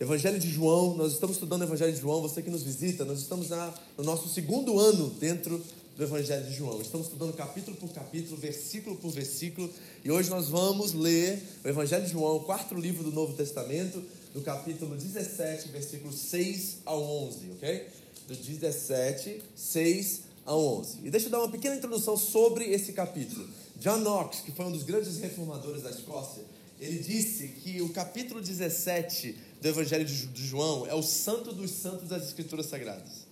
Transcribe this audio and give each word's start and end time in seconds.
Evangelho 0.00 0.38
de 0.38 0.48
João, 0.48 0.94
nós 0.94 1.14
estamos 1.14 1.34
estudando 1.34 1.62
o 1.62 1.64
Evangelho 1.64 1.92
de 1.92 2.00
João, 2.00 2.22
você 2.22 2.40
que 2.40 2.50
nos 2.50 2.62
visita, 2.62 3.04
nós 3.04 3.18
estamos 3.18 3.48
na, 3.48 3.74
no 3.96 4.04
nosso 4.04 4.28
segundo 4.28 4.78
ano 4.78 5.10
dentro 5.10 5.60
do 5.96 6.04
Evangelho 6.04 6.46
de 6.46 6.54
João. 6.54 6.80
Estamos 6.80 7.08
estudando 7.08 7.32
capítulo 7.32 7.76
por 7.76 7.88
capítulo, 7.90 8.36
versículo 8.36 8.94
por 8.94 9.10
versículo, 9.10 9.68
e 10.04 10.10
hoje 10.12 10.30
nós 10.30 10.48
vamos 10.48 10.92
ler 10.92 11.42
o 11.64 11.68
Evangelho 11.68 12.06
de 12.06 12.12
João, 12.12 12.36
o 12.36 12.44
quarto 12.44 12.76
livro 12.76 13.02
do 13.02 13.10
Novo 13.10 13.32
Testamento, 13.32 14.00
do 14.32 14.40
capítulo 14.40 14.94
17, 14.94 15.66
versículos 15.70 16.14
6 16.14 16.76
ao 16.84 17.02
11, 17.02 17.50
ok? 17.56 17.88
Do 18.28 18.36
17, 18.36 19.42
6 19.56 20.20
ao 20.46 20.60
11. 20.78 20.98
E 21.02 21.10
deixa 21.10 21.26
eu 21.26 21.30
dar 21.30 21.40
uma 21.40 21.50
pequena 21.50 21.74
introdução 21.74 22.16
sobre 22.16 22.66
esse 22.66 22.92
capítulo. 22.92 23.48
John 23.80 23.98
Knox, 23.98 24.42
que 24.42 24.52
foi 24.52 24.64
um 24.64 24.70
dos 24.70 24.84
grandes 24.84 25.18
reformadores 25.18 25.82
da 25.82 25.90
Escócia, 25.90 26.44
ele 26.80 27.00
disse 27.00 27.48
que 27.48 27.82
o 27.82 27.88
capítulo 27.88 28.40
17 28.40 29.47
do 29.60 29.68
Evangelho 29.68 30.04
de 30.04 30.46
João 30.46 30.86
é 30.86 30.94
o 30.94 31.02
santo 31.02 31.52
dos 31.52 31.70
santos 31.70 32.08
das 32.08 32.24
Escrituras 32.24 32.66
Sagradas. 32.66 33.26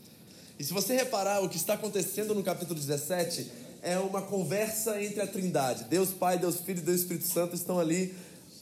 E 0.59 0.65
se 0.65 0.73
você 0.73 0.95
reparar, 0.95 1.43
o 1.43 1.49
que 1.49 1.57
está 1.57 1.75
acontecendo 1.75 2.35
no 2.35 2.43
capítulo 2.43 2.79
17 2.79 3.51
é 3.83 3.99
uma 3.99 4.23
conversa 4.23 5.01
entre 5.03 5.21
a 5.21 5.27
Trindade. 5.27 5.85
Deus 5.85 6.09
Pai, 6.11 6.39
Deus 6.39 6.57
Filho 6.61 6.79
e 6.79 6.83
Deus 6.83 7.01
Espírito 7.01 7.27
Santo 7.27 7.55
estão 7.55 7.79
ali 7.79 8.15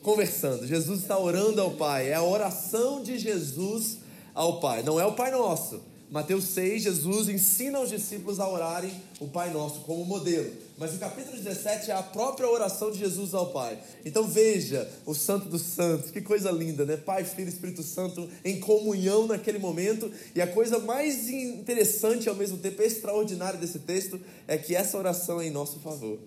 conversando. 0.03 0.67
Jesus 0.67 1.01
está 1.01 1.19
orando 1.19 1.61
ao 1.61 1.71
Pai. 1.73 2.09
É 2.09 2.15
a 2.15 2.23
oração 2.23 3.03
de 3.03 3.19
Jesus 3.19 3.99
ao 4.35 4.61
Pai. 4.61 4.83
Não 4.83 5.01
é 5.01 5.07
o 5.07 5.13
Pai 5.13 5.31
Nosso. 5.31 5.81
Mateus 6.15 6.45
6, 6.45 6.85
Jesus 6.85 7.29
ensina 7.29 7.79
aos 7.79 7.91
discípulos 7.91 8.39
a 8.39 8.49
orarem 8.49 8.93
o 9.19 9.27
Pai 9.27 9.53
Nosso 9.53 9.81
como 9.81 10.05
modelo. 10.05 10.49
Mas 10.79 10.95
o 10.95 10.99
capítulo 10.99 11.37
17 11.37 11.91
é 11.91 11.95
a 11.95 12.05
própria 12.05 12.49
oração 12.49 12.93
de 12.93 13.01
Jesus 13.01 13.35
ao 13.35 13.51
Pai. 13.51 13.77
Então 14.05 14.23
veja 14.23 14.89
o 15.05 15.13
Santo 15.13 15.49
dos 15.49 15.63
Santos, 15.63 16.13
que 16.13 16.21
coisa 16.21 16.53
linda, 16.53 16.87
né? 16.87 16.97
Pai, 16.97 17.25
Filho 17.25 17.49
e 17.49 17.53
Espírito 17.53 17.83
Santo 17.83 18.29
em 18.45 18.61
comunhão 18.61 19.27
naquele 19.27 19.59
momento. 19.59 20.09
E 20.37 20.41
a 20.41 20.47
coisa 20.47 20.79
mais 20.79 21.29
interessante 21.29 22.29
ao 22.29 22.37
mesmo 22.37 22.59
tempo 22.59 22.81
extraordinária 22.81 23.59
desse 23.59 23.81
texto 23.81 24.21
é 24.47 24.57
que 24.57 24.77
essa 24.77 24.97
oração 24.97 25.41
é 25.41 25.49
em 25.49 25.51
nosso 25.51 25.81
favor. 25.81 26.21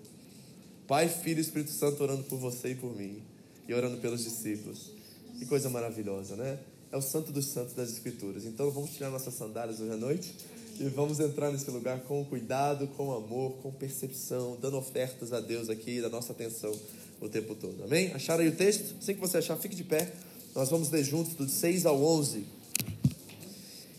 Pai, 0.86 1.08
Filho 1.08 1.38
e 1.38 1.42
Espírito 1.42 1.72
Santo 1.72 2.04
orando 2.04 2.24
por 2.24 2.38
você 2.38 2.72
e 2.72 2.76
por 2.76 2.94
mim, 2.94 3.22
e 3.66 3.74
orando 3.74 3.96
pelos 4.00 4.26
discípulos. 4.26 4.92
Que 5.40 5.46
coisa 5.46 5.70
maravilhosa, 5.70 6.36
né? 6.36 6.60
É 6.92 6.98
o 6.98 7.02
santo 7.02 7.32
dos 7.32 7.46
santos 7.48 7.74
das 7.74 7.90
escrituras. 7.92 8.46
Então 8.46 8.70
vamos 8.72 8.92
tirar 8.92 9.10
nossas 9.10 9.34
sandálias 9.34 9.80
hoje 9.80 9.92
à 9.92 9.98
noite 9.98 10.34
e 10.80 10.84
vamos 10.86 11.20
entrar 11.20 11.52
nesse 11.52 11.70
lugar 11.72 12.02
com 12.02 12.24
cuidado, 12.26 12.88
com 12.90 13.12
amor, 13.12 13.54
com 13.64 13.72
percepção, 13.72 14.58
dando 14.62 14.78
ofertas 14.78 15.34
a 15.34 15.40
Deus 15.40 15.70
aqui, 15.70 16.02
da 16.02 16.10
nossa 16.10 16.32
atenção 16.32 16.72
o 17.20 17.28
tempo 17.28 17.56
todo. 17.56 17.84
Amém? 17.84 18.14
Acharam 18.14 18.44
aí 18.44 18.50
o 18.50 18.56
texto? 18.56 18.96
Assim 19.02 19.16
que 19.16 19.20
você 19.20 19.40
achar, 19.40 19.58
fique 19.58 19.76
de 19.76 19.84
pé. 19.84 20.14
Nós 20.56 20.70
vamos 20.70 20.90
ler 20.92 21.04
juntos 21.04 21.34
do 21.34 21.50
6 21.50 21.86
ao 21.86 22.02
11. 22.02 22.46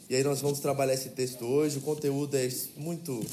E 0.09 0.15
aí 0.15 0.25
nós 0.25 0.41
vamos 0.41 0.61
trabalhar 0.61 0.95
esse 0.95 1.11
texto 1.11 1.45
hoje. 1.45 1.79
O 1.79 1.83
conteúdo 1.83 2.37
é 2.37 2.49
muito 2.77 3.25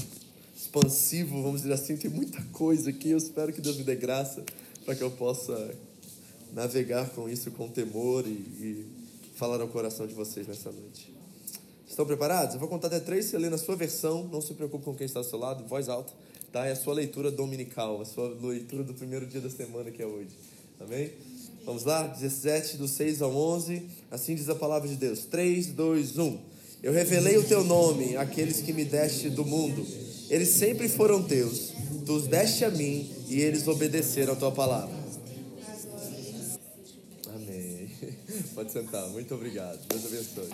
expansivo, 0.55 1.41
vamos 1.41 1.61
dizer 1.61 1.73
assim, 1.73 1.95
tem 1.95 2.09
muita 2.09 2.41
coisa 2.51 2.89
aqui. 2.89 3.11
Eu 3.11 3.17
espero 3.17 3.53
que 3.53 3.61
Deus 3.61 3.77
me 3.77 3.83
dê 3.83 3.95
graça 3.95 4.43
para 4.83 4.95
que 4.95 5.03
eu 5.03 5.11
possa 5.11 5.73
navegar 6.51 7.09
com 7.11 7.29
isso 7.29 7.51
com 7.51 7.67
temor 7.67 8.25
e, 8.27 8.31
e 8.31 9.04
falar 9.35 9.61
ao 9.61 9.67
coração 9.67 10.07
de 10.07 10.13
vocês 10.13 10.47
nessa 10.47 10.71
noite. 10.71 11.13
Estão 11.87 12.05
preparados? 12.05 12.55
Eu 12.55 12.59
vou 12.59 12.67
contar 12.67 12.87
até 12.87 12.99
três, 12.99 13.25
você 13.25 13.37
lê 13.37 13.49
na 13.49 13.57
sua 13.57 13.75
versão, 13.75 14.27
não 14.31 14.41
se 14.41 14.53
preocupe 14.53 14.83
com 14.83 14.95
quem 14.95 15.05
está 15.05 15.19
ao 15.19 15.23
seu 15.23 15.37
lado, 15.37 15.65
voz 15.67 15.87
alta, 15.87 16.11
tá? 16.51 16.65
É 16.65 16.71
a 16.71 16.75
sua 16.75 16.93
leitura 16.93 17.29
dominical, 17.29 18.01
a 18.01 18.05
sua 18.05 18.35
leitura 18.41 18.83
do 18.83 18.93
primeiro 18.93 19.25
dia 19.27 19.39
da 19.39 19.49
semana 19.49 19.91
que 19.91 20.01
é 20.01 20.05
hoje. 20.05 20.31
Amém? 20.79 21.11
Vamos 21.65 21.83
lá? 21.83 22.07
17, 22.07 22.77
do 22.77 22.87
6 22.87 23.21
ao 23.21 23.35
11, 23.35 23.83
assim 24.11 24.35
diz 24.35 24.49
a 24.49 24.55
palavra 24.55 24.87
de 24.87 24.95
Deus. 24.95 25.25
3, 25.25 25.67
2, 25.67 26.17
1. 26.17 26.39
Eu 26.83 26.93
revelei 26.93 27.37
o 27.37 27.43
teu 27.43 27.63
nome 27.63 28.15
àqueles 28.17 28.61
que 28.61 28.71
me 28.71 28.85
deste 28.85 29.29
do 29.29 29.43
mundo. 29.43 29.85
Eles 30.29 30.49
sempre 30.49 30.87
foram 30.87 31.23
teus. 31.23 31.73
Tu 32.05 32.13
os 32.13 32.27
deste 32.27 32.63
a 32.63 32.69
mim 32.69 33.09
e 33.27 33.39
eles 33.41 33.67
obedeceram 33.67 34.33
a 34.33 34.35
tua 34.35 34.51
palavra. 34.51 35.04
Pode 38.53 38.71
sentar. 38.71 39.07
Muito 39.09 39.33
obrigado. 39.33 39.79
Deus 39.87 40.05
abençoe. 40.05 40.49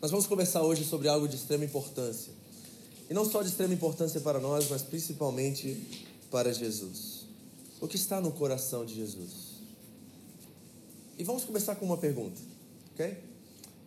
Nós 0.00 0.10
vamos 0.10 0.26
conversar 0.26 0.62
hoje 0.62 0.84
sobre 0.84 1.08
algo 1.08 1.26
de 1.26 1.36
extrema 1.36 1.64
importância. 1.64 2.32
E 3.08 3.14
não 3.14 3.24
só 3.24 3.42
de 3.42 3.48
extrema 3.48 3.72
importância 3.72 4.20
para 4.20 4.38
nós, 4.38 4.68
mas 4.68 4.82
principalmente 4.82 6.04
para 6.30 6.52
Jesus. 6.52 7.26
O 7.80 7.88
que 7.88 7.96
está 7.96 8.20
no 8.20 8.32
coração 8.32 8.84
de 8.84 8.94
Jesus? 8.94 9.54
E 11.16 11.24
vamos 11.24 11.44
começar 11.44 11.76
com 11.76 11.86
uma 11.86 11.96
pergunta, 11.96 12.40
ok? 12.92 13.16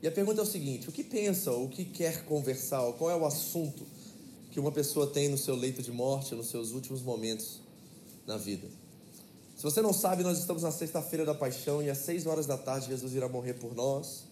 E 0.01 0.07
a 0.07 0.11
pergunta 0.11 0.41
é 0.41 0.43
o 0.43 0.47
seguinte: 0.47 0.87
o 0.87 0.91
que 0.91 1.03
pensa, 1.03 1.51
o 1.51 1.67
que 1.67 1.83
quer 1.83 2.23
conversar, 2.25 2.91
qual 2.93 3.11
é 3.11 3.15
o 3.15 3.25
assunto 3.25 3.85
que 4.51 4.59
uma 4.59 4.71
pessoa 4.71 5.07
tem 5.07 5.29
no 5.29 5.37
seu 5.37 5.55
leito 5.55 5.81
de 5.81 5.91
morte, 5.91 6.33
nos 6.35 6.47
seus 6.47 6.71
últimos 6.71 7.01
momentos 7.01 7.59
na 8.25 8.37
vida? 8.37 8.67
Se 9.57 9.63
você 9.63 9.81
não 9.81 9.91
sabe, 9.91 10.21
nós 10.21 10.37
estamos 10.37 10.61
na 10.61 10.71
sexta-feira 10.71 11.25
da 11.25 11.33
paixão 11.33 11.81
e 11.81 11.89
às 11.89 11.97
seis 11.97 12.27
horas 12.27 12.45
da 12.45 12.55
tarde 12.55 12.89
Jesus 12.89 13.15
irá 13.15 13.27
morrer 13.27 13.55
por 13.55 13.73
nós 13.73 14.25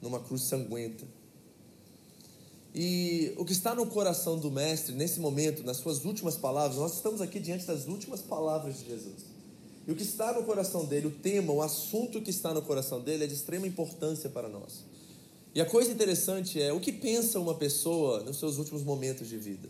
numa 0.00 0.20
cruz 0.20 0.42
sanguenta. 0.42 1.04
E 2.72 3.34
o 3.38 3.44
que 3.44 3.50
está 3.50 3.74
no 3.74 3.86
coração 3.86 4.38
do 4.38 4.48
Mestre 4.48 4.94
nesse 4.94 5.18
momento, 5.18 5.64
nas 5.64 5.78
suas 5.78 6.04
últimas 6.04 6.36
palavras, 6.36 6.78
nós 6.78 6.94
estamos 6.94 7.20
aqui 7.20 7.40
diante 7.40 7.66
das 7.66 7.88
últimas 7.88 8.20
palavras 8.20 8.78
de 8.78 8.86
Jesus. 8.86 9.24
E 9.84 9.90
o 9.90 9.96
que 9.96 10.04
está 10.04 10.32
no 10.32 10.44
coração 10.44 10.84
dele, 10.84 11.08
o 11.08 11.10
tema, 11.10 11.52
o 11.52 11.60
assunto 11.60 12.22
que 12.22 12.30
está 12.30 12.54
no 12.54 12.62
coração 12.62 13.00
dele 13.00 13.24
é 13.24 13.26
de 13.26 13.34
extrema 13.34 13.66
importância 13.66 14.30
para 14.30 14.48
nós. 14.48 14.84
E 15.56 15.60
a 15.60 15.66
coisa 15.66 15.90
interessante 15.90 16.62
é 16.62 16.72
o 16.72 16.78
que 16.78 16.92
pensa 16.92 17.40
uma 17.40 17.54
pessoa 17.56 18.22
nos 18.22 18.38
seus 18.38 18.58
últimos 18.58 18.84
momentos 18.84 19.28
de 19.28 19.38
vida. 19.38 19.68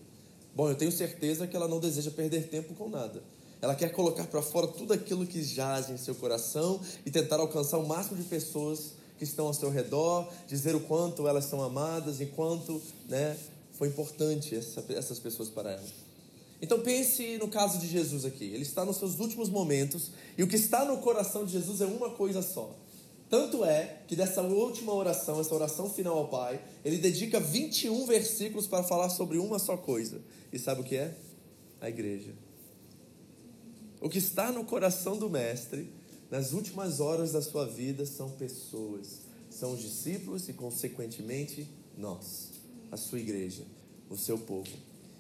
Bom, 0.55 0.69
eu 0.69 0.75
tenho 0.75 0.93
certeza 0.93 1.47
que 1.47 1.57
ela 1.57 1.67
não 1.67 1.81
deseja 1.81 2.11
perder 2.11 2.49
tempo 2.49 2.75
com 2.75 2.91
nada. 2.91 3.23
Ela 3.61 3.75
quer 3.75 3.91
colocar 3.91 4.25
para 4.25 4.43
fora 4.43 4.67
tudo 4.67 4.93
aquilo 4.93 5.27
que 5.27 5.43
jaz 5.43 5.91
em 5.91 5.97
seu 5.97 6.15
coração 6.15 6.81
e 7.05 7.11
tentar 7.11 7.41
alcançar 7.41 7.79
o 7.79 7.87
máximo 7.87 8.17
de 8.17 8.25
pessoas 8.25 8.93
que 9.19 9.25
estão 9.25 9.47
ao 9.47 9.55
seu 9.55 9.71
redor, 9.71 10.29
dizer 10.47 10.75
o 10.75 10.81
quanto 10.81 11.27
elas 11.27 11.47
são 11.47 11.63
amadas 11.63 12.21
e 12.21 12.27
quanto 12.27 12.81
né, 13.09 13.37
foi 13.73 13.89
importante 13.89 14.55
essa, 14.55 14.85
essas 14.91 15.19
pessoas 15.19 15.49
para 15.49 15.73
ela. 15.73 16.07
Então 16.61 16.81
pense 16.81 17.37
no 17.39 17.49
caso 17.49 17.79
de 17.79 17.87
Jesus 17.87 18.25
aqui. 18.25 18.45
Ele 18.45 18.63
está 18.63 18.85
nos 18.85 18.97
seus 18.97 19.19
últimos 19.19 19.49
momentos 19.49 20.11
e 20.37 20.43
o 20.43 20.49
que 20.49 20.57
está 20.57 20.85
no 20.85 20.99
coração 20.99 21.45
de 21.45 21.53
Jesus 21.53 21.81
é 21.81 21.87
uma 21.87 22.11
coisa 22.11 22.43
só. 22.43 22.75
Tanto 23.29 23.65
é 23.65 24.03
que 24.07 24.15
dessa 24.15 24.41
última 24.43 24.95
oração, 24.95 25.41
essa 25.41 25.55
oração 25.55 25.91
final 25.91 26.17
ao 26.17 26.29
Pai, 26.29 26.61
ele 26.85 26.97
dedica 26.97 27.41
21 27.41 28.07
versículos 28.07 28.67
para 28.67 28.85
falar 28.85 29.11
sobre 29.11 29.39
uma 29.39 29.59
só 29.59 29.77
coisa. 29.77 30.21
E 30.53 30.59
sabe 30.59 30.83
o 30.83 30.85
que 30.85 30.97
é? 30.97 31.15
A 31.81 31.89
igreja. 31.89 32.46
O 34.01 34.09
que 34.09 34.19
está 34.19 34.53
no 34.53 34.65
coração 34.65 35.17
do 35.17 35.31
Mestre, 35.31 35.91
nas 36.31 36.53
últimas 36.53 37.01
horas 37.01 37.33
da 37.33 37.41
sua 37.41 37.67
vida, 37.67 38.05
são 38.05 38.31
pessoas, 38.31 39.21
são 39.51 39.73
os 39.73 39.81
discípulos 39.81 40.49
e, 40.49 40.53
consequentemente, 40.53 41.69
nós, 41.97 42.51
a 42.91 42.97
sua 42.97 43.19
igreja, 43.19 43.63
o 44.11 44.17
seu 44.17 44.39
povo. 44.39 44.69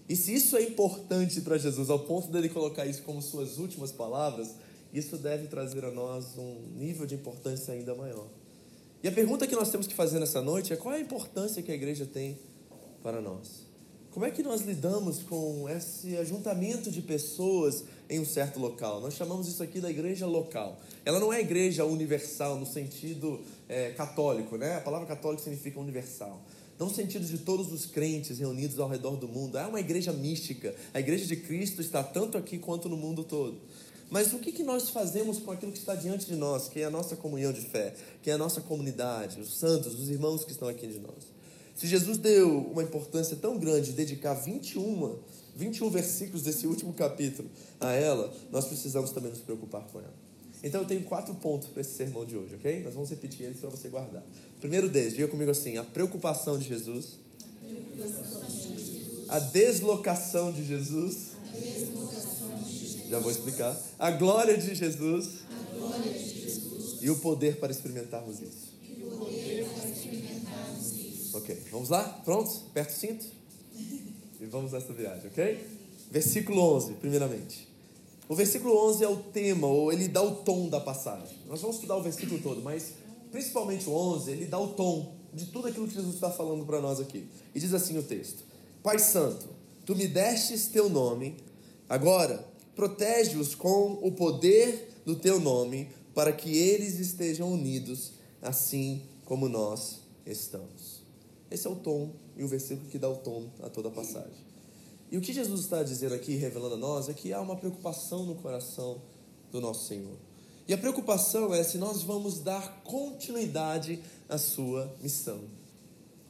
E 0.08 0.14
se 0.14 0.34
isso 0.34 0.56
é 0.56 0.62
importante 0.62 1.40
para 1.40 1.58
Jesus, 1.58 1.90
ao 1.90 2.00
ponto 2.00 2.28
dele 2.28 2.49
colocar 2.49 2.87
isso 2.87 3.02
como 3.02 3.20
suas 3.20 3.58
últimas 3.58 3.90
palavras, 3.90 4.55
isso 4.93 5.17
deve 5.17 5.49
trazer 5.49 5.84
a 5.84 5.90
nós 5.90 6.38
um 6.38 6.61
nível 6.76 7.06
de 7.06 7.14
importância 7.14 7.75
ainda 7.75 7.94
maior. 7.94 8.29
E 9.02 9.08
a 9.08 9.12
pergunta 9.12 9.46
que 9.46 9.55
nós 9.55 9.70
temos 9.70 9.87
que 9.87 9.94
fazer 9.94 10.19
nessa 10.20 10.40
noite 10.40 10.72
é: 10.72 10.76
qual 10.76 10.94
é 10.94 10.99
a 10.99 11.00
importância 11.00 11.62
que 11.62 11.72
a 11.72 11.75
igreja 11.75 12.06
tem 12.06 12.38
para 13.02 13.20
nós? 13.20 13.67
Como 14.11 14.25
é 14.25 14.31
que 14.31 14.43
nós 14.43 14.62
lidamos 14.62 15.22
com 15.22 15.69
esse 15.69 16.17
ajuntamento 16.17 16.90
de 16.90 17.02
pessoas 17.02 17.84
em 18.08 18.20
um 18.20 18.25
certo 18.25 18.58
local? 18.58 19.00
Nós 19.00 19.14
chamamos 19.14 19.49
isso 19.49 19.62
aqui 19.62 19.81
da 19.81 19.91
igreja 19.91 20.26
local. 20.26 20.81
Ela 21.05 21.19
não 21.19 21.32
é 21.32 21.41
igreja 21.41 21.85
universal 21.85 22.58
no 22.58 22.67
sentido 22.67 23.41
é, 23.69 23.91
católico, 23.91 24.56
né? 24.56 24.76
A 24.76 24.81
palavra 24.81 25.06
católico 25.06 25.43
significa 25.43 25.81
universal. 25.81 26.41
não 26.79 26.88
no 26.88 26.94
sentido 26.94 27.25
de 27.26 27.38
todos 27.38 27.73
os 27.73 27.87
crentes 27.87 28.38
reunidos 28.38 28.79
ao 28.79 28.88
redor 28.88 29.17
do 29.17 29.29
mundo. 29.29 29.58
É 29.58 29.67
uma 29.67 29.81
igreja 29.81 30.12
mística. 30.12 30.75
A 30.93 31.00
igreja 31.00 31.26
de 31.26 31.37
Cristo 31.37 31.81
está 31.81 32.03
tanto 32.03 32.37
aqui 32.37 32.58
quanto 32.58 32.88
no 32.88 32.97
mundo 32.97 33.25
todo. 33.25 33.61
Mas 34.08 34.32
o 34.32 34.38
que, 34.38 34.53
que 34.53 34.62
nós 34.62 34.91
fazemos 34.91 35.38
com 35.38 35.50
aquilo 35.50 35.73
que 35.73 35.79
está 35.79 35.94
diante 35.94 36.26
de 36.26 36.37
nós, 36.37 36.69
que 36.69 36.81
é 36.81 36.85
a 36.85 36.91
nossa 36.91 37.17
comunhão 37.17 37.53
de 37.53 37.61
fé, 37.61 37.94
que 38.23 38.31
é 38.31 38.35
a 38.35 38.38
nossa 38.38 38.61
comunidade, 38.61 39.41
os 39.41 39.58
santos, 39.58 39.99
os 39.99 40.08
irmãos 40.08 40.44
que 40.44 40.53
estão 40.53 40.69
aqui 40.69 40.87
de 40.87 41.00
nós? 41.00 41.37
Se 41.75 41.87
Jesus 41.87 42.17
deu 42.17 42.70
uma 42.73 42.82
importância 42.82 43.37
tão 43.37 43.58
grande 43.58 43.91
de 43.91 43.93
dedicar 43.93 44.32
21, 44.35 45.19
21 45.56 45.91
versículos 45.91 46.43
desse 46.43 46.67
último 46.67 46.93
capítulo 46.93 47.49
a 47.81 47.93
ela, 47.93 48.32
nós 48.53 48.67
precisamos 48.67 49.11
também 49.11 49.31
nos 49.31 49.41
preocupar 49.41 49.82
com 49.87 49.99
ela. 49.99 50.14
Então 50.62 50.82
eu 50.82 50.87
tenho 50.87 51.03
quatro 51.03 51.35
pontos 51.35 51.69
para 51.69 51.81
esse 51.81 51.94
sermão 51.94 52.25
de 52.25 52.37
hoje, 52.37 52.55
ok? 52.55 52.82
Nós 52.82 52.94
vamos 52.94 53.11
repetir 53.11 53.47
eles 53.47 53.58
para 53.58 53.70
você 53.70 53.88
guardar. 53.88 54.23
Primeiro 54.61 54.88
deles, 54.88 55.14
diga 55.14 55.29
comigo 55.29 55.50
assim: 55.50 55.76
a 55.76 55.85
preocupação 55.85 56.58
de 56.58 56.69
Jesus, 56.69 57.19
a 59.29 59.38
deslocação 59.38 60.53
de 60.53 60.64
Jesus, 60.64 61.32
já 63.08 63.19
vou 63.19 63.31
explicar, 63.31 63.79
a 63.99 64.11
glória 64.11 64.56
de 64.56 64.75
Jesus, 64.75 65.41
e 67.00 67.11
o 67.11 67.17
poder 67.19 67.56
para 67.58 67.70
experimentarmos 67.70 68.41
isso. 68.41 68.75
Ok, 71.35 71.62
vamos 71.70 71.91
lá? 71.91 72.03
Prontos? 72.25 72.62
Aperta 72.70 72.93
o 72.93 72.97
cinto? 72.97 73.26
E 74.40 74.46
vamos 74.46 74.72
nessa 74.72 74.92
viagem, 74.92 75.28
ok? 75.28 75.66
Versículo 76.10 76.60
11, 76.76 76.94
primeiramente. 76.94 77.68
O 78.28 78.34
versículo 78.34 78.76
11 78.88 79.04
é 79.04 79.08
o 79.08 79.16
tema, 79.16 79.66
ou 79.66 79.92
ele 79.92 80.08
dá 80.08 80.22
o 80.22 80.36
tom 80.36 80.68
da 80.68 80.80
passagem. 80.80 81.38
Nós 81.46 81.60
vamos 81.60 81.76
estudar 81.76 81.96
o 81.96 82.02
versículo 82.02 82.40
todo, 82.40 82.60
mas 82.60 82.94
principalmente 83.30 83.88
o 83.88 83.92
11, 83.92 84.30
ele 84.30 84.46
dá 84.46 84.58
o 84.58 84.68
tom 84.68 85.14
de 85.32 85.46
tudo 85.46 85.68
aquilo 85.68 85.86
que 85.86 85.94
Jesus 85.94 86.14
está 86.14 86.30
falando 86.30 86.64
para 86.64 86.80
nós 86.80 86.98
aqui. 86.98 87.28
E 87.54 87.60
diz 87.60 87.72
assim 87.72 87.96
o 87.98 88.02
texto: 88.02 88.44
Pai 88.82 88.98
Santo, 88.98 89.48
tu 89.84 89.94
me 89.94 90.08
destes 90.08 90.66
teu 90.66 90.88
nome, 90.88 91.36
agora 91.88 92.44
protege-os 92.74 93.54
com 93.54 93.98
o 94.02 94.12
poder 94.12 94.90
do 95.04 95.14
teu 95.14 95.40
nome, 95.40 95.88
para 96.14 96.32
que 96.32 96.56
eles 96.56 96.98
estejam 96.98 97.52
unidos, 97.52 98.12
assim 98.42 99.02
como 99.24 99.48
nós 99.48 100.00
estamos. 100.26 100.95
Esse 101.56 101.67
é 101.67 101.70
o 101.70 101.76
tom 101.76 102.12
e 102.37 102.44
o 102.44 102.49
versículo 102.49 102.87
que 102.91 102.99
dá 102.99 103.08
o 103.08 103.17
tom 103.17 103.49
a 103.62 103.70
toda 103.70 103.88
a 103.88 103.91
passagem. 103.91 104.44
E 105.11 105.17
o 105.17 105.23
que 105.23 105.32
Jesus 105.32 105.62
está 105.62 105.82
dizendo 105.82 106.14
aqui, 106.14 106.35
revelando 106.35 106.75
a 106.75 106.76
nós, 106.76 107.08
é 107.08 107.14
que 107.14 107.32
há 107.32 107.41
uma 107.41 107.56
preocupação 107.56 108.26
no 108.26 108.35
coração 108.35 109.00
do 109.50 109.58
nosso 109.58 109.87
Senhor. 109.87 110.19
E 110.69 110.75
a 110.75 110.76
preocupação 110.76 111.55
é 111.55 111.64
se 111.64 111.79
nós 111.79 112.03
vamos 112.03 112.41
dar 112.41 112.82
continuidade 112.85 114.03
à 114.29 114.37
sua 114.37 114.94
missão. 115.00 115.44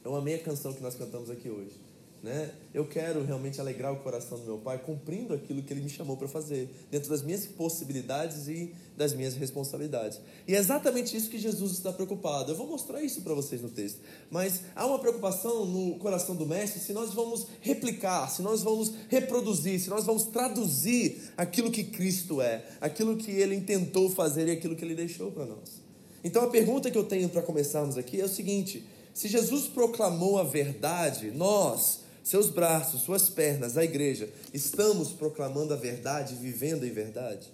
Eu 0.01 0.15
amei 0.15 0.35
a 0.35 0.39
canção 0.39 0.71
que 0.71 0.81
nós 0.81 0.95
cantamos 0.95 1.29
aqui 1.29 1.49
hoje. 1.49 1.77
Né? 2.23 2.51
Eu 2.73 2.85
quero 2.87 3.23
realmente 3.23 3.61
alegrar 3.61 3.93
o 3.93 3.97
coração 3.97 4.39
do 4.39 4.45
meu 4.45 4.57
pai 4.57 4.79
cumprindo 4.79 5.35
aquilo 5.35 5.61
que 5.61 5.71
ele 5.71 5.81
me 5.81 5.89
chamou 5.89 6.17
para 6.17 6.27
fazer, 6.27 6.67
dentro 6.89 7.09
das 7.09 7.21
minhas 7.21 7.45
possibilidades 7.45 8.47
e 8.47 8.73
das 8.97 9.13
minhas 9.13 9.35
responsabilidades. 9.35 10.19
E 10.47 10.55
é 10.55 10.57
exatamente 10.57 11.15
isso 11.15 11.29
que 11.29 11.37
Jesus 11.37 11.73
está 11.73 11.93
preocupado. 11.93 12.51
Eu 12.51 12.55
vou 12.55 12.67
mostrar 12.67 13.03
isso 13.03 13.21
para 13.21 13.35
vocês 13.35 13.61
no 13.61 13.69
texto. 13.69 13.99
Mas 14.31 14.61
há 14.75 14.85
uma 14.87 14.97
preocupação 14.97 15.65
no 15.65 15.99
coração 15.99 16.35
do 16.35 16.45
mestre 16.45 16.81
se 16.81 16.91
nós 16.91 17.13
vamos 17.13 17.45
replicar, 17.61 18.27
se 18.29 18.41
nós 18.41 18.63
vamos 18.63 18.91
reproduzir, 19.09 19.79
se 19.79 19.89
nós 19.89 20.03
vamos 20.03 20.23
traduzir 20.23 21.21
aquilo 21.37 21.69
que 21.69 21.83
Cristo 21.83 22.41
é, 22.41 22.65
aquilo 22.81 23.15
que 23.15 23.31
ele 23.31 23.55
intentou 23.55 24.09
fazer 24.09 24.47
e 24.47 24.51
aquilo 24.51 24.75
que 24.75 24.83
ele 24.83 24.95
deixou 24.95 25.31
para 25.31 25.45
nós. 25.45 25.81
Então 26.23 26.43
a 26.43 26.47
pergunta 26.47 26.89
que 26.89 26.97
eu 26.97 27.03
tenho 27.03 27.29
para 27.29 27.43
começarmos 27.43 27.95
aqui 27.95 28.19
é 28.19 28.25
o 28.25 28.29
seguinte: 28.29 28.83
se 29.13 29.27
Jesus 29.27 29.67
proclamou 29.67 30.37
a 30.37 30.43
verdade, 30.43 31.31
nós 31.31 32.06
seus 32.27 32.49
braços, 32.49 33.03
suas 33.03 33.29
pernas, 33.29 33.77
a 33.77 33.85
igreja, 33.85 34.29
estamos 34.53 35.13
proclamando 35.13 35.73
a 35.73 35.77
verdade, 35.77 36.35
vivendo 36.35 36.85
em 36.85 36.91
verdade? 36.91 37.49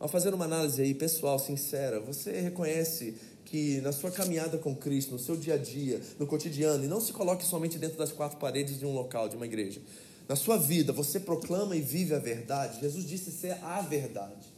Ao 0.00 0.08
fazer 0.08 0.34
uma 0.34 0.46
análise 0.46 0.82
aí 0.82 0.92
pessoal, 0.92 1.38
sincera, 1.38 2.00
você 2.00 2.40
reconhece 2.40 3.14
que 3.44 3.80
na 3.82 3.92
sua 3.92 4.10
caminhada 4.10 4.58
com 4.58 4.74
Cristo, 4.74 5.12
no 5.12 5.18
seu 5.20 5.36
dia 5.36 5.54
a 5.54 5.56
dia, 5.56 6.00
no 6.18 6.26
cotidiano, 6.26 6.84
e 6.84 6.88
não 6.88 7.00
se 7.00 7.12
coloque 7.12 7.44
somente 7.44 7.78
dentro 7.78 7.96
das 7.96 8.10
quatro 8.10 8.36
paredes 8.38 8.80
de 8.80 8.84
um 8.84 8.92
local, 8.92 9.28
de 9.28 9.36
uma 9.36 9.46
igreja. 9.46 9.80
Na 10.28 10.34
sua 10.34 10.56
vida, 10.56 10.92
você 10.92 11.20
proclama 11.20 11.76
e 11.76 11.80
vive 11.80 12.14
a 12.14 12.18
verdade. 12.18 12.80
Jesus 12.80 13.06
disse 13.06 13.30
ser 13.30 13.62
a 13.62 13.80
verdade. 13.80 14.52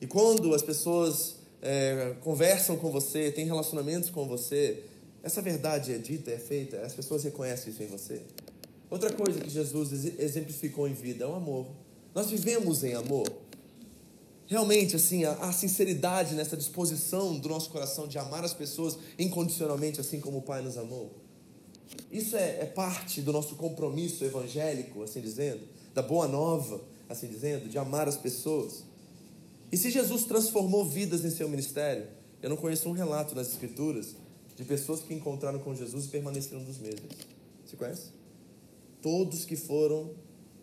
E 0.00 0.08
quando 0.08 0.52
as 0.52 0.62
pessoas 0.62 1.36
é, 1.62 2.16
conversam 2.22 2.76
com 2.76 2.90
você, 2.90 3.30
têm 3.30 3.46
relacionamentos 3.46 4.10
com 4.10 4.26
você, 4.26 4.82
essa 5.22 5.42
verdade 5.42 5.92
é 5.92 5.98
dita, 5.98 6.30
é 6.30 6.38
feita, 6.38 6.80
as 6.80 6.94
pessoas 6.94 7.24
reconhecem 7.24 7.72
isso 7.72 7.82
em 7.82 7.86
você. 7.86 8.22
Outra 8.88 9.12
coisa 9.12 9.40
que 9.40 9.50
Jesus 9.50 9.92
exemplificou 10.18 10.86
em 10.86 10.92
vida 10.92 11.24
é 11.24 11.26
o 11.26 11.34
amor. 11.34 11.66
Nós 12.14 12.30
vivemos 12.30 12.84
em 12.84 12.94
amor. 12.94 13.26
Realmente, 14.46 14.94
assim, 14.94 15.24
a, 15.24 15.32
a, 15.32 15.52
sinceridade 15.52 16.36
nessa 16.36 16.56
disposição 16.56 17.36
do 17.36 17.48
nosso 17.48 17.68
coração 17.68 18.06
de 18.06 18.16
amar 18.16 18.44
as 18.44 18.54
pessoas 18.54 18.96
incondicionalmente, 19.18 20.00
assim 20.00 20.20
como 20.20 20.38
o 20.38 20.42
Pai 20.42 20.62
nos 20.62 20.78
amou. 20.78 21.10
Isso 22.12 22.36
é, 22.36 22.60
é 22.60 22.64
parte 22.64 23.20
do 23.20 23.32
nosso 23.32 23.56
compromisso 23.56 24.24
evangélico, 24.24 25.02
assim 25.02 25.20
dizendo, 25.20 25.62
da 25.92 26.00
boa 26.00 26.28
nova, 26.28 26.80
assim 27.08 27.26
dizendo, 27.26 27.68
de 27.68 27.76
amar 27.76 28.06
as 28.06 28.16
pessoas. 28.16 28.84
E 29.72 29.76
se 29.76 29.90
Jesus 29.90 30.24
transformou 30.24 30.84
vidas 30.84 31.24
em 31.24 31.30
seu 31.30 31.48
ministério, 31.48 32.06
eu 32.40 32.48
não 32.48 32.56
conheço 32.56 32.88
um 32.88 32.92
relato 32.92 33.34
nas 33.34 33.48
Escrituras 33.50 34.14
de 34.56 34.64
pessoas 34.64 35.00
que 35.00 35.12
encontraram 35.14 35.58
com 35.58 35.74
Jesus 35.74 36.06
e 36.06 36.08
permaneceram 36.08 36.64
dos 36.64 36.78
mesmos. 36.78 37.12
Você 37.64 37.76
conhece? 37.76 38.06
Todos 39.02 39.44
que 39.44 39.54
foram 39.54 40.10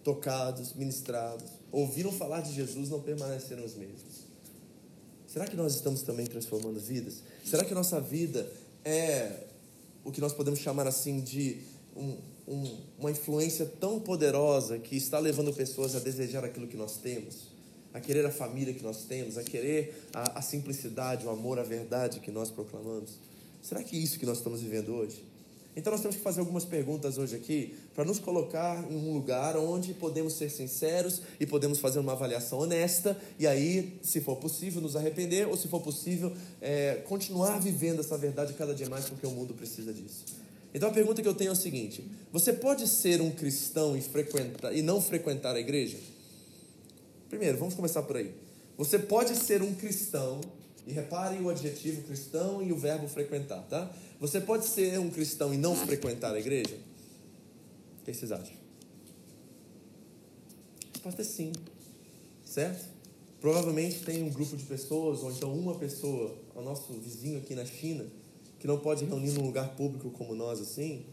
tocados, 0.03 0.73
ministrados, 0.73 1.45
ouviram 1.71 2.11
falar 2.11 2.41
de 2.41 2.53
Jesus, 2.53 2.89
não 2.89 2.99
permaneceram 2.99 3.63
os 3.63 3.75
mesmos. 3.75 4.23
Será 5.27 5.47
que 5.47 5.55
nós 5.55 5.75
estamos 5.75 6.01
também 6.01 6.25
transformando 6.25 6.79
vidas? 6.79 7.23
Será 7.45 7.63
que 7.63 7.73
nossa 7.73 8.01
vida 8.01 8.51
é 8.83 9.45
o 10.03 10.11
que 10.11 10.19
nós 10.19 10.33
podemos 10.33 10.59
chamar 10.59 10.87
assim 10.87 11.21
de 11.21 11.57
um, 11.95 12.17
um, 12.47 12.77
uma 12.99 13.11
influência 13.11 13.65
tão 13.79 13.99
poderosa 13.99 14.77
que 14.77 14.95
está 14.95 15.19
levando 15.19 15.53
pessoas 15.53 15.95
a 15.95 15.99
desejar 15.99 16.43
aquilo 16.43 16.67
que 16.67 16.77
nós 16.77 16.97
temos? 16.97 17.51
A 17.93 17.99
querer 17.99 18.25
a 18.25 18.31
família 18.31 18.73
que 18.73 18.83
nós 18.83 19.05
temos, 19.05 19.37
a 19.37 19.43
querer 19.43 20.07
a, 20.13 20.39
a 20.39 20.41
simplicidade, 20.41 21.25
o 21.25 21.29
amor, 21.29 21.59
a 21.59 21.63
verdade 21.63 22.19
que 22.19 22.31
nós 22.31 22.49
proclamamos? 22.49 23.17
Será 23.63 23.81
que 23.81 23.95
é 23.95 23.99
isso 23.99 24.19
que 24.19 24.25
nós 24.25 24.39
estamos 24.39 24.59
vivendo 24.61 24.93
hoje? 24.93 25.23
Então 25.73 25.89
nós 25.89 26.01
temos 26.01 26.17
que 26.17 26.21
fazer 26.21 26.41
algumas 26.41 26.65
perguntas 26.65 27.17
hoje 27.17 27.33
aqui 27.33 27.73
para 27.95 28.03
nos 28.03 28.19
colocar 28.19 28.83
em 28.91 28.95
um 28.95 29.13
lugar 29.13 29.55
onde 29.55 29.93
podemos 29.93 30.33
ser 30.33 30.49
sinceros 30.51 31.21
e 31.39 31.45
podemos 31.45 31.79
fazer 31.79 31.97
uma 31.97 32.11
avaliação 32.11 32.59
honesta 32.59 33.17
e 33.39 33.47
aí, 33.47 33.97
se 34.03 34.19
for 34.19 34.35
possível, 34.35 34.81
nos 34.81 34.97
arrepender 34.97 35.47
ou 35.47 35.55
se 35.55 35.69
for 35.69 35.81
possível, 35.81 36.31
é, 36.61 37.01
continuar 37.07 37.57
vivendo 37.59 38.01
essa 38.01 38.17
verdade 38.17 38.53
cada 38.53 38.75
dia 38.75 38.89
mais 38.89 39.05
porque 39.05 39.25
o 39.25 39.31
mundo 39.31 39.53
precisa 39.53 39.93
disso. 39.93 40.25
Então 40.73 40.89
a 40.89 40.91
pergunta 40.91 41.21
que 41.21 41.27
eu 41.27 41.33
tenho 41.33 41.49
é 41.49 41.53
o 41.53 41.55
seguinte: 41.55 42.03
você 42.33 42.51
pode 42.51 42.85
ser 42.85 43.21
um 43.21 43.31
cristão 43.31 43.95
e, 43.95 44.01
frequentar, 44.01 44.75
e 44.75 44.81
não 44.81 45.01
frequentar 45.01 45.55
a 45.55 45.59
igreja? 45.59 45.97
Primeiro, 47.29 47.57
vamos 47.57 47.73
começar 47.75 48.03
por 48.03 48.17
aí. 48.17 48.31
Você 48.77 48.99
pode 48.99 49.35
ser 49.37 49.61
um 49.61 49.73
cristão 49.73 50.41
e 50.85 50.91
reparem 50.91 51.41
o 51.41 51.49
adjetivo 51.49 52.03
cristão 52.03 52.61
e 52.61 52.71
o 52.71 52.77
verbo 52.77 53.07
frequentar, 53.07 53.63
tá? 53.63 53.91
Você 54.19 54.41
pode 54.41 54.65
ser 54.65 54.99
um 54.99 55.09
cristão 55.09 55.53
e 55.53 55.57
não 55.57 55.75
frequentar 55.75 56.33
a 56.33 56.39
igreja? 56.39 56.77
O 58.01 58.05
que 58.05 58.13
vocês 58.13 58.31
acham? 58.31 58.55
Resposta 60.93 61.21
é 61.21 61.25
sim, 61.25 61.51
certo? 62.43 62.87
Provavelmente 63.39 64.03
tem 64.03 64.23
um 64.23 64.29
grupo 64.29 64.55
de 64.55 64.63
pessoas, 64.63 65.21
ou 65.21 65.31
então 65.31 65.53
uma 65.53 65.75
pessoa, 65.75 66.33
o 66.55 66.61
nosso 66.61 66.93
vizinho 66.93 67.37
aqui 67.39 67.55
na 67.55 67.65
China, 67.65 68.05
que 68.59 68.67
não 68.67 68.79
pode 68.79 69.03
reunir 69.03 69.31
num 69.31 69.45
lugar 69.45 69.75
público 69.75 70.09
como 70.11 70.33
nós 70.33 70.61
assim, 70.61 71.05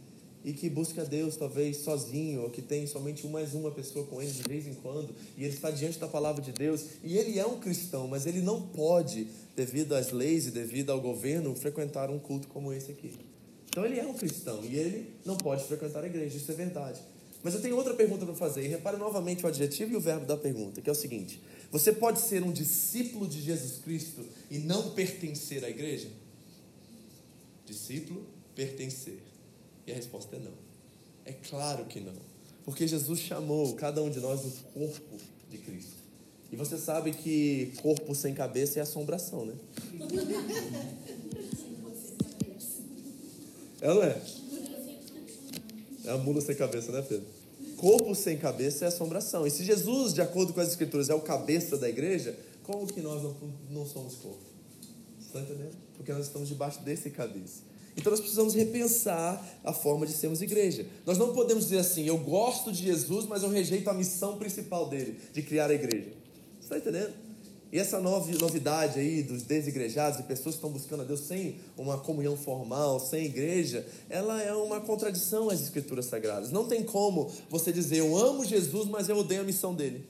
e 0.44 0.52
que 0.52 0.70
busca 0.70 1.04
Deus 1.04 1.36
talvez 1.36 1.78
sozinho, 1.78 2.42
ou 2.42 2.50
que 2.50 2.62
tem 2.62 2.86
somente 2.86 3.26
mais 3.26 3.54
uma 3.54 3.70
pessoa 3.70 4.06
com 4.06 4.22
ele 4.22 4.30
de 4.30 4.42
vez 4.42 4.66
em 4.66 4.74
quando, 4.74 5.14
e 5.36 5.44
ele 5.44 5.54
está 5.54 5.70
diante 5.70 5.98
da 5.98 6.08
palavra 6.08 6.42
de 6.42 6.52
Deus, 6.52 6.84
e 7.04 7.16
ele 7.16 7.38
é 7.38 7.46
um 7.46 7.60
cristão, 7.60 8.08
mas 8.08 8.26
ele 8.26 8.40
não 8.40 8.62
pode, 8.62 9.26
devido 9.54 9.94
às 9.94 10.12
leis 10.12 10.46
e 10.46 10.50
devido 10.50 10.90
ao 10.90 11.00
governo, 11.00 11.54
frequentar 11.54 12.10
um 12.10 12.18
culto 12.18 12.48
como 12.48 12.72
esse 12.72 12.90
aqui. 12.90 13.12
Então 13.68 13.84
ele 13.84 14.00
é 14.00 14.06
um 14.06 14.14
cristão 14.14 14.64
e 14.64 14.74
ele 14.76 15.14
não 15.24 15.36
pode 15.36 15.64
frequentar 15.64 16.02
a 16.02 16.06
igreja, 16.06 16.36
isso 16.36 16.50
é 16.50 16.54
verdade. 16.54 17.00
Mas 17.42 17.54
eu 17.54 17.62
tenho 17.62 17.76
outra 17.76 17.94
pergunta 17.94 18.26
para 18.26 18.34
fazer, 18.34 18.64
e 18.64 18.68
repare 18.68 18.96
novamente 18.96 19.44
o 19.44 19.48
adjetivo 19.48 19.92
e 19.92 19.96
o 19.96 20.00
verbo 20.00 20.26
da 20.26 20.36
pergunta, 20.36 20.80
que 20.80 20.88
é 20.88 20.92
o 20.92 20.96
seguinte: 20.96 21.40
você 21.70 21.92
pode 21.92 22.20
ser 22.20 22.42
um 22.42 22.52
discípulo 22.52 23.28
de 23.28 23.40
Jesus 23.40 23.78
Cristo 23.82 24.24
e 24.50 24.58
não 24.58 24.90
pertencer 24.90 25.64
à 25.64 25.70
igreja? 25.70 26.08
Discípulo, 27.64 28.26
pertencer. 28.54 29.29
E 29.90 29.92
a 29.92 29.96
resposta 29.96 30.36
é 30.36 30.38
não. 30.38 30.52
É 31.24 31.32
claro 31.32 31.84
que 31.86 31.98
não. 31.98 32.14
Porque 32.64 32.86
Jesus 32.86 33.18
chamou 33.18 33.74
cada 33.74 34.00
um 34.00 34.08
de 34.08 34.20
nós 34.20 34.42
do 34.42 34.50
corpo 34.72 35.16
de 35.50 35.58
Cristo. 35.58 35.96
E 36.52 36.56
você 36.56 36.78
sabe 36.78 37.12
que 37.12 37.72
corpo 37.82 38.14
sem 38.14 38.32
cabeça 38.32 38.78
é 38.78 38.82
assombração, 38.82 39.44
né? 39.44 39.54
É 43.80 43.88
ou 43.88 43.96
não 43.96 44.02
é? 44.04 44.22
É 46.04 46.10
a 46.10 46.18
mula 46.18 46.40
sem 46.40 46.54
cabeça, 46.54 46.92
né, 46.92 47.02
Pedro? 47.02 47.26
Corpo 47.76 48.14
sem 48.14 48.38
cabeça 48.38 48.84
é 48.84 48.88
assombração. 48.88 49.44
E 49.44 49.50
se 49.50 49.64
Jesus, 49.64 50.14
de 50.14 50.22
acordo 50.22 50.52
com 50.52 50.60
as 50.60 50.68
Escrituras, 50.68 51.08
é 51.08 51.14
o 51.14 51.20
cabeça 51.20 51.76
da 51.76 51.88
igreja, 51.88 52.38
como 52.62 52.86
que 52.86 53.00
nós 53.00 53.22
não, 53.24 53.34
não 53.70 53.86
somos 53.86 54.14
corpo? 54.16 54.38
Você 55.18 55.26
está 55.26 55.40
entendendo? 55.40 55.74
Porque 55.96 56.12
nós 56.12 56.26
estamos 56.26 56.48
debaixo 56.48 56.80
desse 56.82 57.10
cabeça. 57.10 57.69
Então 57.96 58.10
nós 58.10 58.20
precisamos 58.20 58.54
repensar 58.54 59.44
a 59.64 59.72
forma 59.72 60.06
de 60.06 60.12
sermos 60.12 60.40
igreja. 60.40 60.86
Nós 61.04 61.18
não 61.18 61.32
podemos 61.32 61.64
dizer 61.64 61.78
assim, 61.78 62.04
eu 62.06 62.16
gosto 62.18 62.72
de 62.72 62.82
Jesus, 62.82 63.26
mas 63.26 63.42
eu 63.42 63.48
rejeito 63.48 63.90
a 63.90 63.94
missão 63.94 64.38
principal 64.38 64.88
dele, 64.88 65.18
de 65.32 65.42
criar 65.42 65.70
a 65.70 65.74
igreja. 65.74 66.12
Você 66.58 66.74
está 66.74 66.78
entendendo? 66.78 67.12
E 67.72 67.78
essa 67.78 68.00
novidade 68.00 68.98
aí 68.98 69.22
dos 69.22 69.42
desigrejados 69.42 70.18
e 70.18 70.24
pessoas 70.24 70.56
que 70.56 70.58
estão 70.58 70.70
buscando 70.70 71.02
a 71.02 71.04
Deus 71.04 71.20
sem 71.20 71.56
uma 71.78 71.98
comunhão 71.98 72.36
formal, 72.36 72.98
sem 72.98 73.26
igreja, 73.26 73.86
ela 74.08 74.42
é 74.42 74.52
uma 74.52 74.80
contradição 74.80 75.48
às 75.48 75.60
escrituras 75.60 76.06
sagradas. 76.06 76.50
Não 76.50 76.66
tem 76.66 76.82
como 76.82 77.30
você 77.48 77.72
dizer 77.72 77.98
eu 77.98 78.16
amo 78.16 78.44
Jesus, 78.44 78.88
mas 78.88 79.08
eu 79.08 79.16
odeio 79.16 79.42
a 79.42 79.44
missão 79.44 79.72
dele. 79.72 80.04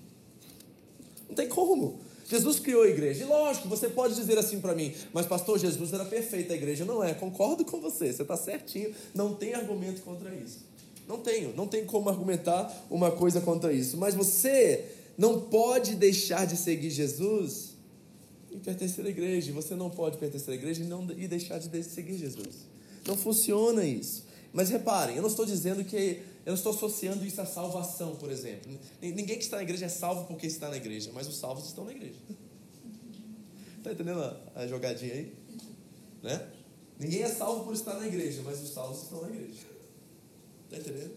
Não 1.28 1.34
tem 1.34 1.48
como. 1.48 2.00
Jesus 2.30 2.60
criou 2.60 2.84
a 2.84 2.88
igreja. 2.88 3.24
E 3.24 3.26
lógico, 3.26 3.68
você 3.68 3.88
pode 3.88 4.14
dizer 4.14 4.38
assim 4.38 4.60
para 4.60 4.72
mim, 4.72 4.94
mas 5.12 5.26
pastor, 5.26 5.58
Jesus 5.58 5.92
era 5.92 6.04
perfeito, 6.04 6.52
a 6.52 6.56
igreja 6.56 6.84
não 6.84 7.02
é. 7.02 7.12
Concordo 7.12 7.64
com 7.64 7.80
você, 7.80 8.12
você 8.12 8.22
está 8.22 8.36
certinho, 8.36 8.94
não 9.12 9.34
tem 9.34 9.52
argumento 9.54 10.00
contra 10.02 10.32
isso. 10.32 10.60
Não 11.08 11.18
tenho, 11.18 11.52
não 11.56 11.66
tem 11.66 11.84
como 11.84 12.08
argumentar 12.08 12.86
uma 12.88 13.10
coisa 13.10 13.40
contra 13.40 13.72
isso. 13.72 13.96
Mas 13.96 14.14
você 14.14 14.84
não 15.18 15.40
pode 15.40 15.96
deixar 15.96 16.46
de 16.46 16.56
seguir 16.56 16.90
Jesus 16.90 17.70
e 18.48 18.56
pertencer 18.58 19.04
à 19.04 19.08
igreja. 19.08 19.52
Você 19.52 19.74
não 19.74 19.90
pode 19.90 20.16
pertencer 20.16 20.52
à 20.52 20.56
igreja 20.56 20.84
e, 20.84 20.86
não, 20.86 21.04
e 21.10 21.26
deixar 21.26 21.58
de 21.58 21.82
seguir 21.82 22.16
Jesus. 22.16 22.68
Não 23.04 23.16
funciona 23.16 23.84
isso. 23.84 24.24
Mas 24.52 24.68
reparem, 24.68 25.16
eu 25.16 25.22
não 25.22 25.28
estou 25.28 25.44
dizendo 25.44 25.84
que. 25.84 26.22
Eu 26.44 26.50
não 26.50 26.54
estou 26.54 26.72
associando 26.72 27.24
isso 27.24 27.40
à 27.40 27.46
salvação, 27.46 28.16
por 28.16 28.30
exemplo. 28.30 28.70
Ninguém 29.00 29.36
que 29.36 29.44
está 29.44 29.56
na 29.56 29.62
igreja 29.62 29.86
é 29.86 29.88
salvo 29.88 30.24
porque 30.26 30.46
está 30.46 30.68
na 30.68 30.76
igreja, 30.76 31.10
mas 31.12 31.28
os 31.28 31.36
salvos 31.36 31.66
estão 31.66 31.84
na 31.84 31.92
igreja. 31.92 32.18
Está 33.78 33.92
entendendo 33.92 34.36
a, 34.54 34.66
jogadinha 34.66 35.12
aí? 35.12 35.34
Né? 36.22 36.48
Ninguém 36.98 37.22
é 37.22 37.28
salvo 37.28 37.64
por 37.64 37.74
estar 37.74 37.94
na 37.94 38.06
igreja, 38.06 38.42
mas 38.44 38.62
os 38.62 38.70
salvos 38.70 39.02
estão 39.02 39.22
na 39.22 39.28
igreja. 39.28 39.66
Está 40.64 40.78
entendendo? 40.78 41.14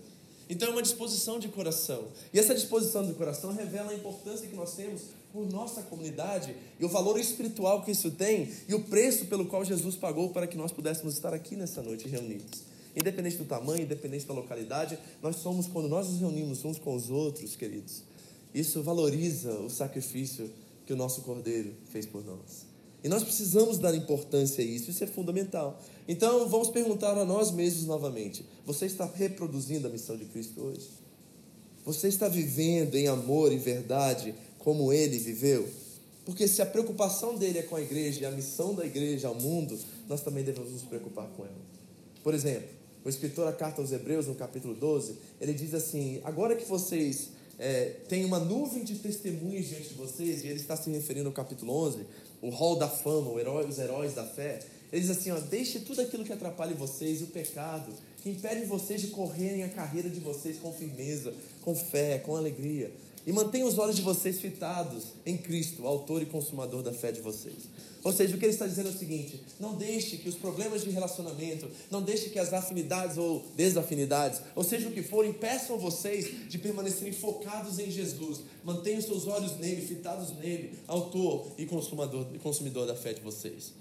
Então 0.49 0.67
é 0.67 0.71
uma 0.71 0.81
disposição 0.81 1.39
de 1.39 1.47
coração. 1.47 2.09
E 2.33 2.39
essa 2.39 2.53
disposição 2.53 3.05
de 3.05 3.13
coração 3.13 3.53
revela 3.53 3.91
a 3.91 3.95
importância 3.95 4.47
que 4.47 4.55
nós 4.55 4.75
temos 4.75 5.03
por 5.31 5.49
nossa 5.49 5.81
comunidade 5.83 6.55
e 6.79 6.85
o 6.85 6.89
valor 6.89 7.19
espiritual 7.19 7.81
que 7.81 7.91
isso 7.91 8.11
tem 8.11 8.51
e 8.67 8.75
o 8.75 8.83
preço 8.83 9.25
pelo 9.25 9.45
qual 9.45 9.63
Jesus 9.65 9.95
pagou 9.95 10.29
para 10.29 10.45
que 10.45 10.57
nós 10.57 10.71
pudéssemos 10.71 11.15
estar 11.15 11.33
aqui 11.33 11.55
nessa 11.55 11.81
noite 11.81 12.07
reunidos. 12.07 12.72
Independente 12.95 13.37
do 13.37 13.45
tamanho, 13.45 13.83
independente 13.83 14.25
da 14.25 14.33
localidade, 14.33 14.97
nós 15.21 15.37
somos, 15.37 15.67
quando 15.67 15.87
nós 15.87 16.07
nos 16.07 16.19
reunimos 16.19 16.63
uns 16.63 16.77
com 16.77 16.95
os 16.95 17.09
outros, 17.09 17.55
queridos, 17.55 18.03
isso 18.53 18.83
valoriza 18.83 19.51
o 19.59 19.69
sacrifício 19.69 20.49
que 20.85 20.93
o 20.93 20.95
nosso 20.95 21.21
Cordeiro 21.21 21.73
fez 21.91 22.05
por 22.05 22.23
nós. 22.23 22.73
E 23.03 23.09
nós 23.09 23.23
precisamos 23.23 23.77
dar 23.77 23.93
importância 23.93 24.63
a 24.63 24.67
isso, 24.67 24.89
isso 24.89 25.03
é 25.03 25.07
fundamental. 25.07 25.81
Então, 26.07 26.47
vamos 26.47 26.69
perguntar 26.69 27.17
a 27.17 27.25
nós 27.25 27.51
mesmos 27.51 27.85
novamente: 27.85 28.45
você 28.65 28.85
está 28.85 29.05
reproduzindo 29.05 29.87
a 29.87 29.89
missão 29.89 30.15
de 30.15 30.25
Cristo 30.25 30.61
hoje? 30.61 30.87
Você 31.85 32.07
está 32.07 32.29
vivendo 32.29 32.95
em 32.95 33.07
amor 33.07 33.51
e 33.51 33.57
verdade 33.57 34.33
como 34.59 34.93
ele 34.93 35.17
viveu? 35.17 35.67
Porque 36.25 36.47
se 36.47 36.61
a 36.61 36.65
preocupação 36.65 37.37
dele 37.37 37.59
é 37.59 37.63
com 37.63 37.75
a 37.75 37.81
igreja 37.81 38.21
e 38.21 38.25
a 38.25 38.31
missão 38.31 38.73
da 38.73 38.85
igreja 38.85 39.27
ao 39.27 39.35
mundo, 39.35 39.77
nós 40.07 40.21
também 40.21 40.43
devemos 40.43 40.71
nos 40.71 40.83
preocupar 40.83 41.27
com 41.35 41.43
ela. 41.43 41.73
Por 42.23 42.33
exemplo, 42.33 42.69
o 43.03 43.09
escritor 43.09 43.45
da 43.45 43.53
carta 43.53 43.81
aos 43.81 43.91
Hebreus, 43.91 44.27
no 44.27 44.35
capítulo 44.35 44.73
12, 44.73 45.15
ele 45.41 45.53
diz 45.53 45.73
assim: 45.73 46.21
Agora 46.23 46.55
que 46.55 46.65
vocês 46.65 47.29
é, 47.59 47.97
têm 48.07 48.25
uma 48.25 48.39
nuvem 48.39 48.83
de 48.83 48.95
testemunhas 48.95 49.67
diante 49.67 49.89
de 49.89 49.95
vocês, 49.95 50.43
e 50.43 50.47
ele 50.47 50.59
está 50.59 50.75
se 50.75 50.89
referindo 50.89 51.27
ao 51.27 51.33
capítulo 51.33 51.73
11, 51.85 52.05
o 52.41 52.49
hall 52.49 52.77
da 52.77 52.87
fama, 52.87 53.39
herói, 53.39 53.67
os 53.67 53.77
heróis 53.77 54.13
da 54.13 54.25
fé. 54.25 54.59
Ele 54.91 55.01
diz 55.01 55.09
assim: 55.09 55.31
ó, 55.31 55.39
deixe 55.39 55.79
tudo 55.79 56.01
aquilo 56.01 56.23
que 56.23 56.33
atrapalhe 56.33 56.73
vocês 56.73 57.21
e 57.21 57.23
o 57.25 57.27
pecado, 57.27 57.91
que 58.21 58.29
impede 58.29 58.65
vocês 58.65 59.01
de 59.01 59.07
correrem 59.07 59.63
a 59.63 59.69
carreira 59.69 60.09
de 60.09 60.19
vocês 60.19 60.57
com 60.59 60.71
firmeza, 60.71 61.33
com 61.61 61.75
fé, 61.75 62.19
com 62.19 62.35
alegria. 62.35 62.91
E 63.25 63.31
mantenha 63.31 63.65
os 63.65 63.77
olhos 63.77 63.95
de 63.95 64.01
vocês 64.01 64.39
fitados 64.41 65.13
em 65.25 65.37
Cristo, 65.37 65.87
autor 65.87 66.21
e 66.21 66.25
consumador 66.25 66.83
da 66.83 66.91
fé 66.91 67.11
de 67.11 67.21
vocês. 67.21 67.69
Ou 68.03 68.11
seja, 68.11 68.35
o 68.35 68.37
que 68.37 68.45
ele 68.45 68.53
está 68.53 68.67
dizendo 68.67 68.89
é 68.89 68.91
o 68.91 68.97
seguinte: 68.97 69.39
não 69.59 69.75
deixe 69.75 70.17
que 70.17 70.27
os 70.27 70.35
problemas 70.35 70.83
de 70.83 70.89
relacionamento, 70.89 71.69
não 71.89 72.01
deixe 72.01 72.29
que 72.29 72.37
as 72.37 72.51
afinidades 72.51 73.17
ou 73.17 73.45
desafinidades, 73.55 74.41
ou 74.55 74.63
seja 74.63 74.89
o 74.89 74.91
que 74.91 75.01
for, 75.01 75.25
impeçam 75.25 75.77
vocês 75.77 76.49
de 76.49 76.57
permanecerem 76.57 77.13
focados 77.13 77.79
em 77.79 77.89
Jesus. 77.89 78.41
Mantenham 78.63 79.01
seus 79.01 79.25
olhos 79.25 79.57
nele, 79.57 79.81
fitados 79.81 80.31
nele, 80.37 80.77
autor 80.85 81.47
e 81.57 81.65
consumador 81.65 82.25
consumidor 82.39 82.85
da 82.85 82.95
fé 82.95 83.13
de 83.13 83.21
vocês. 83.21 83.73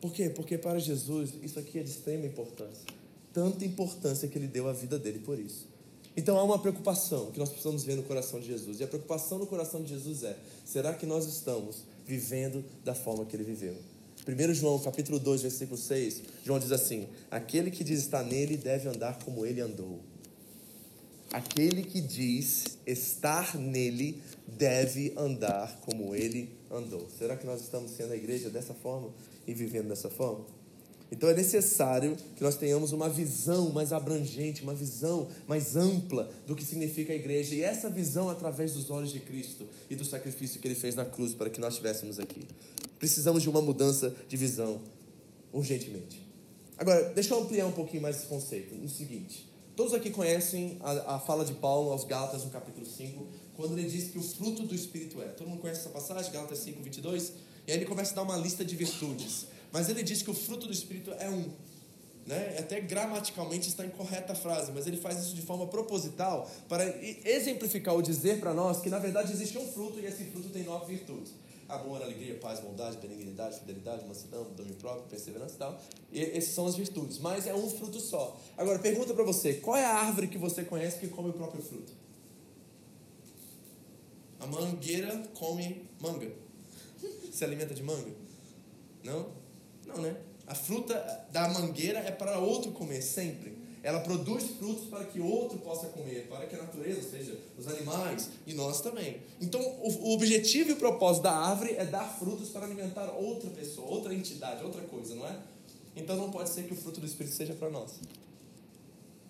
Por 0.00 0.12
quê? 0.12 0.30
Porque 0.30 0.56
para 0.56 0.78
Jesus 0.78 1.30
isso 1.42 1.58
aqui 1.58 1.78
é 1.78 1.82
de 1.82 1.90
extrema 1.90 2.24
importância. 2.24 2.86
Tanta 3.34 3.64
importância 3.64 4.28
que 4.28 4.38
ele 4.38 4.46
deu 4.46 4.68
a 4.68 4.72
vida 4.72 4.98
dele 4.98 5.18
por 5.18 5.38
isso. 5.38 5.66
Então 6.18 6.36
há 6.36 6.42
uma 6.42 6.58
preocupação 6.58 7.30
que 7.30 7.38
nós 7.38 7.48
precisamos 7.48 7.84
ver 7.84 7.94
no 7.94 8.02
coração 8.02 8.40
de 8.40 8.46
Jesus. 8.48 8.80
E 8.80 8.82
a 8.82 8.88
preocupação 8.88 9.38
no 9.38 9.46
coração 9.46 9.80
de 9.80 9.90
Jesus 9.90 10.24
é: 10.24 10.36
será 10.64 10.92
que 10.92 11.06
nós 11.06 11.24
estamos 11.26 11.84
vivendo 12.04 12.64
da 12.82 12.92
forma 12.92 13.24
que 13.24 13.36
ele 13.36 13.44
viveu. 13.44 13.76
1 14.26 14.54
João 14.54 14.80
capítulo 14.80 15.20
2, 15.20 15.42
versículo 15.42 15.78
6, 15.78 16.22
João 16.44 16.58
diz 16.58 16.72
assim: 16.72 17.06
Aquele 17.30 17.70
que 17.70 17.84
diz 17.84 18.00
estar 18.00 18.24
nele 18.24 18.56
deve 18.56 18.88
andar 18.88 19.22
como 19.22 19.46
ele 19.46 19.60
andou. 19.60 20.00
Aquele 21.30 21.84
que 21.84 22.00
diz 22.00 22.78
estar 22.84 23.56
nele 23.56 24.20
deve 24.44 25.12
andar 25.16 25.78
como 25.82 26.16
ele 26.16 26.50
andou. 26.68 27.06
Será 27.16 27.36
que 27.36 27.46
nós 27.46 27.60
estamos 27.60 27.92
sendo 27.92 28.12
a 28.12 28.16
igreja 28.16 28.50
dessa 28.50 28.74
forma 28.74 29.14
e 29.46 29.54
vivendo 29.54 29.86
dessa 29.86 30.10
forma? 30.10 30.57
Então 31.10 31.28
é 31.28 31.34
necessário 31.34 32.16
que 32.36 32.42
nós 32.42 32.56
tenhamos 32.56 32.92
uma 32.92 33.08
visão 33.08 33.70
mais 33.70 33.92
abrangente, 33.92 34.62
uma 34.62 34.74
visão 34.74 35.28
mais 35.46 35.74
ampla 35.74 36.30
do 36.46 36.54
que 36.54 36.64
significa 36.64 37.12
a 37.12 37.16
igreja. 37.16 37.54
E 37.54 37.62
essa 37.62 37.88
visão 37.88 38.28
através 38.28 38.74
dos 38.74 38.90
olhos 38.90 39.10
de 39.10 39.20
Cristo 39.20 39.66
e 39.88 39.96
do 39.96 40.04
sacrifício 40.04 40.60
que 40.60 40.68
ele 40.68 40.74
fez 40.74 40.94
na 40.94 41.04
cruz 41.04 41.34
para 41.34 41.48
que 41.48 41.60
nós 41.60 41.74
estivéssemos 41.74 42.18
aqui. 42.18 42.46
Precisamos 42.98 43.42
de 43.42 43.48
uma 43.48 43.62
mudança 43.62 44.14
de 44.28 44.36
visão 44.36 44.80
urgentemente. 45.52 46.26
Agora, 46.76 47.12
deixa 47.14 47.34
eu 47.34 47.40
ampliar 47.40 47.66
um 47.66 47.72
pouquinho 47.72 48.02
mais 48.02 48.16
esse 48.16 48.26
conceito. 48.26 48.74
No 48.74 48.88
seguinte: 48.88 49.48
todos 49.74 49.94
aqui 49.94 50.10
conhecem 50.10 50.76
a, 50.80 51.16
a 51.16 51.18
fala 51.18 51.44
de 51.44 51.54
Paulo 51.54 51.90
aos 51.90 52.04
Gálatas 52.04 52.44
no 52.44 52.50
capítulo 52.50 52.84
5, 52.84 53.26
quando 53.56 53.78
ele 53.78 53.88
diz 53.88 54.10
que 54.10 54.18
o 54.18 54.22
fruto 54.22 54.62
do 54.62 54.74
Espírito 54.74 55.20
é. 55.22 55.26
Todo 55.26 55.48
mundo 55.48 55.60
conhece 55.60 55.80
essa 55.80 55.90
passagem, 55.90 56.30
Gálatas 56.30 56.58
5, 56.58 56.82
22? 56.82 57.32
E 57.66 57.72
aí 57.72 57.78
ele 57.78 57.86
começa 57.86 58.12
a 58.12 58.14
dar 58.16 58.22
uma 58.22 58.36
lista 58.36 58.64
de 58.64 58.76
virtudes. 58.76 59.46
Mas 59.72 59.88
ele 59.88 60.02
diz 60.02 60.22
que 60.22 60.30
o 60.30 60.34
fruto 60.34 60.66
do 60.66 60.72
Espírito 60.72 61.12
é 61.12 61.28
um. 61.28 61.50
Né? 62.26 62.56
Até 62.58 62.78
gramaticalmente 62.80 63.68
está 63.68 63.86
incorreta 63.86 64.34
a 64.34 64.36
frase, 64.36 64.70
mas 64.70 64.86
ele 64.86 64.98
faz 64.98 65.18
isso 65.18 65.34
de 65.34 65.40
forma 65.40 65.66
proposital 65.66 66.46
para 66.68 66.84
exemplificar 67.26 67.94
o 67.94 68.02
dizer 68.02 68.38
para 68.38 68.52
nós 68.52 68.82
que 68.82 68.90
na 68.90 68.98
verdade 68.98 69.32
existe 69.32 69.56
um 69.56 69.66
fruto 69.66 69.98
e 69.98 70.04
esse 70.04 70.24
fruto 70.24 70.50
tem 70.50 70.62
nove 70.62 70.94
virtudes: 70.94 71.32
amor, 71.66 72.02
alegria, 72.02 72.34
paz, 72.34 72.60
bondade, 72.60 72.98
benignidade, 72.98 73.60
fidelidade, 73.60 74.06
mansidão, 74.06 74.44
domínio 74.54 74.76
próprio, 74.76 75.04
perseverança 75.04 75.54
e 75.54 75.58
tal. 75.58 75.80
E 76.12 76.20
esses 76.20 76.54
são 76.54 76.66
as 76.66 76.76
virtudes, 76.76 77.18
mas 77.18 77.46
é 77.46 77.54
um 77.54 77.70
fruto 77.70 77.98
só. 77.98 78.38
Agora, 78.58 78.78
pergunta 78.78 79.14
para 79.14 79.24
você: 79.24 79.54
qual 79.54 79.78
é 79.78 79.86
a 79.86 79.94
árvore 79.94 80.28
que 80.28 80.36
você 80.36 80.62
conhece 80.64 80.98
que 80.98 81.08
come 81.08 81.30
o 81.30 81.32
próprio 81.32 81.62
fruto? 81.62 81.94
A 84.38 84.46
mangueira 84.46 85.16
come 85.32 85.88
manga. 85.98 86.30
Se 87.32 87.42
alimenta 87.42 87.74
de 87.74 87.82
manga? 87.82 88.12
Não? 89.02 89.37
Não, 89.88 89.96
né? 90.02 90.16
A 90.46 90.54
fruta 90.54 90.94
da 91.30 91.48
mangueira 91.48 91.98
é 91.98 92.10
para 92.10 92.38
outro 92.38 92.72
comer 92.72 93.02
sempre. 93.02 93.58
Ela 93.82 94.00
produz 94.00 94.44
frutos 94.58 94.86
para 94.88 95.04
que 95.04 95.20
outro 95.20 95.58
possa 95.58 95.86
comer, 95.88 96.26
para 96.28 96.46
que 96.46 96.54
a 96.54 96.58
natureza, 96.58 97.00
ou 97.00 97.10
seja, 97.10 97.38
os 97.56 97.68
animais 97.68 98.28
e 98.46 98.52
nós 98.52 98.80
também. 98.80 99.22
Então, 99.40 99.60
o, 99.60 100.14
objetivo 100.14 100.70
e 100.70 100.72
o 100.72 100.76
propósito 100.76 101.22
da 101.22 101.32
árvore 101.32 101.74
é 101.76 101.84
dar 101.84 102.04
frutos 102.18 102.48
para 102.48 102.64
alimentar 102.64 103.10
outra 103.10 103.50
pessoa, 103.50 103.88
outra 103.88 104.12
entidade, 104.12 104.64
outra 104.64 104.82
coisa, 104.82 105.14
não 105.14 105.26
é? 105.26 105.38
Então, 105.94 106.16
não 106.16 106.30
pode 106.30 106.48
ser 106.48 106.64
que 106.64 106.72
o 106.72 106.76
fruto 106.76 107.00
do 107.00 107.06
Espírito 107.06 107.34
seja 107.34 107.54
para 107.54 107.70
nós. 107.70 108.00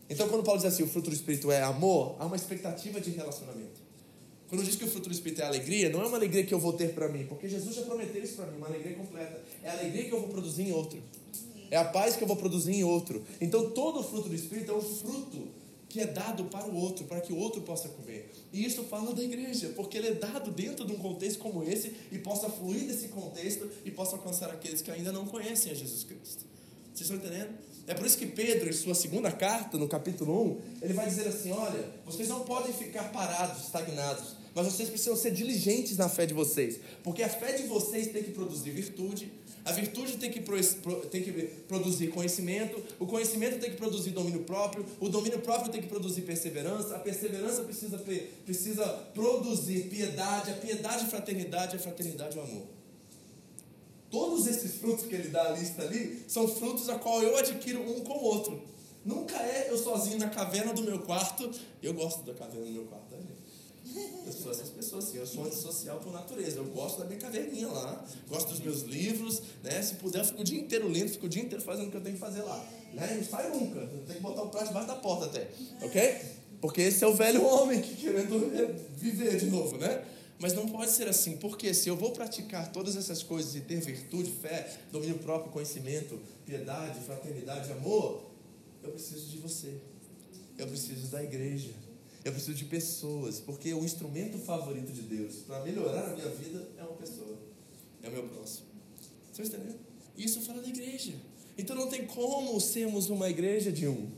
Então, 0.09 0.29
quando 0.29 0.43
Paulo 0.43 0.61
diz 0.61 0.73
assim, 0.73 0.83
o 0.83 0.89
fruto 0.89 1.11
do 1.11 1.17
Espírito 1.17 1.51
é 1.51 1.63
amor, 1.63 2.17
há 2.19 2.25
uma 2.25 2.37
expectativa 2.37 3.01
de 3.01 3.11
relacionamento. 3.11 3.88
Quando 4.49 4.65
diz 4.65 4.77
que 4.77 4.85
o 4.85 4.89
fruto 4.89 5.09
do 5.09 5.15
Espírito 5.15 5.43
é 5.43 5.45
alegria, 5.45 5.91
não 5.91 6.03
é 6.03 6.07
uma 6.07 6.17
alegria 6.17 6.45
que 6.45 6.55
eu 6.55 6.59
vou 6.59 6.73
ter 6.73 6.95
para 6.95 7.09
mim, 7.09 7.27
porque 7.27 7.49
Jesus 7.49 7.75
já 7.77 7.83
prometeu 7.83 8.23
isso 8.23 8.35
para 8.35 8.47
mim, 8.47 8.57
uma 8.57 8.67
alegria 8.67 8.97
completa. 8.97 9.43
É 9.63 9.69
a 9.69 9.73
alegria 9.73 10.05
que 10.05 10.13
eu 10.13 10.21
vou 10.21 10.29
produzir 10.29 10.63
em 10.63 10.73
outro. 10.73 11.03
É 11.71 11.77
a 11.77 11.85
paz 11.85 12.17
que 12.17 12.23
eu 12.23 12.29
vou 12.29 12.37
produzir 12.37 12.73
em 12.73 12.85
outro. 12.85 13.23
Então 13.41 13.71
todo 13.71 14.03
fruto 14.03 14.29
do 14.31 14.35
Espírito 14.35 14.73
é 14.73 14.75
um 14.75 14.81
fruto 14.81 15.49
que 15.89 16.01
é 16.01 16.07
dado 16.07 16.45
para 16.45 16.67
o 16.67 16.77
outro, 16.77 17.05
para 17.07 17.21
que 17.21 17.33
o 17.33 17.37
outro 17.37 17.63
possa 17.63 17.89
comer. 17.89 18.31
E 18.53 18.65
isso 18.65 18.85
fala 18.85 19.15
da 19.15 19.23
igreja, 19.23 19.73
porque 19.75 19.97
ele 19.97 20.09
é 20.09 20.15
dado 20.15 20.51
dentro 20.51 20.87
de 20.87 20.93
um 20.93 20.99
contexto 20.99 21.39
como 21.39 21.63
esse 21.63 21.93
e 22.13 22.19
possa 22.19 22.49
fluir 22.51 22.87
desse 22.87 23.09
contexto 23.09 23.69
e 23.85 23.91
possa 23.91 24.17
alcançar 24.17 24.51
aqueles 24.51 24.83
que 24.83 24.91
ainda 24.91 25.13
não 25.13 25.27
conhecem 25.27 25.73
a 25.73 25.75
Jesus 25.75 26.05
Cristo. 26.05 26.45
Vocês 26.95 27.11
estão 27.11 27.17
entendendo? 27.17 27.55
É 27.87 27.95
por 27.95 28.05
isso 28.05 28.19
que 28.19 28.27
Pedro, 28.27 28.69
em 28.69 28.73
sua 28.73 28.95
segunda 28.95 29.33
carta, 29.33 29.79
no 29.79 29.89
capítulo 29.89 30.59
1, 30.79 30.83
ele 30.83 30.93
vai 30.93 31.07
dizer 31.07 31.27
assim: 31.27 31.53
olha, 31.53 31.89
vocês 32.05 32.29
não 32.29 32.41
podem 32.41 32.73
ficar 32.73 33.05
parados, 33.11 33.65
estagnados, 33.65 34.37
mas 34.55 34.67
vocês 34.67 34.89
precisam 34.89 35.17
ser 35.17 35.31
diligentes 35.31 35.97
na 35.97 36.09
fé 36.09 36.27
de 36.27 36.35
vocês, 36.35 36.81
porque 37.03 37.23
a 37.23 37.29
fé 37.29 37.53
de 37.53 37.65
vocês 37.65 38.09
tem 38.09 38.23
que 38.23 38.31
produzir 38.31 38.71
virtude, 38.71 39.31
a 39.65 39.73
virtude 39.73 40.17
tem 40.17 40.31
que, 40.31 40.41
tem 41.11 41.23
que 41.23 41.33
produzir 41.69 42.09
conhecimento, 42.09 42.83
o 42.99 43.07
conhecimento 43.07 43.61
tem 43.61 43.71
que 43.71 43.77
produzir 43.77 44.11
domínio 44.11 44.45
próprio, 44.45 44.85
o 44.99 45.09
domínio 45.09 45.41
próprio 45.41 45.71
tem 45.71 45.83
que 45.83 45.89
produzir 45.89 46.23
perseverança, 46.23 46.97
a 46.97 46.99
perseverança 46.99 47.63
precisa, 47.65 48.03
precisa 48.45 48.87
produzir 49.13 49.91
piedade, 49.91 50.51
a 50.51 50.55
piedade 50.55 51.07
fraternidade, 51.07 51.77
a 51.77 51.79
fraternidade 51.79 52.39
o 52.39 52.41
amor. 52.41 52.67
Todos 54.11 54.47
esses 54.47 54.77
frutos 54.77 55.05
que 55.05 55.15
ele 55.15 55.29
dá 55.29 55.49
a 55.49 55.51
lista 55.51 55.83
ali 55.83 56.25
são 56.27 56.49
frutos 56.49 56.89
a 56.89 56.99
qual 56.99 57.23
eu 57.23 57.37
adquiro 57.37 57.83
um 57.83 58.01
com 58.01 58.15
o 58.15 58.25
outro. 58.25 58.63
Nunca 59.05 59.37
é 59.37 59.71
eu 59.71 59.77
sozinho 59.77 60.19
na 60.19 60.29
caverna 60.29 60.73
do 60.73 60.83
meu 60.83 61.01
quarto. 61.01 61.51
Eu 61.83 61.93
gosto 61.95 62.23
da 62.23 62.33
caverna 62.35 62.65
do 62.65 62.73
meu 62.73 62.85
quarto? 62.85 63.08
Eu 64.27 64.33
sou 64.33 64.53
essas 64.53 64.69
pessoas 64.69 65.05
assim, 65.05 65.19
eu 65.19 65.27
sou 65.27 65.45
antissocial 65.45 65.99
por 65.99 66.13
natureza. 66.13 66.59
Eu 66.59 66.65
gosto 66.67 66.99
da 66.99 67.05
minha 67.05 67.19
caverninha 67.19 67.69
lá, 67.69 68.05
gosto 68.29 68.51
dos 68.51 68.61
meus 68.61 68.83
livros, 68.83 69.43
né? 69.63 69.83
Se 69.83 69.95
puder, 69.95 70.21
eu 70.21 70.25
fico 70.25 70.41
o 70.41 70.45
dia 70.45 70.61
inteiro 70.61 70.89
lendo, 70.89 71.11
fico 71.11 71.27
o 71.27 71.29
dia 71.29 71.43
inteiro 71.43 71.63
fazendo 71.63 71.89
o 71.89 71.91
que 71.91 71.97
eu 71.97 72.03
tenho 72.03 72.15
que 72.15 72.21
fazer 72.21 72.43
lá. 72.43 72.65
Né? 72.93 73.15
Não 73.17 73.25
sai 73.25 73.51
nunca. 73.51 73.81
Tenho 73.81 74.05
que 74.07 74.21
botar 74.21 74.43
o 74.43 74.49
prato 74.49 74.69
debaixo 74.69 74.89
da 74.89 74.97
porta 74.97 75.27
até. 75.27 75.49
Ok? 75.83 76.21
Porque 76.61 76.81
esse 76.83 77.05
é 77.05 77.07
o 77.07 77.15
velho 77.15 77.45
homem 77.45 77.81
que 77.81 77.95
querendo 77.95 78.39
viver 78.97 79.37
de 79.39 79.47
novo, 79.47 79.77
né? 79.77 80.05
Mas 80.41 80.53
não 80.53 80.69
pode 80.69 80.91
ser 80.93 81.09
assim, 81.09 81.37
porque 81.37 81.75
se 81.75 81.89
eu 81.89 81.97
vou 81.97 82.13
praticar 82.13 82.71
todas 82.71 82.97
essas 82.97 83.23
coisas 83.23 83.57
e 83.57 83.61
ter 83.61 83.81
virtude, 83.81 84.31
fé, 84.31 84.79
domínio 84.93 85.19
próprio, 85.19 85.51
conhecimento, 85.51 86.19
piedade, 86.47 87.01
fraternidade, 87.01 87.73
amor, 87.73 88.23
eu 88.83 88.91
preciso 88.91 89.27
de 89.31 89.39
você. 89.39 89.75
Eu 90.57 90.67
preciso 90.67 91.09
da 91.09 91.23
igreja. 91.23 91.71
Eu 92.25 92.33
preciso 92.33 92.57
de 92.57 92.65
pessoas, 92.65 93.41
porque 93.41 93.73
o 93.73 93.85
instrumento 93.85 94.39
favorito 94.39 94.93
de 94.93 95.03
Deus 95.03 95.37
para 95.47 95.63
melhorar 95.65 96.11
a 96.11 96.15
minha 96.15 96.29
vida 96.29 96.69
é 96.77 96.83
uma 96.83 96.95
pessoa. 96.95 97.39
É 98.03 98.09
o 98.09 98.13
meu 98.13 98.25
próximo. 98.25 98.67
Você 99.33 99.43
está 99.43 99.57
entendendo? 99.57 99.79
Isso 100.17 100.41
fala 100.43 100.61
da 100.61 100.69
igreja. 100.69 101.15
Então 101.57 101.75
não 101.75 101.89
tem 101.89 102.07
como 102.07 102.61
sermos 102.61 103.09
uma 103.09 103.29
igreja 103.29 103.71
de 103.73 103.87
um. 103.87 104.11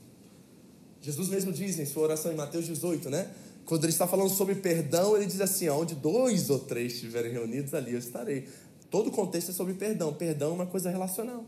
Jesus 1.00 1.28
mesmo 1.28 1.52
diz 1.52 1.78
em 1.78 1.86
sua 1.86 2.04
oração 2.04 2.32
em 2.32 2.36
Mateus 2.36 2.66
18, 2.66 3.08
né? 3.08 3.30
Quando 3.64 3.84
ele 3.84 3.92
está 3.92 4.06
falando 4.06 4.30
sobre 4.30 4.54
perdão, 4.56 5.16
ele 5.16 5.26
diz 5.26 5.40
assim: 5.40 5.68
onde 5.68 5.94
dois 5.94 6.50
ou 6.50 6.58
três 6.58 6.94
estiverem 6.94 7.32
reunidos, 7.32 7.72
ali 7.74 7.92
eu 7.92 7.98
estarei. 7.98 8.48
Todo 8.90 9.08
o 9.08 9.10
contexto 9.12 9.50
é 9.50 9.54
sobre 9.54 9.74
perdão. 9.74 10.12
Perdão 10.12 10.50
é 10.50 10.54
uma 10.54 10.66
coisa 10.66 10.90
relacional. 10.90 11.44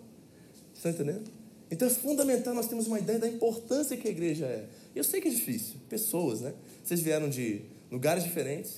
Está 0.74 0.90
entendendo? 0.90 1.30
Então 1.72 1.88
é 1.88 1.90
fundamental 1.90 2.52
nós 2.52 2.68
temos 2.68 2.86
uma 2.86 2.98
ideia 2.98 3.18
da 3.18 3.26
importância 3.26 3.96
que 3.96 4.06
a 4.06 4.10
igreja 4.10 4.44
é. 4.44 4.68
Eu 4.94 5.02
sei 5.02 5.22
que 5.22 5.28
é 5.28 5.30
difícil. 5.30 5.76
Pessoas, 5.88 6.42
né? 6.42 6.52
Vocês 6.84 7.00
vieram 7.00 7.30
de 7.30 7.62
lugares 7.90 8.24
diferentes, 8.24 8.74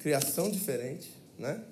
criação 0.00 0.50
diferente, 0.50 1.12
né? 1.38 1.62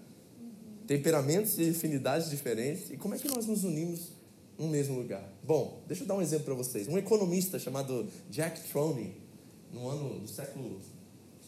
Temperamentos 0.87 1.59
e 1.59 1.71
afinidades 1.71 2.31
diferentes. 2.31 2.93
E 2.93 2.97
como 2.97 3.13
é 3.17 3.19
que 3.19 3.27
nós 3.27 3.45
nos 3.47 3.65
unimos 3.65 4.13
num 4.57 4.69
mesmo 4.69 4.97
lugar? 4.97 5.29
Bom, 5.43 5.83
deixa 5.89 6.05
eu 6.05 6.07
dar 6.07 6.15
um 6.15 6.23
exemplo 6.23 6.45
para 6.45 6.55
vocês. 6.55 6.87
Um 6.87 6.97
economista 6.97 7.59
chamado 7.59 8.07
Jack 8.31 8.69
Troney, 8.69 9.17
no 9.73 9.89
ano 9.89 10.21
do 10.21 10.29
século 10.29 10.81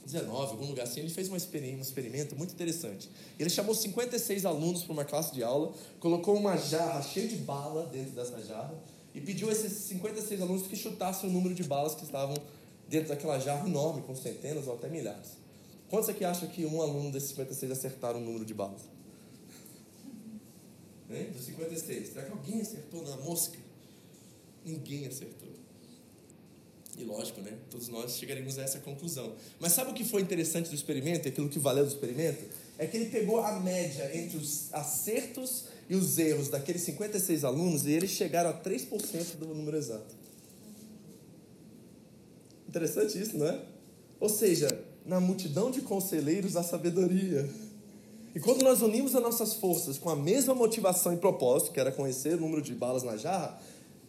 19, 0.05 0.53
algum 0.53 0.67
lugar 0.67 0.83
assim, 0.83 1.01
ele 1.01 1.11
fez 1.11 1.29
um 1.29 1.37
experimento 1.37 2.35
muito 2.35 2.53
interessante. 2.53 3.09
Ele 3.39 3.49
chamou 3.49 3.75
56 3.75 4.45
alunos 4.45 4.83
para 4.83 4.93
uma 4.93 5.05
classe 5.05 5.33
de 5.33 5.43
aula, 5.43 5.73
colocou 6.01 6.37
uma 6.37 6.57
jarra 6.57 7.01
cheia 7.03 7.29
de 7.29 7.37
bala 7.37 7.87
dentro 7.87 8.13
dessa 8.13 8.41
jarra 8.43 8.75
e 9.15 9.21
pediu 9.21 9.49
a 9.49 9.53
esses 9.53 9.73
56 9.73 10.41
alunos 10.43 10.67
que 10.67 10.75
chutassem 10.75 11.31
o 11.31 11.33
número 11.33 11.55
de 11.55 11.63
balas 11.63 11.95
que 11.95 12.05
estavam 12.05 12.37
dentro 12.89 13.09
daquela 13.09 13.39
jarra 13.39 13.67
enorme, 13.69 14.03
com 14.03 14.15
centenas 14.15 14.67
ou 14.67 14.75
até 14.75 14.89
milhares. 14.89 15.39
Quantos 15.89 16.09
aqui 16.09 16.25
acham 16.25 16.49
que 16.49 16.65
um 16.67 16.81
aluno 16.81 17.13
desses 17.13 17.29
56 17.31 17.73
acertaram 17.73 18.21
o 18.21 18.25
número 18.25 18.45
de 18.45 18.55
balas? 18.55 18.83
Hein? 21.11 21.31
Dos 21.31 21.45
56. 21.45 22.09
Será 22.09 22.25
que 22.25 22.33
alguém 22.33 22.61
acertou 22.61 23.03
na 23.03 23.17
mosca? 23.19 23.59
Ninguém 24.65 25.07
acertou. 25.07 25.52
E 26.99 27.05
lógico, 27.05 27.41
né? 27.41 27.53
Todos 27.71 27.89
nós 27.89 28.19
chegaremos 28.19 28.59
a 28.59 28.63
essa 28.63 28.79
conclusão. 28.79 29.33
Mas 29.59 29.73
sabe 29.73 29.91
o 29.91 29.95
que 29.95 30.05
foi 30.05 30.21
interessante 30.21 30.69
do 30.69 30.75
experimento, 30.75 31.27
aquilo 31.27 31.49
que 31.49 31.59
valeu 31.59 31.85
do 31.85 31.91
experimento? 31.91 32.45
É 32.79 32.87
que 32.87 32.97
ele 32.97 33.07
pegou 33.07 33.41
a 33.41 33.59
média 33.61 34.11
entre 34.15 34.37
os 34.37 34.73
acertos 34.73 35.65
e 35.89 35.95
os 35.95 36.19
erros 36.19 36.49
daqueles 36.49 36.83
56 36.83 37.45
alunos 37.45 37.87
e 37.87 37.93
eles 37.93 38.11
chegaram 38.11 38.51
a 38.51 38.55
3% 38.55 39.37
do 39.37 39.47
número 39.47 39.77
exato. 39.77 40.15
Interessante 42.69 43.21
isso, 43.21 43.37
não 43.37 43.47
é? 43.47 43.61
Ou 44.21 44.29
seja, 44.29 44.69
na 45.05 45.21
multidão 45.21 45.71
de 45.71 45.81
conselheiros 45.81 46.57
a 46.57 46.63
sabedoria. 46.63 47.49
E 48.35 48.41
quando 48.41 48.63
nós 48.63 48.81
unimos 48.81 49.15
as 49.15 49.23
nossas 49.23 49.55
forças 49.55 49.99
com 49.99 50.09
a 50.09 50.17
mesma 50.17 50.55
motivação 50.55 51.13
e 51.13 51.19
propósito, 51.19 51.73
que 51.73 51.81
era 51.81 51.93
conhecer 51.93 52.35
o 52.37 52.41
número 52.41 52.63
de 52.63 52.75
balas 52.75 53.03
na 53.03 53.17
jarra, 53.17 53.61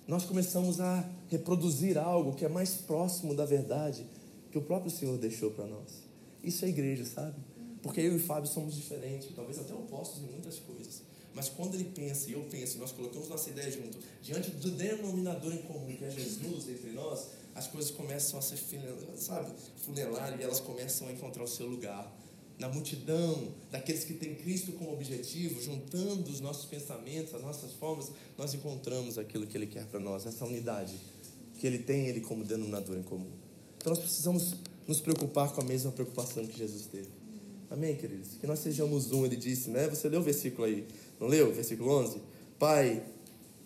nós 0.08 0.26
começamos 0.26 0.80
a 0.80 1.08
reproduzir 1.30 1.98
algo 1.98 2.34
que 2.34 2.46
é 2.46 2.50
mais 2.50 2.72
próximo 2.72 3.34
da 3.34 3.46
verdade 3.46 4.06
que 4.52 4.58
o 4.58 4.62
próprio 4.62 4.92
Senhor 4.92 5.18
deixou 5.18 5.52
para 5.52 5.66
nós. 5.66 6.04
Isso 6.44 6.66
é 6.66 6.70
igreja, 6.70 7.06
sabe? 7.06 7.36
Porque 7.82 8.02
eu 8.02 8.16
e 8.16 8.20
Fábio 8.20 8.50
somos 8.50 8.76
diferentes, 8.76 9.30
talvez 9.36 9.60
até 9.60 9.74
opostos 9.74 10.22
em 10.22 10.28
muitas 10.28 10.60
coisas. 10.60 11.02
Mas 11.34 11.50
quando 11.50 11.74
ele 11.74 11.86
pensa 11.86 12.30
e 12.30 12.34
eu 12.34 12.42
penso, 12.44 12.78
nós 12.78 12.92
colocamos 12.92 13.28
nossa 13.28 13.50
ideia 13.50 13.72
junto, 13.72 13.98
diante 14.22 14.52
do 14.52 14.72
denominador 14.72 15.54
em 15.54 15.63
comum, 15.63 15.96
que 15.96 16.06
é 16.06 16.10
Jesus 16.10 16.70
entre 16.70 16.92
nós, 16.92 17.30
as 17.56 17.68
coisas 17.68 17.92
começam 17.92 18.38
a 18.38 18.42
ser, 18.42 18.60
sabe, 19.16 19.52
funelar 19.78 20.39
e 20.39 20.44
elas 20.44 20.60
começam 20.60 21.08
a 21.08 21.12
encontrar 21.12 21.44
o 21.44 21.48
seu 21.48 21.68
lugar 21.68 22.12
na 22.63 22.69
multidão 22.69 23.49
daqueles 23.69 24.06
que 24.06 24.13
têm 24.13 24.36
Cristo 24.36 24.71
como 24.71 24.93
objetivo, 24.93 25.62
juntando 25.62 26.32
os 26.32 26.39
nossos 26.39 26.63
pensamentos, 26.63 27.36
as 27.36 27.41
nossas 27.41 27.73
formas, 27.73 28.10
nós 28.38 28.54
encontramos 28.54 29.17
aquilo 29.17 29.45
que 29.45 29.58
Ele 29.58 29.67
quer 29.67 29.86
para 29.88 29.99
nós, 29.99 30.26
essa 30.26 30.45
unidade 30.45 30.95
que 31.60 31.67
Ele 31.67 31.80
tem, 31.80 32.08
Ele 32.08 32.21
como 32.21 32.45
denominador 32.45 32.97
em 32.97 33.04
comum. 33.04 33.30
Então 33.78 33.91
nós 33.91 33.99
precisamos 33.99 34.56
nos 34.88 35.02
preocupar 35.02 35.52
com 35.52 35.60
a 35.60 35.63
mesma 35.65 35.91
preocupação 35.91 36.47
que 36.47 36.58
Jesus 36.58 36.86
teve. 36.86 37.10
Amém, 37.69 37.97
queridos? 37.97 38.38
Que 38.39 38.47
nós 38.47 38.60
sejamos 38.60 39.12
um, 39.12 39.26
Ele 39.26 39.36
disse, 39.36 39.69
né? 39.69 39.89
Você 39.89 40.08
leu 40.08 40.21
o 40.21 40.23
versículo 40.23 40.63
aí, 40.63 40.88
não 41.19 41.28
leu? 41.28 41.54
Versículo 41.54 41.91
11? 41.91 42.21
Pai, 42.58 43.04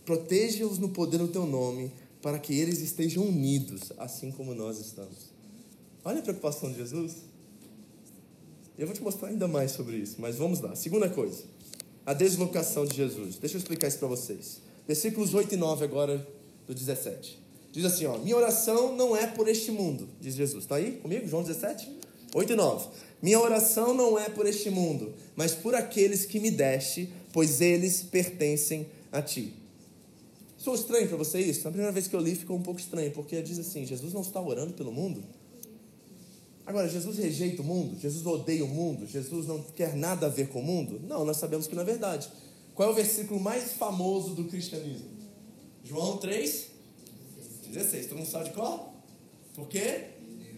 proteja-os 0.05 0.79
no 0.79 0.89
poder 0.89 1.19
do 1.19 1.27
Teu 1.27 1.45
nome, 1.45 1.91
para 2.19 2.39
que 2.39 2.60
eles 2.60 2.79
estejam 2.79 3.23
unidos, 3.27 3.93
assim 3.95 4.31
como 4.31 4.55
nós 4.55 4.79
estamos. 4.79 5.29
Olha 6.03 6.17
a 6.17 6.23
preocupação 6.23 6.71
de 6.71 6.77
Jesus. 6.77 7.26
Eu 8.77 8.85
vou 8.85 8.95
te 8.95 9.01
mostrar 9.01 9.29
ainda 9.29 9.47
mais 9.47 9.71
sobre 9.71 9.97
isso, 9.97 10.17
mas 10.19 10.35
vamos 10.35 10.61
lá. 10.61 10.75
Segunda 10.75 11.09
coisa, 11.09 11.43
a 12.05 12.13
deslocação 12.13 12.85
de 12.85 12.95
Jesus. 12.95 13.37
Deixa 13.37 13.55
eu 13.55 13.59
explicar 13.59 13.87
isso 13.87 13.97
para 13.97 14.07
vocês. 14.07 14.61
Versículos 14.87 15.33
8 15.33 15.55
e 15.55 15.57
9 15.57 15.83
agora 15.83 16.27
do 16.67 16.73
17. 16.73 17.39
Diz 17.71 17.85
assim, 17.85 18.05
ó, 18.05 18.17
minha 18.17 18.35
oração 18.35 18.95
não 18.95 19.15
é 19.15 19.27
por 19.27 19.47
este 19.47 19.71
mundo, 19.71 20.07
diz 20.21 20.35
Jesus. 20.35 20.63
Está 20.63 20.75
aí 20.75 20.93
comigo, 20.93 21.27
João 21.27 21.43
17? 21.43 21.91
8 22.33 22.53
e 22.53 22.55
9. 22.55 22.87
Minha 23.21 23.39
oração 23.39 23.93
não 23.93 24.17
é 24.17 24.29
por 24.29 24.45
este 24.45 24.69
mundo, 24.69 25.13
mas 25.35 25.53
por 25.53 25.73
aqueles 25.73 26.25
que 26.25 26.39
me 26.39 26.51
deste, 26.51 27.09
pois 27.33 27.61
eles 27.61 28.03
pertencem 28.03 28.87
a 29.11 29.21
ti. 29.21 29.53
Sou 30.57 30.75
estranho 30.75 31.07
para 31.07 31.17
você 31.17 31.39
isso? 31.39 31.63
Na 31.63 31.71
primeira 31.71 31.91
vez 31.91 32.07
que 32.07 32.15
eu 32.15 32.19
li 32.19 32.35
ficou 32.35 32.57
um 32.57 32.61
pouco 32.61 32.79
estranho, 32.79 33.11
porque 33.11 33.41
diz 33.41 33.57
assim: 33.57 33.85
Jesus 33.85 34.13
não 34.13 34.21
está 34.21 34.41
orando 34.41 34.73
pelo 34.73 34.91
mundo? 34.91 35.23
Agora, 36.67 36.89
Jesus 36.89 37.17
rejeita 37.17 37.62
o 37.62 37.65
mundo? 37.65 37.97
Jesus 37.97 38.25
odeia 38.25 38.65
o 38.65 38.67
mundo? 38.67 39.08
Jesus 39.08 39.47
não 39.47 39.63
quer 39.63 39.95
nada 39.95 40.25
a 40.25 40.30
ver 40.30 40.49
com 40.49 40.60
o 40.60 40.63
mundo? 40.63 40.99
Não, 41.08 41.23
nós 41.23 41.38
sabemos 41.38 41.65
que 41.65 41.73
não 41.73 41.82
é 41.82 41.86
verdade. 41.86 42.30
Qual 42.75 42.89
é 42.89 42.91
o 42.91 42.95
versículo 42.95 43.39
mais 43.39 43.71
famoso 43.71 44.36
do 44.36 44.43
cristianismo? 44.43 45.08
João 45.82 46.17
3, 46.17 46.67
16. 47.69 48.08
Todo 48.08 48.17
mundo 48.17 48.30
sabe 48.30 48.49
de 48.49 48.51
qual? 48.51 48.93
Por 49.56 49.69
quê? 49.69 50.10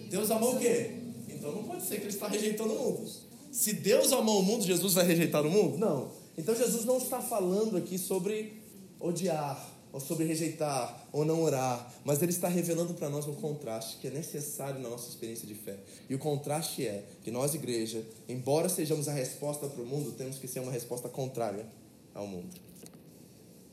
Deus 0.10 0.32
amou 0.32 0.56
o 0.56 0.60
quê? 0.60 0.96
Então 1.30 1.52
não 1.54 1.64
pode 1.64 1.86
ser 1.86 1.98
que 1.98 2.02
ele 2.02 2.10
está 2.10 2.28
rejeitando 2.28 2.74
o 2.74 2.80
mundo. 2.80 3.08
Se 3.52 3.74
Deus 3.74 4.12
amou 4.12 4.40
o 4.40 4.44
mundo, 4.44 4.66
Jesus 4.66 4.96
vai 4.96 5.06
rejeitar 5.06 5.46
o 5.46 5.52
mundo? 5.52 5.78
Não. 5.78 6.12
Então 6.36 6.56
Jesus 6.56 6.86
não 6.86 6.98
está 6.98 7.22
falando 7.22 7.78
aqui 7.78 8.00
sobre 8.00 8.64
odiar, 9.00 9.64
ou 9.92 10.00
sobre 10.00 10.26
rejeitar 10.26 11.08
ou 11.12 11.26
não 11.26 11.42
orar, 11.42 11.92
mas 12.06 12.22
ele 12.22 12.32
está 12.32 12.48
revelando 12.48 12.94
para 12.94 13.10
nós 13.10 13.28
um 13.28 13.34
contraste 13.34 13.98
que 13.98 14.08
é 14.08 14.12
necessário 14.12 14.80
na 14.80 14.90
nossa 14.90 15.10
experiência 15.10 15.48
de 15.48 15.56
fé. 15.56 15.78
E 16.10 16.16
o 16.16 16.20
contraste 16.20 16.86
é 16.86 17.04
que 17.24 17.32
nós, 17.32 17.54
igreja, 17.56 18.04
embora 18.28 18.70
sejamos 18.70 19.08
a 19.08 19.14
resposta 19.14 19.68
para 19.68 19.82
o 19.82 19.86
mundo, 19.86 20.12
temos 20.12 20.38
que 20.38 20.48
ser 20.48 20.60
uma 20.60 20.72
resposta 20.72 21.10
contrária 21.10 21.66
ao 22.14 22.28
mundo. 22.28 22.56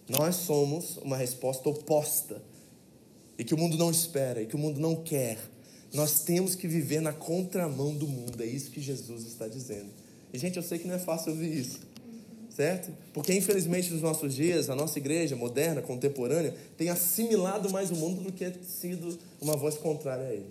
Nós 0.08 0.36
somos 0.36 0.96
uma 0.98 1.16
resposta 1.16 1.68
oposta 1.68 2.42
e 3.38 3.44
que 3.44 3.54
o 3.54 3.58
mundo 3.58 3.76
não 3.76 3.90
espera 3.90 4.40
e 4.40 4.46
que 4.46 4.54
o 4.54 4.58
mundo 4.58 4.80
não 4.80 4.96
quer. 4.96 5.38
Nós 5.92 6.20
temos 6.20 6.54
que 6.54 6.66
viver 6.66 7.00
na 7.00 7.12
contramão 7.12 7.94
do 7.94 8.06
mundo, 8.06 8.42
é 8.42 8.46
isso 8.46 8.70
que 8.70 8.80
Jesus 8.80 9.26
está 9.26 9.48
dizendo. 9.48 9.90
E, 10.32 10.38
gente, 10.38 10.56
eu 10.56 10.62
sei 10.62 10.78
que 10.78 10.86
não 10.86 10.94
é 10.94 10.98
fácil 10.98 11.32
ouvir 11.32 11.58
isso. 11.58 11.80
Certo? 12.56 12.90
Porque 13.12 13.34
infelizmente 13.34 13.92
nos 13.92 14.00
nossos 14.00 14.34
dias, 14.34 14.70
a 14.70 14.74
nossa 14.74 14.98
igreja 14.98 15.36
moderna, 15.36 15.82
contemporânea, 15.82 16.54
tem 16.74 16.88
assimilado 16.88 17.68
mais 17.68 17.90
o 17.90 17.96
mundo 17.96 18.22
do 18.22 18.32
que 18.32 18.50
sido 18.62 19.18
uma 19.42 19.54
voz 19.54 19.76
contrária 19.76 20.26
a 20.26 20.32
ele. 20.32 20.48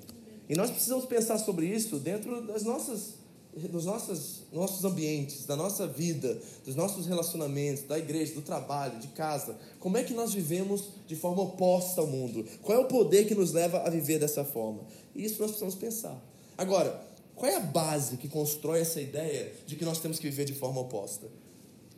E 0.48 0.56
nós 0.56 0.70
precisamos 0.70 1.06
pensar 1.06 1.40
sobre 1.40 1.66
isso 1.66 1.98
dentro 1.98 2.46
das 2.46 2.62
nossas 2.62 3.26
dos 3.58 3.86
nossos, 3.86 4.44
nossos 4.52 4.84
ambientes, 4.84 5.46
da 5.46 5.56
nossa 5.56 5.88
vida, 5.88 6.38
dos 6.66 6.76
nossos 6.76 7.08
relacionamentos, 7.08 7.84
da 7.84 7.98
igreja, 7.98 8.34
do 8.34 8.42
trabalho, 8.42 9.00
de 9.00 9.08
casa. 9.08 9.56
Como 9.80 9.98
é 9.98 10.04
que 10.04 10.14
nós 10.14 10.34
vivemos 10.34 10.90
de 11.08 11.16
forma 11.16 11.42
oposta 11.42 12.02
ao 12.02 12.08
mundo? 12.08 12.46
Qual 12.62 12.78
é 12.78 12.82
o 12.82 12.86
poder 12.86 13.26
que 13.26 13.34
nos 13.34 13.54
leva 13.54 13.80
a 13.80 13.90
viver 13.90 14.20
dessa 14.20 14.44
forma? 14.44 14.82
E 15.16 15.24
isso 15.24 15.40
nós 15.40 15.52
precisamos 15.52 15.74
pensar. 15.74 16.22
Agora, 16.58 17.02
qual 17.34 17.50
é 17.50 17.56
a 17.56 17.62
base 17.62 18.18
que 18.18 18.28
constrói 18.28 18.82
essa 18.82 19.00
ideia 19.00 19.54
de 19.66 19.78
que 19.78 19.86
nós 19.86 20.00
temos 20.00 20.20
que 20.20 20.30
viver 20.30 20.44
de 20.44 20.54
forma 20.54 20.82
oposta? 20.82 21.26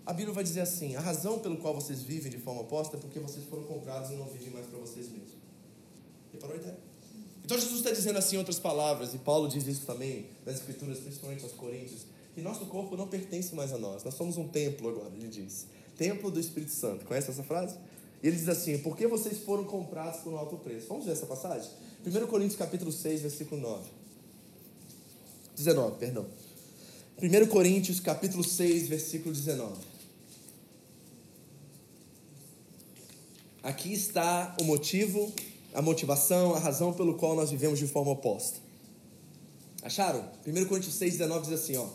A 0.07 0.13
Bíblia 0.13 0.33
vai 0.33 0.43
dizer 0.43 0.61
assim: 0.61 0.95
a 0.95 1.01
razão 1.01 1.39
pelo 1.39 1.57
qual 1.57 1.75
vocês 1.75 2.01
vivem 2.01 2.31
de 2.31 2.37
forma 2.37 2.61
oposta 2.61 2.95
é 2.95 2.99
porque 2.99 3.19
vocês 3.19 3.45
foram 3.45 3.63
comprados 3.63 4.09
e 4.09 4.13
não 4.13 4.25
vivem 4.27 4.51
mais 4.51 4.65
para 4.65 4.79
vocês 4.79 5.09
mesmos. 5.09 5.33
Reparou 6.31 6.55
a 6.55 6.59
ideia? 6.59 6.77
Então 7.43 7.59
Jesus 7.59 7.79
está 7.79 7.91
dizendo 7.91 8.17
assim 8.17 8.37
em 8.37 8.39
outras 8.39 8.57
palavras, 8.57 9.13
e 9.13 9.17
Paulo 9.17 9.49
diz 9.49 9.67
isso 9.67 9.85
também 9.85 10.27
nas 10.45 10.55
Escrituras, 10.55 10.99
principalmente 10.99 11.43
aos 11.43 11.51
Coríntios, 11.51 12.05
que 12.33 12.41
nosso 12.41 12.67
corpo 12.67 12.95
não 12.95 13.07
pertence 13.09 13.53
mais 13.53 13.73
a 13.73 13.77
nós. 13.77 14.05
Nós 14.05 14.13
somos 14.13 14.37
um 14.37 14.47
templo 14.47 14.87
agora, 14.87 15.11
ele 15.13 15.27
diz. 15.27 15.67
Templo 15.97 16.31
do 16.31 16.39
Espírito 16.39 16.71
Santo. 16.71 17.05
Conhece 17.05 17.29
essa 17.29 17.43
frase? 17.43 17.77
E 18.23 18.27
ele 18.29 18.37
diz 18.37 18.47
assim: 18.47 18.77
Porque 18.77 19.07
vocês 19.07 19.39
foram 19.39 19.65
comprados 19.65 20.21
por 20.21 20.31
um 20.31 20.37
alto 20.37 20.55
preço. 20.55 20.87
Vamos 20.87 21.05
ver 21.05 21.11
essa 21.11 21.25
passagem? 21.25 21.69
1 22.05 22.27
Coríntios 22.27 22.57
capítulo 22.57 22.93
6, 22.93 23.23
versículo 23.23 23.59
9. 23.59 23.89
19, 25.57 25.97
perdão. 25.97 26.25
1 27.21 27.47
Coríntios 27.47 27.99
capítulo 27.99 28.41
6, 28.41 28.87
versículo 28.87 29.35
19. 29.35 29.96
Aqui 33.67 33.91
está 33.91 34.55
o 34.61 34.63
motivo 34.63 35.33
a 35.73 35.81
motivação, 35.81 36.55
a 36.55 36.59
razão 36.59 36.93
pelo 36.93 37.15
qual 37.15 37.35
nós 37.35 37.51
vivemos 37.51 37.77
de 37.77 37.85
forma 37.85 38.11
oposta. 38.11 38.57
Acharam? 39.83 40.23
1 40.47 40.65
Coríntios 40.65 40.95
6, 40.95 41.17
19 41.17 41.49
diz 41.49 41.61
assim, 41.61 41.75
ó. 41.75 41.85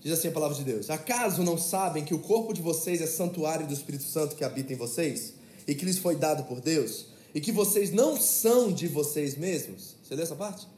Diz 0.00 0.12
assim 0.12 0.28
a 0.28 0.30
palavra 0.32 0.56
de 0.56 0.62
Deus: 0.62 0.88
Acaso 0.88 1.42
não 1.42 1.58
sabem 1.58 2.04
que 2.04 2.14
o 2.14 2.20
corpo 2.20 2.52
de 2.52 2.62
vocês 2.62 3.00
é 3.00 3.06
santuário 3.06 3.66
do 3.66 3.74
Espírito 3.74 4.04
Santo 4.04 4.36
que 4.36 4.44
habita 4.44 4.72
em 4.72 4.76
vocês? 4.76 5.34
E 5.66 5.74
que 5.74 5.84
lhes 5.84 5.98
foi 5.98 6.14
dado 6.14 6.44
por 6.44 6.60
Deus? 6.60 7.06
E 7.34 7.40
que 7.40 7.50
vocês 7.50 7.90
não 7.90 8.16
são 8.16 8.70
de 8.70 8.86
vocês 8.86 9.36
mesmos? 9.36 9.96
Você 10.04 10.14
leu 10.14 10.22
essa 10.22 10.36
parte? 10.36 10.68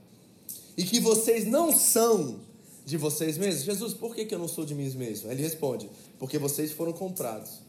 E 0.76 0.84
que 0.84 0.98
vocês 0.98 1.46
não 1.46 1.76
são 1.76 2.40
de 2.86 2.96
vocês 2.96 3.36
mesmos? 3.36 3.64
Jesus, 3.64 3.92
por 3.92 4.14
que, 4.14 4.24
que 4.24 4.34
eu 4.34 4.38
não 4.38 4.48
sou 4.48 4.64
de 4.64 4.74
mim 4.74 4.88
mesmo? 4.90 5.30
Ele 5.30 5.42
responde: 5.42 5.90
Porque 6.18 6.38
vocês 6.38 6.72
foram 6.72 6.94
comprados 6.94 7.60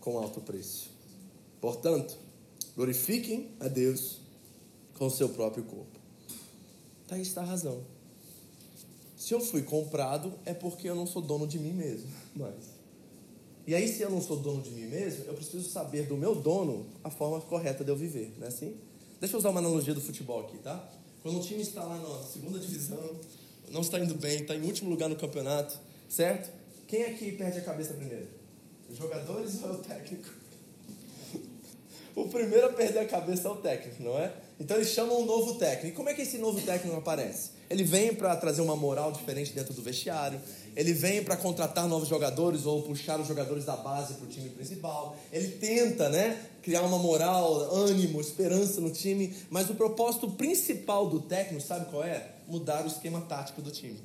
com 0.00 0.18
alto 0.18 0.40
preço. 0.40 0.89
Portanto, 1.60 2.16
Glorifiquem 2.80 3.50
a 3.60 3.68
Deus 3.68 4.20
com 4.94 5.06
o 5.06 5.10
seu 5.10 5.28
próprio 5.28 5.64
corpo. 5.64 5.98
Tá 7.06 7.16
aí 7.16 7.20
está 7.20 7.42
a 7.42 7.44
razão. 7.44 7.84
Se 9.18 9.34
eu 9.34 9.40
fui 9.40 9.62
comprado, 9.62 10.32
é 10.46 10.54
porque 10.54 10.88
eu 10.88 10.94
não 10.94 11.06
sou 11.06 11.20
dono 11.20 11.46
de 11.46 11.58
mim 11.58 11.72
mesmo. 11.72 12.08
Mas. 12.34 12.54
E 13.66 13.74
aí, 13.74 13.86
se 13.86 14.00
eu 14.00 14.10
não 14.10 14.20
sou 14.20 14.38
dono 14.38 14.62
de 14.62 14.70
mim 14.70 14.86
mesmo, 14.86 15.24
eu 15.26 15.34
preciso 15.34 15.68
saber 15.68 16.06
do 16.06 16.16
meu 16.16 16.34
dono 16.34 16.86
a 17.04 17.10
forma 17.10 17.38
correta 17.42 17.84
de 17.84 17.90
eu 17.90 17.96
viver, 17.96 18.32
não 18.38 18.46
é 18.46 18.48
assim? 18.48 18.74
Deixa 19.20 19.34
eu 19.34 19.38
usar 19.38 19.50
uma 19.50 19.60
analogia 19.60 19.92
do 19.92 20.00
futebol 20.00 20.40
aqui, 20.40 20.56
tá? 20.58 20.90
Quando 21.22 21.36
um 21.36 21.42
time 21.42 21.60
está 21.60 21.84
lá 21.84 21.98
na 21.98 22.24
segunda 22.24 22.58
divisão, 22.58 23.20
não 23.70 23.82
está 23.82 24.00
indo 24.00 24.14
bem, 24.14 24.40
está 24.40 24.56
em 24.56 24.62
último 24.62 24.88
lugar 24.88 25.10
no 25.10 25.16
campeonato, 25.16 25.78
certo? 26.08 26.50
Quem 26.88 27.04
aqui 27.04 27.32
perde 27.32 27.58
a 27.58 27.62
cabeça 27.62 27.92
primeiro? 27.92 28.28
Os 28.88 28.96
jogadores 28.96 29.62
ou 29.62 29.72
o 29.72 29.78
técnico? 29.78 30.39
O 32.22 32.28
primeiro 32.28 32.66
a 32.66 32.72
perder 32.72 33.00
a 33.00 33.06
cabeça 33.06 33.48
é 33.48 33.50
o 33.50 33.56
técnico, 33.56 34.02
não 34.02 34.18
é? 34.18 34.32
Então 34.58 34.76
eles 34.76 34.90
chamam 34.90 35.22
um 35.22 35.24
novo 35.24 35.54
técnico. 35.54 35.88
E 35.88 35.92
como 35.92 36.08
é 36.08 36.14
que 36.14 36.22
esse 36.22 36.36
novo 36.38 36.60
técnico 36.60 36.96
aparece? 36.96 37.50
Ele 37.70 37.84
vem 37.84 38.14
para 38.14 38.36
trazer 38.36 38.60
uma 38.60 38.76
moral 38.76 39.12
diferente 39.12 39.52
dentro 39.52 39.72
do 39.72 39.80
vestiário. 39.80 40.40
Ele 40.76 40.92
vem 40.92 41.22
para 41.22 41.36
contratar 41.36 41.88
novos 41.88 42.08
jogadores 42.08 42.66
ou 42.66 42.82
puxar 42.82 43.18
os 43.20 43.28
jogadores 43.28 43.64
da 43.64 43.76
base 43.76 44.14
para 44.14 44.26
o 44.26 44.28
time 44.28 44.50
principal. 44.50 45.16
Ele 45.32 45.48
tenta, 45.48 46.08
né, 46.08 46.38
criar 46.62 46.82
uma 46.82 46.98
moral, 46.98 47.74
ânimo, 47.74 48.20
esperança 48.20 48.80
no 48.80 48.90
time. 48.90 49.34
Mas 49.48 49.70
o 49.70 49.74
propósito 49.74 50.28
principal 50.32 51.08
do 51.08 51.20
técnico, 51.20 51.64
sabe 51.64 51.86
qual 51.90 52.04
é? 52.04 52.30
Mudar 52.48 52.84
o 52.84 52.88
esquema 52.88 53.20
tático 53.22 53.62
do 53.62 53.70
time. 53.70 53.98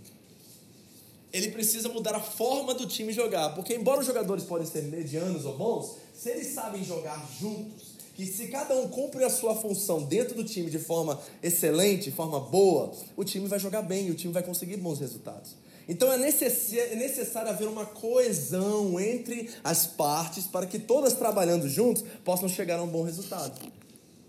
Ele 1.34 1.50
precisa 1.52 1.90
mudar 1.90 2.16
a 2.16 2.22
forma 2.22 2.74
do 2.74 2.86
time 2.86 3.12
jogar, 3.12 3.56
porque 3.56 3.74
embora 3.76 4.00
os 4.00 4.06
jogadores 4.06 4.46
podem 4.46 4.66
ser 4.66 4.84
medianos 4.84 5.44
ou 5.44 5.58
bons, 5.58 5.98
se 6.14 6.30
eles 6.30 6.54
sabem 6.54 6.82
jogar 6.82 7.22
juntos, 7.42 7.95
que 8.16 8.26
se 8.26 8.48
cada 8.48 8.74
um 8.76 8.88
cumpre 8.88 9.24
a 9.26 9.30
sua 9.30 9.54
função 9.54 10.02
dentro 10.02 10.36
do 10.36 10.44
time 10.44 10.70
de 10.70 10.80
forma 10.80 11.20
excelente, 11.44 12.06
de 12.10 12.16
forma 12.16 12.40
boa, 12.40 12.92
o 13.16 13.26
time 13.26 13.48
vai 13.48 13.60
jogar 13.60 13.82
bem, 13.82 14.10
o 14.10 14.16
time 14.16 14.34
vai 14.34 14.42
conseguir 14.42 14.78
bons 14.78 15.00
resultados. 15.00 15.56
Então 15.88 16.12
é, 16.12 16.16
é 16.16 16.96
necessário 16.96 17.50
haver 17.50 17.68
uma 17.68 17.86
coesão 17.86 19.00
entre 19.00 19.50
as 19.64 19.86
partes 19.86 20.48
para 20.48 20.66
que 20.66 20.80
todas 20.80 21.14
trabalhando 21.14 21.68
juntos 21.68 22.04
possam 22.24 22.50
chegar 22.50 22.80
a 22.80 22.84
um 22.84 22.88
bom 22.88 23.04
resultado. 23.04 23.54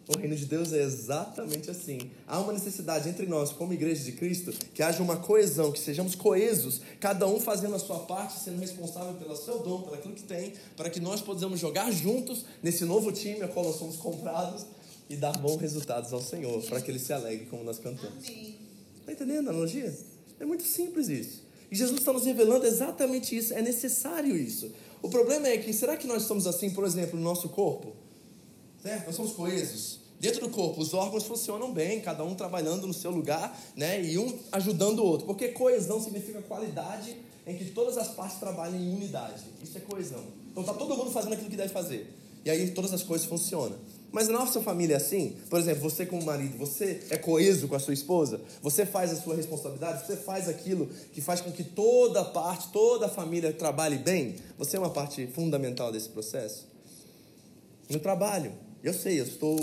O 0.08 0.16
reino 0.16 0.36
de 0.36 0.44
Deus 0.44 0.72
é 0.72 0.82
exatamente 0.82 1.68
assim. 1.68 1.98
Há 2.28 2.38
uma 2.38 2.52
necessidade 2.52 3.08
entre 3.08 3.26
nós, 3.26 3.50
como 3.50 3.72
igreja 3.72 4.04
de 4.04 4.12
Cristo, 4.12 4.52
que 4.72 4.80
haja 4.80 5.02
uma 5.02 5.16
coesão, 5.16 5.72
que 5.72 5.80
sejamos 5.80 6.14
coesos, 6.14 6.80
cada 7.00 7.26
um 7.26 7.40
fazendo 7.40 7.74
a 7.74 7.78
sua 7.78 7.98
parte, 8.00 8.38
sendo 8.38 8.60
responsável 8.60 9.14
pelo 9.14 9.34
seu 9.34 9.58
dom, 9.58 9.82
pelo 9.82 9.96
aquilo 9.96 10.14
que 10.14 10.22
tem, 10.22 10.52
para 10.76 10.88
que 10.88 11.00
nós 11.00 11.20
possamos 11.20 11.58
jogar 11.58 11.90
juntos 11.90 12.44
nesse 12.62 12.84
novo 12.84 13.10
time 13.10 13.42
a 13.42 13.48
qual 13.48 13.64
nós 13.64 13.76
somos 13.76 13.96
comprados 13.96 14.64
e 15.10 15.16
dar 15.16 15.36
bons 15.38 15.60
resultados 15.60 16.12
ao 16.12 16.22
Senhor, 16.22 16.62
para 16.62 16.80
que 16.80 16.88
Ele 16.88 17.00
se 17.00 17.12
alegre 17.12 17.46
como 17.46 17.64
nós 17.64 17.80
cantamos. 17.80 18.24
Está 18.24 19.10
entendendo 19.10 19.48
a 19.48 19.50
analogia? 19.50 19.92
É 20.38 20.44
muito 20.44 20.62
simples 20.62 21.08
isso. 21.08 21.42
E 21.68 21.74
Jesus 21.74 21.98
está 21.98 22.12
nos 22.12 22.24
revelando 22.24 22.64
exatamente 22.64 23.36
isso. 23.36 23.52
É 23.54 23.60
necessário 23.60 24.36
isso. 24.36 24.70
O 25.02 25.08
problema 25.08 25.48
é 25.48 25.58
que, 25.58 25.72
será 25.72 25.96
que 25.96 26.06
nós 26.06 26.22
somos 26.22 26.46
assim, 26.46 26.70
por 26.70 26.84
exemplo, 26.84 27.18
no 27.18 27.24
nosso 27.24 27.48
corpo? 27.48 28.05
Certo? 28.86 29.06
Nós 29.06 29.16
somos 29.16 29.32
coesos. 29.32 29.98
Dentro 30.20 30.42
do 30.42 30.48
corpo, 30.48 30.80
os 30.80 30.94
órgãos 30.94 31.24
funcionam 31.24 31.72
bem, 31.72 32.00
cada 32.00 32.22
um 32.22 32.36
trabalhando 32.36 32.86
no 32.86 32.94
seu 32.94 33.10
lugar, 33.10 33.60
né? 33.74 34.00
E 34.00 34.16
um 34.16 34.38
ajudando 34.52 35.00
o 35.00 35.04
outro. 35.04 35.26
Porque 35.26 35.48
coesão 35.48 36.00
significa 36.00 36.40
qualidade 36.40 37.16
em 37.44 37.56
que 37.56 37.64
todas 37.72 37.98
as 37.98 38.14
partes 38.14 38.38
trabalham 38.38 38.76
em 38.76 38.94
unidade. 38.94 39.42
Isso 39.60 39.76
é 39.76 39.80
coesão. 39.80 40.22
Então 40.52 40.62
tá 40.62 40.72
todo 40.72 40.96
mundo 40.96 41.10
fazendo 41.10 41.32
aquilo 41.32 41.50
que 41.50 41.56
deve 41.56 41.72
fazer. 41.72 42.16
E 42.44 42.50
aí 42.50 42.70
todas 42.70 42.92
as 42.92 43.02
coisas 43.02 43.26
funcionam. 43.26 43.76
Mas 44.12 44.28
na 44.28 44.38
nossa 44.38 44.62
família 44.62 44.94
é 44.94 44.98
assim? 44.98 45.34
Por 45.50 45.58
exemplo, 45.58 45.82
você 45.82 46.06
como 46.06 46.24
marido, 46.24 46.56
você 46.56 47.00
é 47.10 47.18
coeso 47.18 47.66
com 47.66 47.74
a 47.74 47.80
sua 47.80 47.92
esposa? 47.92 48.40
Você 48.62 48.86
faz 48.86 49.10
a 49.10 49.16
sua 49.16 49.34
responsabilidade? 49.34 50.06
Você 50.06 50.16
faz 50.16 50.48
aquilo 50.48 50.86
que 51.12 51.20
faz 51.20 51.40
com 51.40 51.50
que 51.50 51.64
toda 51.64 52.20
a 52.20 52.24
parte, 52.24 52.68
toda 52.68 53.06
a 53.06 53.08
família 53.08 53.52
trabalhe 53.52 53.98
bem? 53.98 54.36
Você 54.56 54.76
é 54.76 54.78
uma 54.78 54.90
parte 54.90 55.26
fundamental 55.26 55.90
desse 55.90 56.08
processo? 56.08 56.68
No 57.90 57.98
trabalho, 57.98 58.52
eu 58.86 58.94
sei, 58.94 59.20
eu 59.20 59.24
estou. 59.24 59.58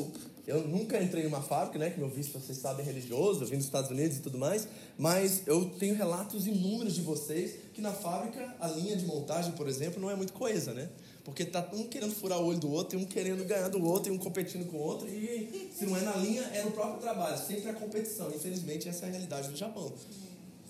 Eu 0.46 0.68
nunca 0.68 1.02
entrei 1.02 1.24
numa 1.24 1.42
fábrica, 1.42 1.80
né? 1.80 1.90
Que 1.90 1.98
meu 1.98 2.10
visto, 2.10 2.38
vocês 2.38 2.58
sabem, 2.58 2.86
é 2.86 2.88
religioso, 2.88 3.44
eu 3.44 3.48
vim 3.48 3.56
dos 3.56 3.66
Estados 3.66 3.90
Unidos 3.90 4.18
e 4.18 4.20
tudo 4.20 4.38
mais, 4.38 4.68
mas 4.98 5.44
eu 5.48 5.70
tenho 5.70 5.96
relatos 5.96 6.46
inúmeros 6.46 6.96
de 6.96 7.02
vocês 7.02 7.56
que 7.74 7.80
na 7.80 7.94
fábrica 7.94 8.54
a 8.60 8.68
linha 8.68 8.98
de 8.98 9.06
montagem, 9.06 9.54
por 9.54 9.70
exemplo, 9.70 10.02
não 10.02 10.12
é 10.12 10.16
muito 10.16 10.34
coesa, 10.34 10.74
né? 10.74 10.90
Porque 11.24 11.46
tá 11.46 11.66
um 11.72 11.86
querendo 11.86 12.14
furar 12.14 12.42
o 12.42 12.48
olho 12.48 12.60
do 12.60 12.70
outro, 12.70 13.00
e 13.00 13.02
um 13.02 13.06
querendo 13.06 13.46
ganhar 13.46 13.70
do 13.70 13.82
outro, 13.82 14.12
e 14.12 14.16
um 14.16 14.18
competindo 14.18 14.70
com 14.70 14.76
o 14.76 14.82
outro, 14.82 15.08
e 15.08 15.72
se 15.74 15.86
não 15.86 15.96
é 15.96 16.02
na 16.02 16.18
linha, 16.18 16.42
é 16.54 16.62
no 16.62 16.72
próprio 16.72 17.00
trabalho, 17.00 17.38
sempre 17.38 17.70
a 17.70 17.74
competição. 17.74 18.30
Infelizmente, 18.30 18.90
essa 18.90 19.06
é 19.06 19.08
a 19.08 19.12
realidade 19.12 19.48
do 19.48 19.56
Japão. 19.56 19.94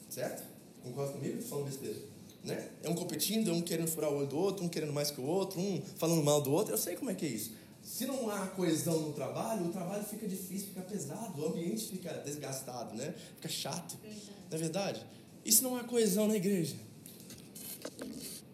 Certo? 0.07 0.43
Concorda 0.83 1.13
comigo? 1.13 1.41
Falando 1.41 1.65
besteira. 1.65 1.97
Né? 2.43 2.67
É 2.83 2.89
um 2.89 2.93
competindo, 2.93 3.49
é 3.49 3.53
um 3.53 3.61
querendo 3.61 3.87
furar 3.87 4.11
o 4.11 4.17
olho 4.17 4.27
do 4.27 4.37
outro, 4.37 4.63
um 4.63 4.69
querendo 4.69 4.93
mais 4.93 5.09
que 5.09 5.19
o 5.19 5.25
outro, 5.25 5.59
um 5.59 5.81
falando 5.97 6.21
mal 6.21 6.41
do 6.41 6.51
outro. 6.51 6.73
Eu 6.73 6.77
sei 6.77 6.95
como 6.95 7.09
é 7.09 7.15
que 7.15 7.25
é 7.25 7.29
isso. 7.29 7.51
Se 7.93 8.07
não 8.07 8.27
há 8.27 8.47
coesão 8.47 9.01
no 9.01 9.13
trabalho, 9.13 9.67
o 9.67 9.71
trabalho 9.71 10.03
fica 10.03 10.27
difícil, 10.27 10.69
fica 10.69 10.81
pesado, 10.81 11.39
o 11.39 11.45
ambiente 11.45 11.85
fica 11.89 12.11
desgastado, 12.25 12.95
né? 12.95 13.13
Fica 13.35 13.47
chato. 13.47 13.99
Verdade. 14.01 14.31
Não 14.49 14.57
é 14.57 14.59
verdade? 14.59 15.05
E 15.45 15.51
se 15.51 15.61
não 15.61 15.75
há 15.75 15.83
coesão 15.83 16.27
na 16.27 16.35
igreja? 16.35 16.75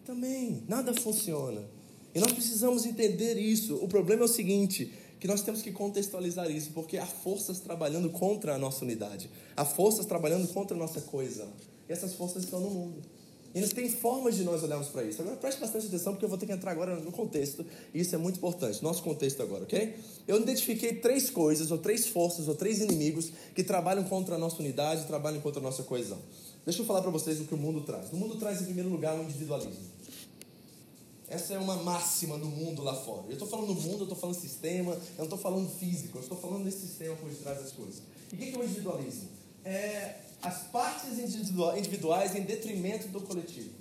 Também, 0.04 0.62
nada 0.68 0.92
funciona. 0.92 1.64
E 2.14 2.20
nós 2.20 2.32
precisamos 2.32 2.84
entender 2.84 3.38
isso. 3.38 3.76
O 3.76 3.88
problema 3.88 4.24
é 4.24 4.26
o 4.26 4.28
seguinte, 4.28 4.92
que 5.18 5.26
nós 5.26 5.40
temos 5.40 5.62
que 5.62 5.72
contextualizar 5.72 6.50
isso, 6.50 6.72
porque 6.72 6.98
há 6.98 7.06
forças 7.06 7.60
trabalhando 7.60 8.10
contra 8.10 8.54
a 8.54 8.58
nossa 8.58 8.84
unidade. 8.84 9.30
Há 9.56 9.64
forças 9.64 10.04
trabalhando 10.04 10.52
contra 10.52 10.76
a 10.76 10.78
nossa 10.78 11.00
coesão. 11.00 11.50
E 11.88 11.92
essas 11.94 12.12
forças 12.12 12.44
estão 12.44 12.60
no 12.60 12.68
mundo. 12.68 13.00
E 13.52 13.60
tem 13.68 13.90
formas 13.90 14.36
de 14.36 14.44
nós 14.44 14.62
olharmos 14.62 14.88
para 14.88 15.02
isso. 15.02 15.20
Agora 15.20 15.36
preste 15.36 15.60
bastante 15.60 15.86
atenção, 15.86 16.12
porque 16.12 16.24
eu 16.24 16.28
vou 16.28 16.38
ter 16.38 16.46
que 16.46 16.52
entrar 16.52 16.70
agora 16.70 16.96
no 16.96 17.10
contexto, 17.10 17.66
e 17.92 18.00
isso 18.00 18.14
é 18.14 18.18
muito 18.18 18.36
importante, 18.36 18.82
nosso 18.82 19.02
contexto 19.02 19.42
agora, 19.42 19.64
ok? 19.64 19.96
Eu 20.28 20.40
identifiquei 20.40 20.94
três 20.94 21.30
coisas, 21.30 21.70
ou 21.70 21.78
três 21.78 22.06
forças, 22.06 22.46
ou 22.46 22.54
três 22.54 22.80
inimigos 22.80 23.32
que 23.54 23.64
trabalham 23.64 24.04
contra 24.04 24.36
a 24.36 24.38
nossa 24.38 24.60
unidade, 24.60 25.04
trabalham 25.06 25.40
contra 25.40 25.60
a 25.60 25.62
nossa 25.62 25.82
coesão. 25.82 26.18
Deixa 26.64 26.82
eu 26.82 26.86
falar 26.86 27.02
para 27.02 27.10
vocês 27.10 27.40
o 27.40 27.44
que 27.44 27.54
o 27.54 27.58
mundo 27.58 27.80
traz. 27.80 28.12
O 28.12 28.16
mundo 28.16 28.36
traz, 28.36 28.60
em 28.60 28.66
primeiro 28.66 28.88
lugar, 28.88 29.18
o 29.18 29.24
individualismo. 29.24 29.90
Essa 31.28 31.54
é 31.54 31.58
uma 31.58 31.76
máxima 31.76 32.36
no 32.36 32.46
mundo 32.46 32.82
lá 32.82 32.94
fora. 32.94 33.22
Eu 33.28 33.32
estou 33.32 33.48
falando 33.48 33.74
mundo, 33.74 33.98
eu 33.98 34.02
estou 34.02 34.16
falando 34.16 34.36
sistema, 34.36 34.92
eu 34.92 35.18
não 35.18 35.24
estou 35.24 35.38
falando 35.38 35.68
físico, 35.68 36.18
eu 36.18 36.22
estou 36.22 36.38
falando 36.38 36.64
desse 36.64 36.80
sistema 36.80 37.16
por 37.16 37.28
detrás 37.28 37.60
das 37.60 37.72
coisas. 37.72 38.02
E 38.32 38.34
o 38.34 38.38
que 38.38 38.54
é 38.54 38.58
o 38.58 38.64
individualismo? 38.64 39.28
É 39.64 40.16
as 40.42 40.62
partes 40.64 41.18
individuais 41.18 42.34
em 42.34 42.42
detrimento 42.42 43.08
do 43.08 43.20
coletivo. 43.20 43.80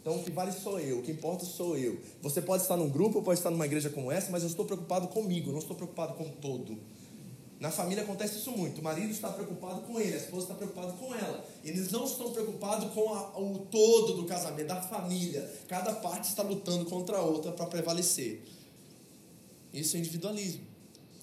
Então, 0.00 0.16
o 0.16 0.24
que 0.24 0.30
vale 0.30 0.52
sou 0.52 0.78
eu, 0.80 1.00
o 1.00 1.02
que 1.02 1.10
importa 1.10 1.44
sou 1.44 1.76
eu. 1.76 1.98
Você 2.22 2.40
pode 2.40 2.62
estar 2.62 2.76
num 2.76 2.88
grupo, 2.88 3.20
pode 3.20 3.40
estar 3.40 3.50
numa 3.50 3.66
igreja 3.66 3.90
como 3.90 4.10
essa, 4.10 4.30
mas 4.30 4.42
eu 4.42 4.48
estou 4.48 4.64
preocupado 4.64 5.08
comigo, 5.08 5.50
não 5.50 5.58
estou 5.58 5.76
preocupado 5.76 6.14
com 6.14 6.24
o 6.24 6.30
todo. 6.30 6.78
Na 7.60 7.72
família 7.72 8.04
acontece 8.04 8.38
isso 8.38 8.52
muito. 8.52 8.80
O 8.80 8.84
marido 8.84 9.10
está 9.10 9.28
preocupado 9.30 9.82
com 9.82 10.00
ele, 10.00 10.14
a 10.14 10.16
esposa 10.16 10.44
está 10.44 10.54
preocupada 10.54 10.92
com 10.92 11.12
ela. 11.12 11.44
Eles 11.64 11.90
não 11.90 12.04
estão 12.04 12.32
preocupados 12.32 12.92
com 12.94 13.12
a, 13.12 13.38
o 13.38 13.66
todo 13.70 14.14
do 14.14 14.24
casamento, 14.24 14.68
da 14.68 14.80
família. 14.80 15.50
Cada 15.66 15.92
parte 15.92 16.28
está 16.28 16.42
lutando 16.42 16.84
contra 16.84 17.18
a 17.18 17.22
outra 17.22 17.50
para 17.50 17.66
prevalecer. 17.66 18.44
Isso 19.74 19.96
é 19.96 20.00
individualismo. 20.00 20.62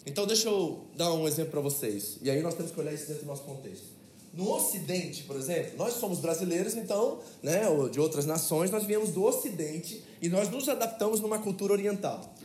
Então, 0.05 0.27
deixa 0.27 0.49
eu 0.49 0.85
dar 0.95 1.11
um 1.13 1.25
exemplo 1.27 1.51
para 1.51 1.61
vocês. 1.61 2.17
E 2.21 2.29
aí 2.29 2.41
nós 2.41 2.53
temos 2.53 2.71
que 2.71 2.79
olhar 2.79 2.93
isso 2.93 3.07
dentro 3.07 3.23
do 3.23 3.27
nosso 3.27 3.43
contexto. 3.43 3.94
No 4.36 4.52
Ocidente, 4.52 5.24
por 5.24 5.38
exemplo, 5.38 5.78
nós 5.78 5.93
somos 5.93 6.19
brasileiros, 6.19 6.76
então, 6.76 7.19
né, 7.41 7.62
de 7.89 8.02
outras 8.02 8.26
nações, 8.26 8.69
nós 8.69 8.84
viemos 8.84 9.12
do 9.12 9.24
Ocidente 9.24 10.04
e 10.21 10.28
nós 10.28 10.50
nos 10.50 10.67
adaptamos 10.67 11.21
numa 11.21 11.39
cultura 11.39 11.71
oriental. 11.71 12.36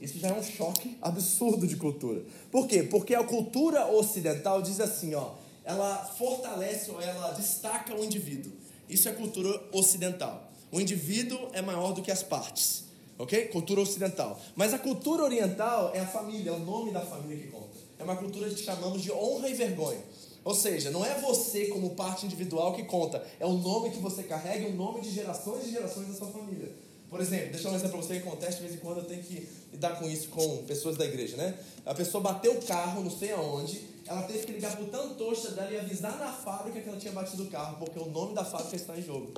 Isso 0.00 0.18
já 0.18 0.28
é 0.28 0.32
um 0.32 0.42
choque 0.42 0.96
absurdo 1.02 1.66
de 1.66 1.76
cultura. 1.76 2.24
Por 2.50 2.66
quê? 2.66 2.82
Porque 2.82 3.14
a 3.14 3.22
cultura 3.22 3.86
ocidental 3.86 4.62
diz 4.62 4.80
assim, 4.80 5.14
ó, 5.14 5.32
ela 5.64 5.98
fortalece 6.18 6.90
ou 6.90 7.00
ela 7.00 7.32
destaca 7.32 7.94
o 7.94 8.02
indivíduo. 8.02 8.52
Isso 8.88 9.06
é 9.08 9.12
cultura 9.12 9.62
ocidental. 9.70 10.50
O 10.72 10.80
indivíduo 10.80 11.38
é 11.52 11.60
maior 11.60 11.92
do 11.92 12.00
que 12.00 12.10
as 12.10 12.22
partes. 12.22 12.84
Ok? 13.18 13.46
Cultura 13.48 13.80
ocidental. 13.80 14.40
Mas 14.56 14.74
a 14.74 14.78
cultura 14.78 15.22
oriental 15.22 15.92
é 15.94 16.00
a 16.00 16.06
família, 16.06 16.50
é 16.50 16.52
o 16.52 16.58
nome 16.58 16.90
da 16.90 17.00
família 17.00 17.36
que 17.36 17.50
conta. 17.50 17.68
É 17.98 18.02
uma 18.02 18.16
cultura 18.16 18.48
que 18.50 18.62
chamamos 18.62 19.02
de 19.02 19.12
honra 19.12 19.48
e 19.48 19.54
vergonha. 19.54 20.00
Ou 20.44 20.54
seja, 20.54 20.90
não 20.90 21.04
é 21.04 21.18
você 21.20 21.66
como 21.66 21.90
parte 21.90 22.26
individual 22.26 22.74
que 22.74 22.84
conta, 22.84 23.24
é 23.40 23.46
o 23.46 23.54
nome 23.54 23.90
que 23.90 23.98
você 23.98 24.22
carrega, 24.22 24.68
o 24.68 24.74
nome 24.74 25.00
de 25.00 25.10
gerações 25.10 25.66
e 25.66 25.70
gerações 25.70 26.08
da 26.08 26.14
sua 26.14 26.28
família. 26.28 26.70
Por 27.08 27.20
exemplo, 27.20 27.52
deixa 27.52 27.60
eu 27.60 27.64
dar 27.64 27.70
um 27.70 27.76
exemplo 27.76 27.98
para 27.98 28.06
você 28.06 28.20
que 28.20 28.28
acontece 28.28 28.56
de 28.56 28.62
vez 28.62 28.74
em 28.74 28.78
quando 28.78 28.98
eu 28.98 29.04
tenho 29.04 29.22
que 29.22 29.48
lidar 29.72 29.98
com 29.98 30.08
isso 30.08 30.28
com 30.28 30.64
pessoas 30.64 30.96
da 30.96 31.04
igreja, 31.04 31.36
né? 31.36 31.54
A 31.86 31.94
pessoa 31.94 32.22
bateu 32.22 32.52
o 32.52 32.62
carro, 32.62 33.02
não 33.02 33.10
sei 33.10 33.32
aonde, 33.32 33.80
ela 34.06 34.22
teve 34.22 34.44
que 34.44 34.52
ligar 34.52 34.76
para 34.76 34.84
o 34.84 34.88
tantocha 34.88 35.52
dela 35.52 35.70
e 35.70 35.78
avisar 35.78 36.18
na 36.18 36.32
fábrica 36.32 36.80
que 36.80 36.88
ela 36.88 36.98
tinha 36.98 37.12
batido 37.12 37.44
o 37.44 37.46
carro, 37.46 37.76
porque 37.78 37.98
o 37.98 38.06
nome 38.06 38.34
da 38.34 38.44
fábrica 38.44 38.76
está 38.76 38.98
em 38.98 39.02
jogo. 39.02 39.32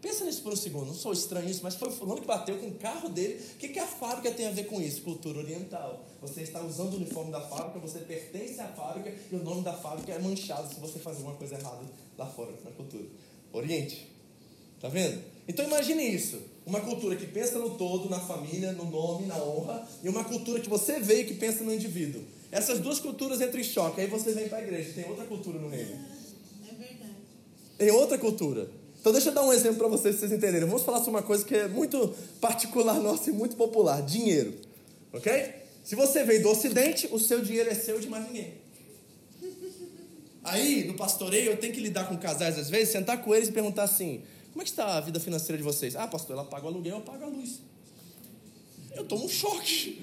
Pensa 0.00 0.24
nisso 0.24 0.42
por 0.42 0.52
um 0.52 0.56
segundo, 0.56 0.86
não 0.86 0.94
sou 0.94 1.12
estranho 1.12 1.48
isso, 1.48 1.60
mas 1.62 1.74
foi 1.74 1.88
o 1.88 1.90
fulano 1.90 2.20
que 2.20 2.26
bateu 2.26 2.58
com 2.58 2.68
o 2.68 2.74
carro 2.74 3.08
dele. 3.08 3.42
O 3.54 3.56
que, 3.56 3.68
que 3.68 3.78
a 3.78 3.86
fábrica 3.86 4.30
tem 4.30 4.46
a 4.46 4.50
ver 4.50 4.64
com 4.64 4.80
isso? 4.80 5.02
Cultura 5.02 5.38
oriental. 5.38 6.04
Você 6.20 6.42
está 6.42 6.60
usando 6.62 6.94
o 6.94 6.96
uniforme 6.96 7.32
da 7.32 7.40
fábrica, 7.40 7.78
você 7.78 8.00
pertence 8.00 8.60
à 8.60 8.68
fábrica 8.68 9.12
e 9.32 9.34
o 9.34 9.42
nome 9.42 9.62
da 9.62 9.72
fábrica 9.72 10.12
é 10.12 10.18
manchado 10.18 10.72
se 10.72 10.78
você 10.80 10.98
faz 10.98 11.16
alguma 11.16 11.34
coisa 11.34 11.54
errada 11.54 11.82
lá 12.16 12.26
fora, 12.26 12.52
na 12.64 12.70
cultura. 12.72 13.04
Oriente. 13.52 14.06
Tá 14.80 14.88
vendo? 14.88 15.22
Então 15.48 15.64
imagine 15.64 16.02
isso. 16.02 16.38
Uma 16.66 16.80
cultura 16.80 17.16
que 17.16 17.26
pensa 17.26 17.58
no 17.58 17.70
todo, 17.70 18.10
na 18.10 18.20
família, 18.20 18.72
no 18.72 18.90
nome, 18.90 19.26
na 19.26 19.36
honra, 19.42 19.88
e 20.02 20.08
uma 20.08 20.24
cultura 20.24 20.60
que 20.60 20.68
você 20.68 21.00
vê 21.00 21.24
que 21.24 21.34
pensa 21.34 21.64
no 21.64 21.72
indivíduo. 21.72 22.22
Essas 22.52 22.80
duas 22.80 22.98
culturas 22.98 23.40
entram 23.40 23.60
em 23.60 23.64
choque. 23.64 24.00
Aí 24.00 24.06
você 24.06 24.32
vem 24.32 24.48
para 24.48 24.58
a 24.58 24.62
igreja, 24.62 24.92
tem 24.92 25.08
outra 25.08 25.24
cultura 25.24 25.58
no 25.58 25.68
reino. 25.68 25.92
É 26.68 26.74
verdade. 26.74 27.14
Tem 27.78 27.90
outra 27.90 28.18
cultura. 28.18 28.68
Então 29.06 29.12
deixa 29.12 29.28
eu 29.28 29.34
dar 29.34 29.44
um 29.44 29.52
exemplo 29.52 29.78
para 29.78 29.86
vocês, 29.86 30.16
vocês 30.16 30.32
entenderem. 30.32 30.66
Vamos 30.66 30.82
falar 30.82 30.98
sobre 30.98 31.10
uma 31.10 31.22
coisa 31.22 31.44
que 31.44 31.54
é 31.54 31.68
muito 31.68 32.12
particular 32.40 32.94
nossa 32.94 33.30
e 33.30 33.32
muito 33.32 33.54
popular: 33.54 34.02
dinheiro. 34.02 34.52
Ok? 35.12 35.54
Se 35.84 35.94
você 35.94 36.24
veio 36.24 36.42
do 36.42 36.48
Ocidente, 36.48 37.08
o 37.12 37.20
seu 37.20 37.40
dinheiro 37.40 37.70
é 37.70 37.74
seu 37.76 38.00
de 38.00 38.08
mais 38.08 38.26
ninguém. 38.26 38.54
Aí, 40.42 40.82
no 40.88 40.94
pastoreio, 40.94 41.52
eu 41.52 41.56
tenho 41.56 41.72
que 41.72 41.78
lidar 41.78 42.08
com 42.08 42.16
casais 42.16 42.58
às 42.58 42.68
vezes, 42.68 42.88
sentar 42.88 43.22
com 43.22 43.32
eles 43.32 43.48
e 43.48 43.52
perguntar 43.52 43.84
assim: 43.84 44.24
como 44.50 44.62
é 44.62 44.64
que 44.64 44.70
está 44.70 44.96
a 44.96 45.00
vida 45.00 45.20
financeira 45.20 45.56
de 45.56 45.62
vocês? 45.62 45.94
Ah, 45.94 46.08
pastor, 46.08 46.34
ela 46.34 46.44
paga 46.44 46.64
o 46.64 46.68
aluguel, 46.68 46.96
eu 46.96 47.02
pago 47.02 47.22
a 47.22 47.28
luz. 47.28 47.60
Eu 48.92 49.04
tomo 49.04 49.26
um 49.26 49.28
choque. 49.28 50.02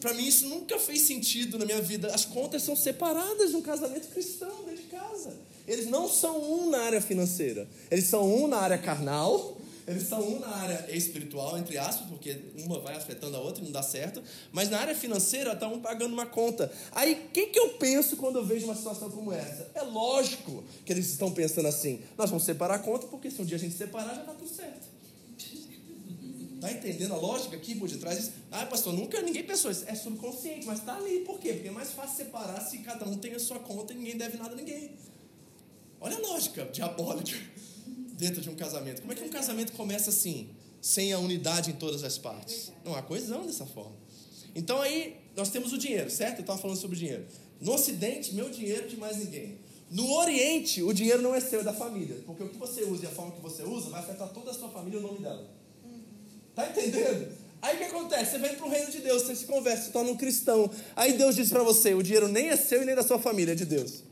Para 0.00 0.12
mim, 0.14 0.26
isso 0.26 0.48
nunca 0.48 0.76
fez 0.80 1.02
sentido 1.02 1.56
na 1.56 1.64
minha 1.64 1.80
vida. 1.80 2.12
As 2.12 2.24
contas 2.24 2.64
são 2.64 2.74
separadas 2.74 3.50
de 3.50 3.56
um 3.56 3.62
casamento 3.62 4.08
cristão 4.08 4.64
dentro 4.64 4.82
de 4.82 4.88
casa. 4.88 5.36
Eles 5.68 5.86
não 5.86 6.08
são 6.08 6.40
um 6.40 6.70
na 6.70 6.80
área 6.80 7.00
financeira. 7.00 7.68
Eles 7.90 8.06
são 8.06 8.24
um 8.26 8.48
na 8.48 8.58
área 8.58 8.78
carnal 8.78 9.58
eles 9.88 10.06
são 10.06 10.20
um 10.20 10.38
na 10.38 10.48
área 10.48 10.94
espiritual, 10.94 11.56
entre 11.56 11.78
aspas, 11.78 12.06
porque 12.08 12.38
uma 12.58 12.78
vai 12.78 12.94
afetando 12.94 13.34
a 13.38 13.40
outra 13.40 13.62
e 13.62 13.64
não 13.64 13.72
dá 13.72 13.82
certo. 13.82 14.22
Mas 14.52 14.68
na 14.68 14.78
área 14.78 14.94
financeira, 14.94 15.54
está 15.54 15.66
um 15.66 15.80
pagando 15.80 16.12
uma 16.12 16.26
conta. 16.26 16.70
Aí, 16.92 17.14
o 17.14 17.30
que, 17.30 17.46
que 17.46 17.58
eu 17.58 17.70
penso 17.70 18.18
quando 18.18 18.36
eu 18.36 18.44
vejo 18.44 18.66
uma 18.66 18.74
situação 18.74 19.10
como 19.10 19.32
essa? 19.32 19.70
É 19.74 19.80
lógico 19.80 20.62
que 20.84 20.92
eles 20.92 21.08
estão 21.08 21.32
pensando 21.32 21.68
assim: 21.68 22.02
nós 22.18 22.28
vamos 22.28 22.44
separar 22.44 22.74
a 22.74 22.78
conta, 22.80 23.06
porque 23.06 23.30
se 23.30 23.40
um 23.40 23.46
dia 23.46 23.56
a 23.56 23.60
gente 23.60 23.74
separar, 23.74 24.14
já 24.14 24.20
está 24.20 24.34
tudo 24.34 24.50
certo. 24.50 24.86
Está 26.56 26.68
entendendo 26.70 27.14
a 27.14 27.16
lógica 27.16 27.56
aqui 27.56 27.74
por 27.74 27.88
detrás 27.88 28.18
disso? 28.18 28.32
Ah, 28.52 28.66
pastor, 28.66 28.92
nunca 28.92 29.22
ninguém 29.22 29.44
pensou 29.44 29.70
isso. 29.70 29.84
É 29.86 29.94
subconsciente, 29.94 30.66
mas 30.66 30.80
está 30.80 30.96
ali. 30.96 31.20
Por 31.20 31.38
quê? 31.38 31.54
Porque 31.54 31.68
é 31.68 31.72
mais 31.72 31.92
fácil 31.92 32.14
separar 32.14 32.60
se 32.60 32.76
cada 32.80 33.06
um 33.06 33.16
tem 33.16 33.32
a 33.32 33.38
sua 33.38 33.58
conta 33.60 33.94
e 33.94 33.96
ninguém 33.96 34.18
deve 34.18 34.36
nada 34.36 34.52
a 34.52 34.56
ninguém. 34.56 34.90
Olha 36.00 36.16
a 36.16 36.20
lógica 36.20 36.64
diabólica 36.72 37.36
dentro 38.12 38.40
de 38.40 38.48
um 38.48 38.54
casamento. 38.54 39.00
Como 39.00 39.12
é 39.12 39.16
que 39.16 39.22
um 39.22 39.28
casamento 39.28 39.72
começa 39.72 40.10
assim, 40.10 40.50
sem 40.80 41.12
a 41.12 41.18
unidade 41.18 41.70
em 41.70 41.74
todas 41.74 42.04
as 42.04 42.18
partes? 42.18 42.72
Não 42.84 42.94
há 42.94 43.02
coesão 43.02 43.46
dessa 43.46 43.66
forma. 43.66 43.96
Então 44.54 44.80
aí 44.80 45.16
nós 45.36 45.50
temos 45.50 45.72
o 45.72 45.78
dinheiro, 45.78 46.10
certo? 46.10 46.38
Eu 46.38 46.40
estava 46.42 46.58
falando 46.58 46.76
sobre 46.76 46.96
dinheiro. 46.96 47.24
No 47.60 47.72
Ocidente, 47.72 48.34
meu 48.34 48.50
dinheiro 48.50 48.88
de 48.88 48.96
mais 48.96 49.16
ninguém. 49.16 49.58
No 49.90 50.10
Oriente, 50.12 50.82
o 50.82 50.92
dinheiro 50.92 51.22
não 51.22 51.34
é 51.34 51.40
seu, 51.40 51.60
é 51.60 51.64
da 51.64 51.72
família. 51.72 52.22
Porque 52.26 52.42
o 52.42 52.48
que 52.48 52.58
você 52.58 52.84
usa 52.84 53.04
e 53.04 53.06
a 53.06 53.10
forma 53.10 53.32
que 53.32 53.40
você 53.40 53.62
usa 53.62 53.90
vai 53.90 54.00
afetar 54.00 54.28
toda 54.28 54.50
a 54.50 54.54
sua 54.54 54.68
família 54.68 54.98
e 54.98 55.00
o 55.00 55.06
nome 55.06 55.20
dela. 55.20 55.48
Tá 56.54 56.68
entendendo? 56.68 57.32
Aí 57.60 57.76
o 57.76 57.78
que 57.78 57.84
acontece? 57.84 58.32
Você 58.32 58.38
vem 58.38 58.54
para 58.54 58.66
o 58.66 58.68
reino 58.68 58.90
de 58.90 58.98
Deus, 58.98 59.22
você 59.22 59.34
se 59.34 59.46
conversa, 59.46 59.84
se 59.84 59.92
torna 59.92 60.10
um 60.10 60.16
cristão. 60.16 60.70
Aí 60.94 61.14
Deus 61.14 61.34
diz 61.34 61.50
para 61.50 61.62
você: 61.62 61.94
o 61.94 62.02
dinheiro 62.02 62.28
nem 62.28 62.48
é 62.48 62.56
seu 62.56 62.82
e 62.82 62.84
nem 62.84 62.94
da 62.94 63.02
sua 63.02 63.18
família, 63.18 63.52
é 63.52 63.54
de 63.54 63.64
Deus. 63.64 64.02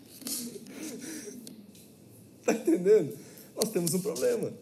Tá 2.47 2.53
entendendo? 2.53 3.13
nós 3.57 3.71
temos 3.71 3.95
um 3.95 4.01
problema. 4.01 4.53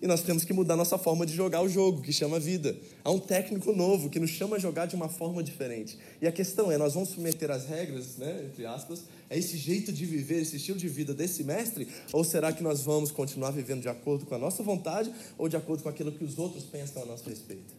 E 0.00 0.06
nós 0.06 0.20
temos 0.20 0.44
que 0.44 0.52
mudar 0.52 0.74
nossa 0.74 0.98
forma 0.98 1.24
de 1.24 1.32
jogar 1.32 1.62
o 1.62 1.68
jogo, 1.68 2.02
que 2.02 2.12
chama 2.12 2.40
vida. 2.40 2.76
Há 3.04 3.10
um 3.12 3.20
técnico 3.20 3.72
novo 3.72 4.10
que 4.10 4.18
nos 4.18 4.30
chama 4.30 4.56
a 4.56 4.58
jogar 4.58 4.86
de 4.86 4.96
uma 4.96 5.08
forma 5.08 5.44
diferente. 5.44 5.96
E 6.20 6.26
a 6.26 6.32
questão 6.32 6.72
é, 6.72 6.76
nós 6.76 6.94
vamos 6.94 7.10
submeter 7.10 7.52
as 7.52 7.66
regras, 7.66 8.16
né, 8.16 8.46
entre 8.46 8.66
aspas, 8.66 9.04
a 9.30 9.36
esse 9.36 9.56
jeito 9.56 9.92
de 9.92 10.04
viver, 10.04 10.42
esse 10.42 10.56
estilo 10.56 10.76
de 10.76 10.88
vida 10.88 11.14
desse 11.14 11.44
mestre? 11.44 11.86
Ou 12.12 12.24
será 12.24 12.52
que 12.52 12.64
nós 12.64 12.82
vamos 12.82 13.12
continuar 13.12 13.52
vivendo 13.52 13.82
de 13.82 13.88
acordo 13.88 14.26
com 14.26 14.34
a 14.34 14.38
nossa 14.38 14.60
vontade 14.64 15.12
ou 15.38 15.48
de 15.48 15.56
acordo 15.56 15.84
com 15.84 15.88
aquilo 15.88 16.10
que 16.10 16.24
os 16.24 16.36
outros 16.36 16.64
pensam 16.64 17.00
a 17.04 17.06
nosso 17.06 17.30
respeito? 17.30 17.72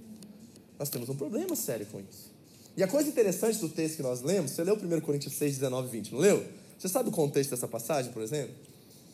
Nós 0.79 0.87
temos 0.87 1.09
um 1.09 1.15
problema 1.15 1.57
sério 1.57 1.85
com 1.87 1.99
isso. 1.99 2.31
E 2.77 2.81
a 2.81 2.87
coisa 2.87 3.09
interessante 3.09 3.59
do 3.59 3.67
texto 3.67 3.97
que 3.97 4.01
nós 4.01 4.21
lemos, 4.21 4.51
você 4.51 4.63
leu 4.63 4.75
1 4.75 5.01
Coríntios 5.01 5.33
6, 5.33 5.55
19 5.55 5.89
e 5.89 5.91
20, 5.91 6.13
não 6.13 6.19
leu? 6.19 6.43
Você 6.79 6.87
sabe 6.87 7.09
o 7.09 7.11
contexto 7.11 7.49
dessa 7.49 7.67
passagem, 7.67 8.13
por 8.13 8.21
exemplo? 8.23 8.55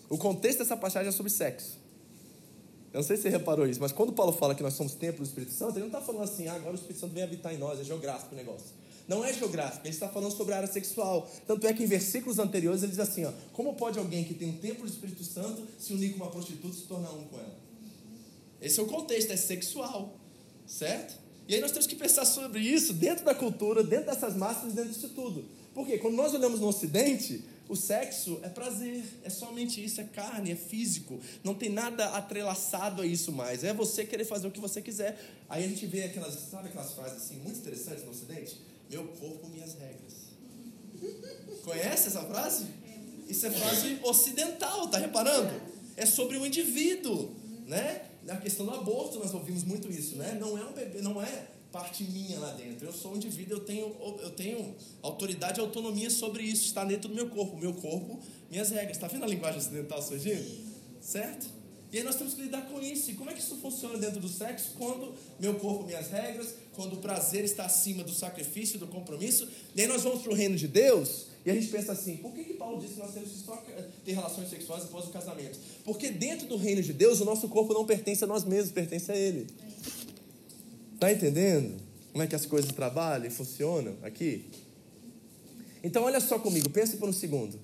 O 0.09 0.17
contexto 0.17 0.59
dessa 0.59 0.75
passagem 0.75 1.09
é 1.09 1.11
sobre 1.11 1.31
sexo. 1.31 1.77
Eu 2.91 3.01
não 3.01 3.03
sei 3.03 3.17
se 3.17 3.23
você 3.23 3.29
reparou 3.29 3.67
isso, 3.67 3.79
mas 3.79 3.91
quando 3.91 4.11
Paulo 4.11 4.31
fala 4.31 4.55
que 4.55 4.63
nós 4.63 4.73
somos 4.73 4.95
templo 4.95 5.23
do 5.23 5.27
Espírito 5.27 5.51
Santo, 5.51 5.73
ele 5.73 5.81
não 5.81 5.87
está 5.87 6.01
falando 6.01 6.23
assim, 6.23 6.47
ah, 6.47 6.55
agora 6.55 6.71
o 6.71 6.75
Espírito 6.75 6.99
Santo 6.99 7.13
vem 7.13 7.23
habitar 7.23 7.53
em 7.53 7.57
nós, 7.57 7.79
é 7.79 7.83
geográfico 7.83 8.33
o 8.33 8.37
negócio. 8.37 8.79
Não 9.07 9.23
é 9.23 9.31
geográfico, 9.33 9.85
ele 9.85 9.93
está 9.93 10.07
falando 10.07 10.31
sobre 10.31 10.53
a 10.53 10.57
área 10.57 10.67
sexual. 10.67 11.29
Tanto 11.47 11.65
é 11.67 11.73
que 11.73 11.83
em 11.83 11.87
versículos 11.87 12.39
anteriores 12.39 12.81
ele 12.81 12.91
diz 12.91 12.99
assim: 12.99 13.25
ó, 13.25 13.31
como 13.53 13.73
pode 13.73 13.97
alguém 13.97 14.23
que 14.23 14.33
tem 14.33 14.49
um 14.49 14.57
templo 14.57 14.85
do 14.85 14.91
Espírito 14.91 15.23
Santo 15.23 15.67
se 15.79 15.93
unir 15.93 16.11
com 16.11 16.17
uma 16.17 16.31
prostituta 16.31 16.75
e 16.75 16.79
se 16.79 16.85
tornar 16.85 17.11
um 17.11 17.25
com 17.25 17.37
ela? 17.37 17.57
Esse 18.61 18.79
é 18.79 18.83
o 18.83 18.85
contexto, 18.85 19.31
é 19.31 19.37
sexual, 19.37 20.15
certo? 20.67 21.17
E 21.47 21.55
aí 21.55 21.61
nós 21.61 21.71
temos 21.71 21.87
que 21.87 21.95
pensar 21.95 22.25
sobre 22.25 22.59
isso 22.59 22.93
dentro 22.93 23.25
da 23.25 23.33
cultura, 23.33 23.83
dentro 23.83 24.05
dessas 24.07 24.35
massas, 24.35 24.73
dentro 24.73 24.91
disso 24.91 25.09
tudo. 25.09 25.45
Porque 25.73 25.97
quando 25.97 26.15
nós 26.15 26.33
olhamos 26.33 26.59
no 26.59 26.67
Ocidente, 26.67 27.43
o 27.69 27.75
sexo 27.75 28.39
é 28.41 28.49
prazer, 28.49 29.03
é 29.23 29.29
somente 29.29 29.83
isso, 29.83 30.01
é 30.01 30.03
carne, 30.03 30.51
é 30.51 30.55
físico. 30.55 31.19
Não 31.43 31.53
tem 31.53 31.69
nada 31.69 32.03
atrelaçado 32.15 33.03
a 33.03 33.05
isso 33.05 33.31
mais. 33.31 33.63
É 33.63 33.71
você 33.71 34.03
querer 34.03 34.25
fazer 34.25 34.47
o 34.47 34.51
que 34.51 34.59
você 34.59 34.81
quiser. 34.81 35.23
Aí 35.47 35.63
a 35.63 35.67
gente 35.67 35.85
vê 35.85 36.03
aquelas, 36.03 36.33
sabe 36.49 36.69
aquelas 36.69 36.93
frases 36.93 37.17
assim 37.17 37.35
muito 37.35 37.59
interessantes 37.59 38.03
no 38.03 38.09
Ocidente? 38.09 38.59
Meu 38.89 39.07
corpo, 39.09 39.47
minhas 39.49 39.75
regras. 39.75 40.29
Conhece 41.63 42.07
essa 42.07 42.23
frase? 42.23 42.65
Isso 43.27 43.45
é 43.45 43.51
frase 43.51 43.99
ocidental, 44.01 44.87
tá 44.87 44.97
reparando? 44.97 45.61
É 45.95 46.07
sobre 46.07 46.37
o 46.37 46.45
indivíduo, 46.47 47.29
né? 47.67 48.01
Na 48.23 48.37
questão 48.37 48.65
do 48.65 48.73
aborto 48.73 49.19
nós 49.19 49.31
ouvimos 49.31 49.63
muito 49.63 49.91
isso, 49.91 50.15
né? 50.15 50.35
Não 50.41 50.57
é 50.57 50.65
um 50.65 50.73
bebê, 50.73 51.03
não 51.03 51.21
é 51.21 51.47
parte 51.71 52.03
minha 52.03 52.39
lá 52.39 52.51
dentro. 52.51 52.87
Eu 52.87 52.93
sou 52.93 53.13
um 53.13 53.15
indivíduo, 53.15 53.57
eu 53.57 53.59
tenho, 53.61 53.95
eu 54.21 54.31
tenho 54.31 54.75
autoridade 55.01 55.59
e 55.59 55.61
autonomia 55.61 56.09
sobre 56.09 56.43
isso. 56.43 56.65
Está 56.65 56.83
dentro 56.83 57.09
do 57.09 57.15
meu 57.15 57.29
corpo. 57.29 57.57
Meu 57.57 57.73
corpo, 57.73 58.19
minhas 58.49 58.69
regras. 58.69 58.97
Está 58.97 59.07
vendo 59.07 59.23
a 59.23 59.27
linguagem 59.27 59.59
ocidental 59.59 60.01
surgindo? 60.01 60.45
Certo? 61.01 61.59
E 61.91 61.97
aí 61.97 62.03
nós 62.03 62.15
temos 62.15 62.33
que 62.35 62.41
lidar 62.41 62.67
com 62.67 62.79
isso. 62.79 63.09
E 63.11 63.15
como 63.15 63.29
é 63.29 63.33
que 63.33 63.39
isso 63.39 63.55
funciona 63.57 63.97
dentro 63.97 64.19
do 64.19 64.29
sexo? 64.29 64.73
Quando 64.77 65.13
meu 65.39 65.55
corpo, 65.55 65.85
minhas 65.85 66.09
regras, 66.09 66.53
quando 66.75 66.93
o 66.93 66.97
prazer 66.97 67.43
está 67.43 67.65
acima 67.65 68.03
do 68.03 68.11
sacrifício, 68.11 68.77
do 68.77 68.87
compromisso. 68.87 69.47
E 69.75 69.81
aí 69.81 69.87
nós 69.87 70.03
vamos 70.03 70.21
para 70.21 70.31
o 70.31 70.35
reino 70.35 70.55
de 70.55 70.67
Deus 70.67 71.29
e 71.45 71.49
a 71.49 71.53
gente 71.53 71.67
pensa 71.67 71.93
assim: 71.93 72.17
por 72.17 72.33
que, 72.33 72.43
que 72.43 72.53
Paulo 72.53 72.79
disse 72.79 72.95
que 72.95 72.99
nós 72.99 73.13
temos 73.13 73.29
que 73.29 73.37
só 73.39 73.63
ter 74.05 74.11
relações 74.11 74.49
sexuais 74.49 74.83
após 74.83 75.05
o 75.05 75.09
casamento? 75.09 75.57
Porque 75.83 76.09
dentro 76.09 76.47
do 76.47 76.57
reino 76.57 76.81
de 76.81 76.93
Deus 76.93 77.21
o 77.21 77.25
nosso 77.25 77.47
corpo 77.47 77.73
não 77.73 77.85
pertence 77.85 78.23
a 78.23 78.27
nós 78.27 78.43
mesmos, 78.43 78.71
pertence 78.71 79.11
a 79.11 79.15
Ele. 79.15 79.47
Está 80.99 81.13
entendendo 81.13 81.77
como 82.11 82.21
é 82.21 82.27
que 82.27 82.35
as 82.35 82.45
coisas 82.45 82.73
trabalham 82.73 83.25
e 83.25 83.29
funcionam 83.29 83.95
aqui? 84.03 84.43
Então 85.81 86.03
olha 86.03 86.19
só 86.19 86.37
comigo, 86.37 86.69
pensa 86.69 86.97
por 86.97 87.07
um 87.07 87.13
segundo. 87.13 87.57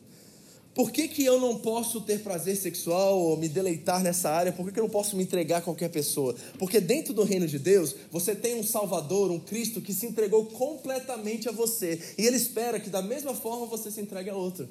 Por 0.73 0.89
que, 0.89 1.09
que 1.09 1.25
eu 1.25 1.37
não 1.37 1.59
posso 1.59 1.99
ter 1.99 2.21
prazer 2.21 2.55
sexual 2.55 3.19
ou 3.19 3.35
me 3.35 3.49
deleitar 3.49 4.01
nessa 4.01 4.29
área? 4.29 4.53
Por 4.53 4.65
que, 4.65 4.71
que 4.71 4.79
eu 4.79 4.85
não 4.85 4.89
posso 4.89 5.17
me 5.17 5.23
entregar 5.23 5.57
a 5.57 5.61
qualquer 5.61 5.89
pessoa? 5.89 6.33
Porque 6.57 6.79
dentro 6.79 7.13
do 7.13 7.23
reino 7.23 7.45
de 7.45 7.59
Deus, 7.59 7.93
você 8.09 8.33
tem 8.33 8.57
um 8.57 8.63
Salvador, 8.63 9.29
um 9.29 9.39
Cristo 9.39 9.81
que 9.81 9.93
se 9.93 10.05
entregou 10.05 10.45
completamente 10.45 11.49
a 11.49 11.51
você. 11.51 11.99
E 12.17 12.25
Ele 12.25 12.37
espera 12.37 12.79
que 12.79 12.89
da 12.89 13.01
mesma 13.01 13.35
forma 13.35 13.65
você 13.65 13.91
se 13.91 13.99
entregue 13.99 14.29
a 14.29 14.35
outro. 14.35 14.65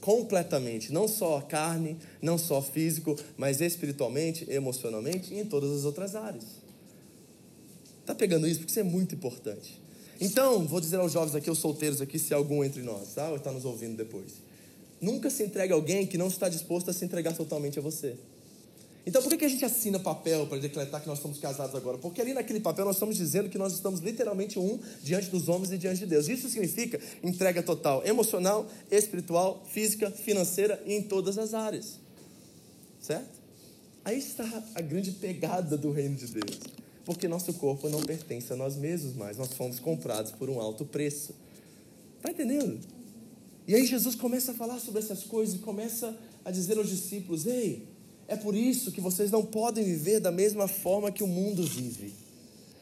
Completamente. 0.00 0.92
Não 0.92 1.08
só 1.08 1.40
carne, 1.40 1.96
não 2.22 2.38
só 2.38 2.62
físico, 2.62 3.16
mas 3.36 3.60
espiritualmente, 3.60 4.48
emocionalmente 4.48 5.34
e 5.34 5.40
em 5.40 5.44
todas 5.44 5.72
as 5.72 5.84
outras 5.84 6.14
áreas. 6.14 6.63
Está 8.04 8.14
pegando 8.14 8.46
isso? 8.46 8.60
Porque 8.60 8.70
isso 8.70 8.80
é 8.80 8.82
muito 8.82 9.14
importante. 9.14 9.80
Então, 10.20 10.66
vou 10.66 10.78
dizer 10.78 10.96
aos 10.96 11.10
jovens 11.10 11.34
aqui, 11.34 11.48
aos 11.48 11.58
solteiros 11.58 12.02
aqui, 12.02 12.18
se 12.18 12.34
algum 12.34 12.62
entre 12.62 12.82
nós, 12.82 13.14
tá? 13.14 13.30
Ou 13.30 13.36
está 13.36 13.50
nos 13.50 13.64
ouvindo 13.64 13.96
depois. 13.96 14.34
Nunca 15.00 15.30
se 15.30 15.42
entregue 15.42 15.72
a 15.72 15.76
alguém 15.76 16.06
que 16.06 16.18
não 16.18 16.28
está 16.28 16.50
disposto 16.50 16.90
a 16.90 16.92
se 16.92 17.02
entregar 17.02 17.34
totalmente 17.34 17.78
a 17.78 17.82
você. 17.82 18.14
Então, 19.06 19.22
por 19.22 19.34
que 19.36 19.44
a 19.46 19.48
gente 19.48 19.64
assina 19.64 19.98
papel 19.98 20.46
para 20.46 20.58
decretar 20.58 21.00
que 21.00 21.08
nós 21.08 21.18
somos 21.18 21.38
casados 21.38 21.74
agora? 21.74 21.96
Porque 21.96 22.20
ali 22.20 22.34
naquele 22.34 22.60
papel 22.60 22.84
nós 22.84 22.96
estamos 22.96 23.16
dizendo 23.16 23.48
que 23.48 23.56
nós 23.56 23.72
estamos 23.72 24.00
literalmente 24.00 24.58
um 24.58 24.78
diante 25.02 25.30
dos 25.30 25.48
homens 25.48 25.72
e 25.72 25.78
diante 25.78 26.00
de 26.00 26.06
Deus. 26.06 26.28
Isso 26.28 26.46
significa 26.50 27.00
entrega 27.22 27.62
total, 27.62 28.06
emocional, 28.06 28.66
espiritual, 28.90 29.64
física, 29.66 30.10
financeira 30.10 30.82
e 30.84 30.92
em 30.92 31.02
todas 31.02 31.38
as 31.38 31.54
áreas. 31.54 31.98
Certo? 33.00 33.42
Aí 34.04 34.18
está 34.18 34.44
a 34.74 34.80
grande 34.82 35.12
pegada 35.12 35.76
do 35.78 35.90
reino 35.90 36.16
de 36.16 36.26
Deus. 36.26 36.83
Porque 37.04 37.28
nosso 37.28 37.52
corpo 37.54 37.88
não 37.88 38.02
pertence 38.02 38.52
a 38.52 38.56
nós 38.56 38.76
mesmos 38.76 39.14
mais, 39.14 39.36
nós 39.36 39.52
fomos 39.52 39.78
comprados 39.78 40.32
por 40.32 40.48
um 40.48 40.60
alto 40.60 40.84
preço. 40.84 41.34
Está 42.16 42.30
entendendo? 42.30 42.80
E 43.66 43.74
aí 43.74 43.86
Jesus 43.86 44.14
começa 44.14 44.52
a 44.52 44.54
falar 44.54 44.78
sobre 44.78 45.00
essas 45.00 45.24
coisas 45.24 45.56
e 45.56 45.58
começa 45.58 46.16
a 46.44 46.50
dizer 46.50 46.78
aos 46.78 46.88
discípulos: 46.88 47.46
Ei, 47.46 47.86
é 48.26 48.36
por 48.36 48.54
isso 48.54 48.90
que 48.90 49.00
vocês 49.00 49.30
não 49.30 49.44
podem 49.44 49.84
viver 49.84 50.20
da 50.20 50.30
mesma 50.30 50.66
forma 50.66 51.12
que 51.12 51.22
o 51.22 51.26
mundo 51.26 51.62
vive. 51.62 52.12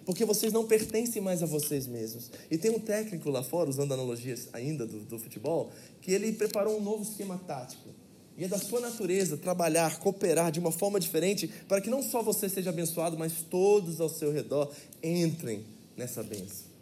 Porque 0.04 0.24
vocês 0.24 0.52
não 0.52 0.66
pertencem 0.66 1.22
mais 1.22 1.42
a 1.42 1.46
vocês 1.46 1.86
mesmos. 1.86 2.30
E 2.50 2.58
tem 2.58 2.72
um 2.72 2.78
técnico 2.78 3.30
lá 3.30 3.42
fora, 3.42 3.70
usando 3.70 3.94
analogias 3.94 4.48
ainda 4.52 4.84
do, 4.84 5.00
do 5.00 5.18
futebol, 5.18 5.70
que 6.00 6.10
ele 6.10 6.32
preparou 6.32 6.78
um 6.78 6.82
novo 6.82 7.04
esquema 7.04 7.38
tático. 7.46 7.88
E 8.36 8.44
é 8.44 8.48
da 8.48 8.58
sua 8.58 8.80
natureza 8.80 9.36
trabalhar, 9.36 9.98
cooperar 9.98 10.50
de 10.50 10.58
uma 10.58 10.72
forma 10.72 10.98
diferente 10.98 11.50
para 11.68 11.80
que 11.80 11.90
não 11.90 12.02
só 12.02 12.22
você 12.22 12.48
seja 12.48 12.70
abençoado, 12.70 13.18
mas 13.18 13.42
todos 13.50 14.00
ao 14.00 14.08
seu 14.08 14.32
redor 14.32 14.70
entrem 15.02 15.64
nessa 15.96 16.22
bênção. 16.22 16.72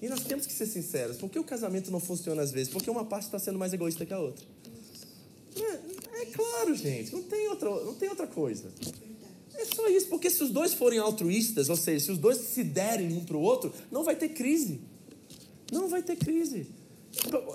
E 0.00 0.08
nós 0.08 0.20
temos 0.20 0.46
que 0.46 0.52
ser 0.52 0.66
sinceros. 0.66 1.16
Por 1.16 1.30
que 1.30 1.38
o 1.38 1.44
casamento 1.44 1.90
não 1.90 1.98
funciona 1.98 2.42
às 2.42 2.52
vezes? 2.52 2.70
Porque 2.70 2.90
uma 2.90 3.04
parte 3.04 3.24
está 3.24 3.38
sendo 3.38 3.58
mais 3.58 3.72
egoísta 3.72 4.04
que 4.04 4.12
a 4.12 4.18
outra. 4.18 4.44
É, 5.56 6.22
é 6.22 6.26
claro, 6.26 6.74
gente. 6.74 7.12
Não 7.12 7.22
tem, 7.22 7.48
outra, 7.48 7.70
não 7.70 7.94
tem 7.94 8.08
outra 8.10 8.26
coisa. 8.26 8.70
É 9.54 9.64
só 9.64 9.88
isso. 9.88 10.08
Porque 10.08 10.28
se 10.28 10.44
os 10.44 10.50
dois 10.50 10.74
forem 10.74 10.98
altruístas, 10.98 11.70
ou 11.70 11.76
seja, 11.76 12.04
se 12.04 12.12
os 12.12 12.18
dois 12.18 12.36
se 12.36 12.62
derem 12.62 13.14
um 13.14 13.24
para 13.24 13.38
o 13.38 13.40
outro, 13.40 13.72
não 13.90 14.04
vai 14.04 14.14
ter 14.14 14.28
crise. 14.28 14.80
Não 15.72 15.88
vai 15.88 16.02
ter 16.02 16.16
crise. 16.16 16.66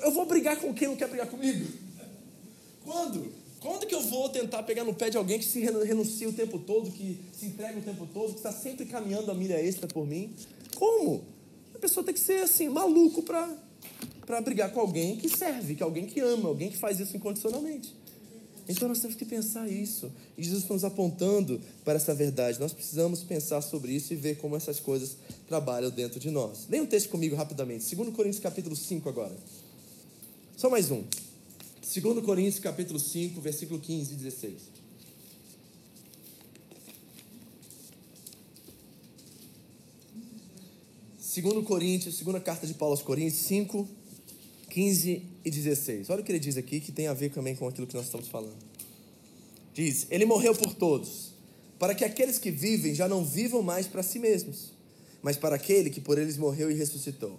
Eu 0.04 0.12
vou 0.12 0.26
brigar 0.26 0.60
com 0.60 0.74
quem 0.74 0.88
não 0.88 0.96
quer 0.96 1.08
brigar 1.08 1.28
comigo? 1.28 1.68
Quando? 2.84 3.32
Quando 3.60 3.86
que 3.86 3.94
eu 3.94 4.02
vou 4.02 4.30
tentar 4.30 4.63
pegar 4.63 4.84
no 4.84 4.94
pé 4.94 5.10
de 5.10 5.17
alguém 5.17 5.38
que 5.38 5.46
se 5.46 5.60
renuncia 5.60 6.28
o 6.28 6.34
tempo 6.34 6.58
todo, 6.58 6.89
que 6.89 7.20
se 7.32 7.46
entrega 7.46 7.78
o 7.78 7.82
tempo 7.82 8.08
todo, 8.12 8.32
que 8.32 8.38
está 8.38 8.52
sempre 8.52 8.86
caminhando 8.86 9.30
a 9.30 9.36
milha 9.36 9.62
extra 9.62 9.88
por 9.88 10.06
mim? 10.08 10.34
Como? 10.76 11.24
pessoa 11.82 12.06
tem 12.06 12.13
que 12.13 12.20
ser 12.20 12.44
assim, 12.44 12.70
maluco 12.70 13.24
para 13.24 14.41
brigar 14.41 14.72
com 14.72 14.80
alguém 14.80 15.17
que 15.17 15.28
serve, 15.28 15.76
que 15.76 15.84
alguém 15.84 16.06
que 16.06 16.20
ama, 16.20 16.48
alguém 16.48 16.70
que 16.70 16.78
faz 16.78 17.00
isso 17.00 17.17
incondicionalmente. 17.17 17.94
Então 18.70 18.88
nós 18.88 19.00
temos 19.00 19.17
que 19.17 19.26
pensar 19.26 19.67
isso. 19.67 20.10
E 20.38 20.44
Jesus 20.44 20.62
está 20.62 20.74
nos 20.76 20.86
apontando 20.86 21.60
para 21.84 21.96
essa 21.96 22.13
verdade. 22.13 22.60
Nós 22.60 22.72
precisamos 22.72 23.24
pensar 23.24 23.60
sobre 23.62 23.91
isso 23.91 24.13
e 24.13 24.15
ver 24.15 24.38
como 24.38 24.56
essas 24.56 24.80
coisas 24.80 25.17
trabalham 25.48 25.89
dentro 25.89 26.20
de 26.20 26.30
nós. 26.30 26.67
Leia 26.70 26.84
um 26.84 26.86
texto 26.86 27.10
comigo 27.10 27.36
rapidamente. 27.36 27.94
2 27.94 28.15
Coríntios 28.15 28.41
capítulo 28.41 28.76
5 28.76 29.10
agora. 29.10 29.36
Só 30.56 30.70
mais 30.70 30.91
um. 30.91 31.04
2 32.00 32.24
Coríntios 32.24 32.60
capítulo 32.60 32.98
5, 32.98 33.42
versículo 33.42 33.78
15 33.78 34.14
e 34.14 34.16
16. 34.16 34.54
2 41.42 41.66
Coríntios, 41.66 42.16
segunda 42.16 42.40
carta 42.40 42.66
de 42.66 42.74
Paulo 42.74 42.94
aos 42.94 43.02
Coríntios, 43.02 43.42
5, 43.44 43.86
15 44.70 45.24
e 45.44 45.52
16. 45.52 46.10
Olha 46.10 46.22
o 46.22 46.24
que 46.24 46.32
ele 46.32 46.40
diz 46.40 46.56
aqui, 46.56 46.80
que 46.80 46.94
tem 46.94 47.08
a 47.08 47.14
ver 47.14 47.30
também 47.30 47.58
com 47.58 47.68
aquilo 47.68 47.86
que 47.86 47.96
nós 47.96 48.06
estamos 48.06 48.30
falando. 48.30 48.56
Diz: 49.74 50.08
Ele 50.10 50.24
morreu 50.24 50.56
por 50.56 50.74
todos, 50.74 51.34
para 51.78 51.94
que 51.94 52.06
aqueles 52.06 52.38
que 52.38 52.52
vivem 52.52 52.96
já 52.96 53.08
não 53.08 53.26
vivam 53.26 53.62
mais 53.62 53.86
para 53.86 54.02
si 54.02 54.18
mesmos, 54.18 54.72
mas 55.22 55.36
para 55.36 55.58
aquele 55.58 55.90
que 55.90 56.00
por 56.00 56.18
eles 56.18 56.38
morreu 56.38 56.72
e 56.72 56.74
ressuscitou. 56.74 57.38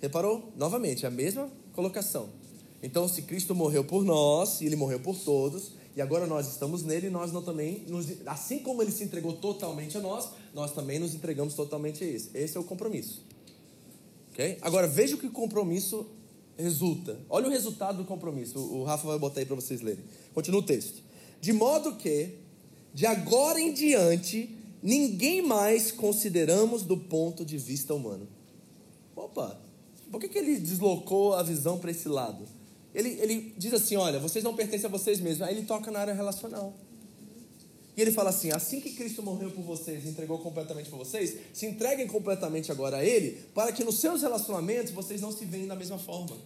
Reparou? 0.00 0.52
Novamente, 0.56 1.06
a 1.06 1.10
mesma 1.10 1.50
colocação. 1.72 2.39
Então, 2.82 3.06
se 3.06 3.22
Cristo 3.22 3.54
morreu 3.54 3.84
por 3.84 4.04
nós, 4.04 4.60
e 4.60 4.66
ele 4.66 4.76
morreu 4.76 5.00
por 5.00 5.16
todos, 5.16 5.72
e 5.94 6.00
agora 6.00 6.26
nós 6.26 6.48
estamos 6.48 6.82
nele, 6.82 7.10
nós 7.10 7.32
não 7.32 7.42
também, 7.42 7.84
nos, 7.88 8.06
assim 8.24 8.60
como 8.60 8.80
ele 8.80 8.90
se 8.90 9.04
entregou 9.04 9.34
totalmente 9.34 9.98
a 9.98 10.00
nós, 10.00 10.30
nós 10.54 10.72
também 10.72 10.98
nos 10.98 11.14
entregamos 11.14 11.54
totalmente 11.54 12.02
a 12.04 12.06
ele. 12.06 12.30
Esse 12.32 12.56
é 12.56 12.60
o 12.60 12.64
compromisso. 12.64 13.22
Ok? 14.30 14.58
Agora 14.62 14.86
veja 14.86 15.16
o 15.16 15.18
que 15.18 15.26
o 15.26 15.32
compromisso 15.32 16.06
resulta. 16.56 17.18
Olha 17.28 17.48
o 17.48 17.50
resultado 17.50 17.98
do 17.98 18.04
compromisso. 18.04 18.58
O, 18.58 18.80
o 18.80 18.84
Rafa 18.84 19.06
vai 19.06 19.18
botar 19.18 19.40
aí 19.40 19.46
para 19.46 19.56
vocês 19.56 19.80
lerem. 19.80 20.04
Continua 20.32 20.60
o 20.60 20.64
texto. 20.64 21.02
De 21.40 21.52
modo 21.52 21.96
que, 21.96 22.34
de 22.94 23.06
agora 23.06 23.60
em 23.60 23.72
diante, 23.72 24.56
ninguém 24.82 25.42
mais 25.42 25.90
consideramos 25.90 26.82
do 26.82 26.96
ponto 26.96 27.44
de 27.44 27.58
vista 27.58 27.94
humano. 27.94 28.28
Opa! 29.16 29.58
Por 30.10 30.20
que, 30.20 30.28
que 30.28 30.38
ele 30.38 30.58
deslocou 30.58 31.34
a 31.34 31.42
visão 31.42 31.78
para 31.78 31.90
esse 31.90 32.08
lado? 32.08 32.44
Ele, 32.94 33.10
ele 33.20 33.54
diz 33.56 33.72
assim: 33.72 33.96
olha, 33.96 34.18
vocês 34.18 34.42
não 34.42 34.54
pertencem 34.54 34.86
a 34.86 34.90
vocês 34.90 35.20
mesmos. 35.20 35.42
Aí 35.42 35.56
ele 35.56 35.66
toca 35.66 35.90
na 35.90 36.00
área 36.00 36.14
relacional. 36.14 36.74
E 37.96 38.02
ele 38.02 38.12
fala 38.12 38.30
assim: 38.30 38.50
assim 38.50 38.80
que 38.80 38.92
Cristo 38.92 39.22
morreu 39.22 39.50
por 39.50 39.62
vocês, 39.62 40.06
entregou 40.06 40.38
completamente 40.38 40.88
por 40.88 40.98
vocês, 40.98 41.36
se 41.52 41.66
entreguem 41.66 42.06
completamente 42.06 42.72
agora 42.72 42.98
a 42.98 43.04
Ele, 43.04 43.42
para 43.54 43.72
que 43.72 43.84
nos 43.84 43.98
seus 43.98 44.22
relacionamentos 44.22 44.92
vocês 44.92 45.20
não 45.20 45.32
se 45.32 45.44
veem 45.44 45.66
da 45.66 45.76
mesma 45.76 45.98
forma. 45.98 46.36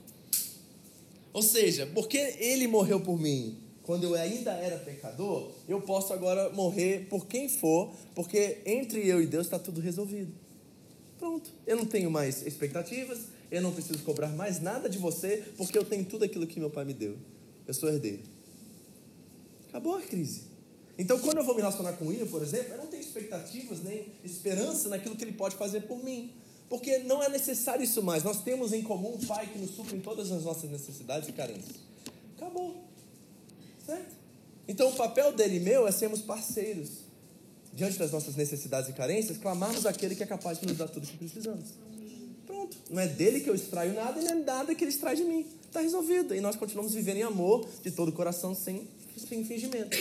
Ou 1.32 1.42
seja, 1.42 1.86
porque 1.94 2.18
Ele 2.38 2.66
morreu 2.66 3.00
por 3.00 3.18
mim 3.18 3.58
quando 3.84 4.04
eu 4.04 4.14
ainda 4.14 4.52
era 4.52 4.78
pecador, 4.78 5.50
eu 5.68 5.80
posso 5.80 6.12
agora 6.12 6.50
morrer 6.50 7.06
por 7.08 7.26
quem 7.26 7.48
for, 7.48 7.92
porque 8.14 8.58
entre 8.64 9.06
eu 9.06 9.22
e 9.22 9.26
Deus 9.26 9.46
está 9.46 9.58
tudo 9.58 9.80
resolvido. 9.80 10.32
Pronto. 11.18 11.50
Eu 11.66 11.76
não 11.76 11.84
tenho 11.84 12.10
mais 12.10 12.46
expectativas, 12.46 13.18
eu 13.56 13.62
não 13.62 13.72
preciso 13.72 14.00
cobrar 14.00 14.28
mais 14.28 14.60
nada 14.60 14.88
de 14.88 14.98
você, 14.98 15.44
porque 15.56 15.76
eu 15.78 15.84
tenho 15.84 16.04
tudo 16.04 16.24
aquilo 16.24 16.46
que 16.46 16.58
meu 16.58 16.70
pai 16.70 16.84
me 16.84 16.94
deu. 16.94 17.16
Eu 17.66 17.74
sou 17.74 17.88
herdeiro. 17.88 18.22
Acabou 19.68 19.96
a 19.96 20.02
crise. 20.02 20.42
Então, 20.98 21.18
quando 21.18 21.38
eu 21.38 21.44
vou 21.44 21.54
me 21.54 21.60
relacionar 21.60 21.92
com 21.94 22.06
William, 22.06 22.26
por 22.26 22.42
exemplo, 22.42 22.72
eu 22.72 22.78
não 22.78 22.86
tenho 22.86 23.02
expectativas 23.02 23.82
nem 23.82 24.06
esperança 24.22 24.88
naquilo 24.88 25.16
que 25.16 25.24
ele 25.24 25.32
pode 25.32 25.56
fazer 25.56 25.82
por 25.82 26.02
mim. 26.02 26.32
Porque 26.68 26.98
não 26.98 27.22
é 27.22 27.28
necessário 27.28 27.82
isso 27.82 28.02
mais. 28.02 28.22
Nós 28.22 28.42
temos 28.42 28.72
em 28.72 28.82
comum 28.82 29.14
um 29.14 29.26
pai 29.26 29.46
que 29.46 29.58
nos 29.58 29.70
supre 29.70 29.96
em 29.96 30.00
todas 30.00 30.30
as 30.32 30.44
nossas 30.44 30.70
necessidades 30.70 31.28
e 31.28 31.32
carências. 31.32 31.76
Acabou. 32.36 32.84
Certo? 33.84 34.14
Então, 34.66 34.88
o 34.88 34.94
papel 34.94 35.32
dele 35.32 35.56
e 35.56 35.60
meu 35.60 35.86
é 35.86 35.92
sermos 35.92 36.22
parceiros. 36.22 37.04
Diante 37.72 37.98
das 37.98 38.12
nossas 38.12 38.36
necessidades 38.36 38.88
e 38.88 38.92
carências, 38.92 39.36
clamarmos 39.36 39.84
aquele 39.84 40.14
que 40.14 40.22
é 40.22 40.26
capaz 40.26 40.60
de 40.60 40.66
nos 40.66 40.76
dar 40.76 40.88
tudo 40.88 41.04
o 41.04 41.06
que 41.06 41.18
precisamos. 41.18 41.70
Pronto. 42.54 42.76
Não 42.88 43.02
é 43.02 43.08
dele 43.08 43.40
que 43.40 43.50
eu 43.50 43.54
extraio 43.54 43.92
nada 43.94 44.20
e 44.20 44.24
não 44.24 44.30
é 44.30 44.34
nada 44.36 44.74
que 44.74 44.84
ele 44.84 44.90
extrai 44.92 45.16
de 45.16 45.24
mim. 45.24 45.44
Está 45.66 45.80
resolvido. 45.80 46.34
E 46.34 46.40
nós 46.40 46.54
continuamos 46.54 46.94
vivendo 46.94 47.16
em 47.16 47.22
amor 47.22 47.68
de 47.82 47.90
todo 47.90 48.10
o 48.10 48.12
coração, 48.12 48.54
sem, 48.54 48.86
sem 49.28 49.44
fingimento. 49.44 49.96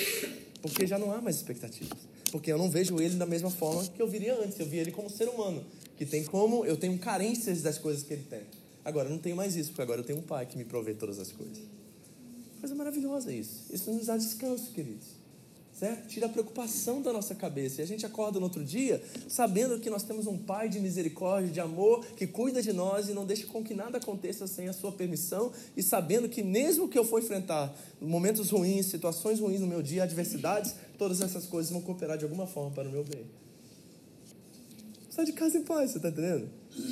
Porque 0.61 0.85
já 0.85 0.99
não 0.99 1.11
há 1.11 1.19
mais 1.19 1.37
expectativas. 1.37 1.97
Porque 2.31 2.51
eu 2.51 2.57
não 2.57 2.69
vejo 2.69 2.99
ele 3.01 3.15
da 3.15 3.25
mesma 3.25 3.49
forma 3.49 3.83
que 3.85 4.01
eu 4.01 4.07
viria 4.07 4.35
antes. 4.39 4.59
Eu 4.59 4.67
via 4.67 4.81
ele 4.81 4.91
como 4.91 5.09
ser 5.09 5.27
humano. 5.27 5.65
Que 5.97 6.05
tem 6.05 6.23
como. 6.23 6.63
Eu 6.63 6.77
tenho 6.77 6.97
carências 6.99 7.61
das 7.61 7.77
coisas 7.77 8.03
que 8.03 8.13
ele 8.13 8.23
tem. 8.29 8.41
Agora 8.85 9.07
eu 9.07 9.11
não 9.11 9.19
tenho 9.19 9.35
mais 9.35 9.55
isso, 9.55 9.69
porque 9.69 9.81
agora 9.81 10.01
eu 10.01 10.05
tenho 10.05 10.19
um 10.19 10.23
pai 10.23 10.45
que 10.45 10.57
me 10.57 10.65
provê 10.65 10.93
todas 10.93 11.17
as 11.17 11.31
coisas. 11.31 11.57
Coisa 12.59 12.75
maravilhosa 12.75 13.31
isso. 13.33 13.65
Isso 13.71 13.91
nos 13.91 14.05
dá 14.05 14.17
descanso, 14.17 14.71
queridos. 14.71 15.22
Certo? 15.73 16.07
Tira 16.07 16.27
a 16.27 16.29
preocupação 16.29 17.01
da 17.01 17.11
nossa 17.11 17.33
cabeça. 17.33 17.81
E 17.81 17.83
a 17.83 17.87
gente 17.87 18.05
acorda 18.05 18.39
no 18.39 18.45
outro 18.45 18.63
dia 18.63 19.03
sabendo 19.27 19.79
que 19.79 19.89
nós 19.89 20.03
temos 20.03 20.27
um 20.27 20.37
Pai 20.37 20.69
de 20.69 20.79
misericórdia, 20.79 21.51
de 21.51 21.59
amor, 21.59 22.05
que 22.15 22.27
cuida 22.27 22.61
de 22.61 22.71
nós 22.71 23.09
e 23.09 23.13
não 23.13 23.25
deixa 23.25 23.47
com 23.47 23.63
que 23.63 23.73
nada 23.73 23.97
aconteça 23.97 24.45
sem 24.47 24.67
a 24.67 24.73
sua 24.73 24.91
permissão. 24.91 25.51
E 25.75 25.81
sabendo 25.81 26.29
que, 26.29 26.43
mesmo 26.43 26.87
que 26.87 26.97
eu 26.97 27.03
for 27.03 27.19
enfrentar 27.19 27.73
momentos 27.99 28.49
ruins, 28.49 28.85
situações 28.85 29.39
ruins 29.39 29.61
no 29.61 29.67
meu 29.67 29.81
dia, 29.81 30.03
adversidades, 30.03 30.75
todas 30.97 31.21
essas 31.21 31.45
coisas 31.45 31.71
vão 31.71 31.81
cooperar 31.81 32.17
de 32.17 32.23
alguma 32.23 32.45
forma 32.45 32.71
para 32.71 32.87
o 32.87 32.91
meu 32.91 33.03
bem. 33.03 33.25
Sai 35.09 35.25
de 35.25 35.33
casa 35.33 35.59
em 35.59 35.63
paz, 35.63 35.91
você 35.91 35.97
está 35.97 36.09
entendendo? 36.09 36.49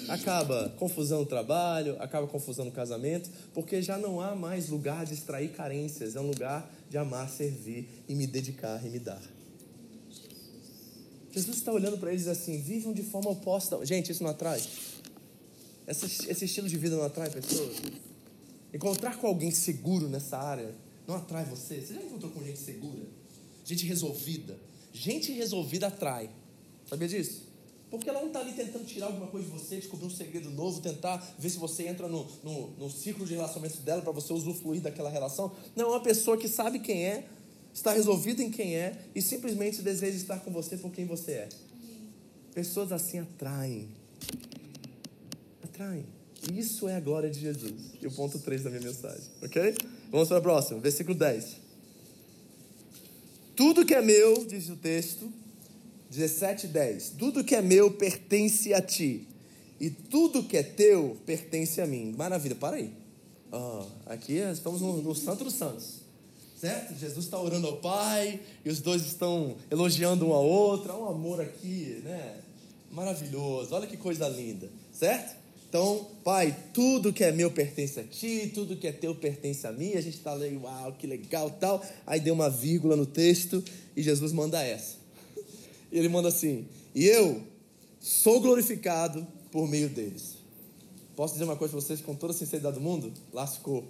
Acaba 0.08 0.70
confusão 0.78 1.22
no 1.22 1.26
trabalho, 1.26 1.96
acaba 2.00 2.28
confusão 2.28 2.66
no 2.66 2.72
casamento, 2.72 3.30
porque 3.52 3.82
já 3.82 3.98
não 3.98 4.22
há 4.22 4.36
mais 4.36 4.70
lugar 4.70 5.06
de 5.06 5.16
extrair 5.16 5.50
carências, 5.54 6.16
é 6.16 6.20
um 6.20 6.28
lugar 6.28 6.72
de 6.92 6.98
amar, 6.98 7.30
servir 7.30 7.88
e 8.06 8.14
me 8.14 8.28
dedicar 8.28 8.86
e 8.86 8.90
me 8.90 9.00
dar. 9.00 9.24
Jesus 11.32 11.56
está 11.56 11.72
olhando 11.72 11.98
para 11.98 12.12
eles 12.12 12.28
assim: 12.28 12.62
vivam 12.62 12.94
de 12.94 13.02
forma 13.02 13.30
oposta. 13.30 13.84
Gente, 13.86 14.12
isso 14.12 14.22
não 14.22 14.30
atrai? 14.30 14.62
Esse, 15.88 16.30
esse 16.30 16.44
estilo 16.44 16.68
de 16.68 16.78
vida 16.78 16.98
não 16.98 17.06
atrai 17.06 17.30
pessoas? 17.30 17.78
Encontrar 18.74 19.18
com 19.18 19.26
alguém 19.26 19.52
seguro 19.52 20.10
nessa 20.10 20.38
área 20.38 20.76
não 21.08 21.16
atrai 21.16 21.46
você? 21.46 21.80
Você 21.80 21.94
já 21.94 22.02
encontrou 22.02 22.30
com 22.30 22.44
gente 22.44 22.60
segura? 22.60 23.04
Gente 23.64 23.86
resolvida? 23.86 24.60
Gente 24.92 25.32
resolvida 25.32 25.88
atrai. 25.88 26.30
Sabia 26.90 27.08
disso? 27.08 27.51
Porque 27.92 28.10
ela 28.10 28.22
não 28.22 28.28
está 28.28 28.40
ali 28.40 28.54
tentando 28.54 28.86
tirar 28.86 29.08
alguma 29.08 29.28
coisa 29.28 29.46
de 29.46 29.52
você, 29.52 29.76
descobrir 29.76 30.08
um 30.08 30.10
segredo 30.10 30.50
novo, 30.50 30.80
tentar 30.80 31.18
ver 31.38 31.50
se 31.50 31.58
você 31.58 31.88
entra 31.88 32.08
no, 32.08 32.26
no, 32.42 32.68
no 32.78 32.90
ciclo 32.90 33.26
de 33.26 33.36
relacionamento 33.36 33.80
dela 33.82 34.02
para 34.02 34.14
você 34.14 34.32
usufruir 34.32 34.82
daquela 34.82 35.10
relação. 35.10 35.52
Não, 35.76 35.88
é 35.88 35.90
uma 35.90 36.00
pessoa 36.00 36.38
que 36.38 36.48
sabe 36.48 36.80
quem 36.80 37.06
é, 37.06 37.28
está 37.74 37.92
resolvida 37.92 38.42
em 38.42 38.50
quem 38.50 38.78
é 38.78 38.98
e 39.14 39.22
simplesmente 39.22 39.82
deseja 39.82 40.16
estar 40.16 40.40
com 40.40 40.52
você 40.52 40.78
por 40.78 40.90
quem 40.90 41.06
você 41.06 41.34
é. 41.34 41.50
Pessoas 42.54 42.94
assim 42.94 43.20
atraem. 43.20 43.90
Atraem. 45.62 46.06
Isso 46.54 46.88
é 46.88 46.96
a 46.96 47.00
glória 47.02 47.30
de 47.30 47.42
Jesus. 47.42 47.74
E 48.02 48.08
o 48.08 48.12
ponto 48.12 48.40
3 48.40 48.64
da 48.64 48.70
minha 48.70 48.82
mensagem, 48.82 49.30
ok? 49.44 49.76
Vamos 50.10 50.30
para 50.30 50.38
a 50.38 50.42
próxima, 50.42 50.80
versículo 50.80 51.18
10. 51.18 51.58
Tudo 53.54 53.86
que 53.86 53.94
é 53.94 54.02
meu, 54.02 54.46
diz 54.46 54.70
o 54.70 54.78
texto, 54.78 55.32
17, 56.12 56.68
10. 56.68 57.14
Tudo 57.18 57.42
que 57.42 57.56
é 57.56 57.62
meu 57.62 57.90
pertence 57.92 58.74
a 58.74 58.82
ti, 58.82 59.28
e 59.80 59.90
tudo 59.90 60.44
que 60.44 60.58
é 60.58 60.64
teu 60.64 61.18
pertence 61.26 61.80
a 61.80 61.88
mim. 61.88 62.14
Maravilha, 62.18 62.54
para 62.54 62.76
aí. 62.76 62.92
Oh, 63.50 63.86
aqui 64.06 64.34
estamos 64.34 64.82
no, 64.82 65.02
no 65.02 65.16
Santo 65.16 65.46
dos 65.46 65.54
Santos. 65.54 66.02
Certo? 66.60 66.94
Jesus 67.00 67.26
está 67.26 67.40
orando 67.40 67.66
ao 67.66 67.78
Pai, 67.78 68.42
e 68.64 68.70
os 68.70 68.82
dois 68.82 69.04
estão 69.04 69.56
elogiando 69.72 70.28
um 70.28 70.34
ao 70.34 70.46
outro. 70.46 70.92
Há 70.92 70.98
um 70.98 71.08
amor 71.08 71.40
aqui, 71.40 72.02
né? 72.04 72.36
Maravilhoso. 72.92 73.74
Olha 73.74 73.88
que 73.88 73.96
coisa 73.96 74.28
linda. 74.28 74.70
Certo? 74.92 75.38
Então, 75.70 76.08
Pai, 76.26 76.56
tudo 76.74 77.14
que 77.14 77.24
é 77.24 77.32
meu 77.32 77.50
pertence 77.50 78.02
a 78.02 78.04
ti, 78.04 78.52
tudo 78.54 78.76
que 78.76 78.86
é 78.86 78.92
teu 78.92 79.16
pertence 79.16 79.66
a 79.66 79.72
mim. 79.72 79.94
A 79.94 80.02
gente 80.02 80.18
está 80.18 80.34
lendo, 80.34 80.64
uau, 80.64 80.92
que 80.92 81.08
legal, 81.08 81.50
tal. 81.50 81.82
Aí 82.06 82.20
deu 82.20 82.34
uma 82.34 82.50
vírgula 82.50 82.98
no 82.98 83.06
texto 83.06 83.64
e 83.96 84.04
Jesus 84.04 84.34
manda 84.34 84.62
essa. 84.62 85.01
E 85.92 85.98
ele 85.98 86.10
manda 86.10 86.30
assim: 86.30 86.68
E 86.96 87.06
eu 87.06 87.44
sou 88.00 88.40
glorificado 88.40 89.28
por 89.52 89.68
meio 89.68 89.90
deles. 89.90 90.38
Posso 91.16 91.34
dizer 91.34 91.46
uma 91.46 91.56
coisa 91.56 91.74
para 91.74 91.82
vocês 91.82 92.02
com 92.02 92.16
toda 92.16 92.34
a 92.34 92.36
sinceridade 92.36 92.76
do 92.76 92.82
mundo? 92.82 93.12
Lascou. 93.34 93.86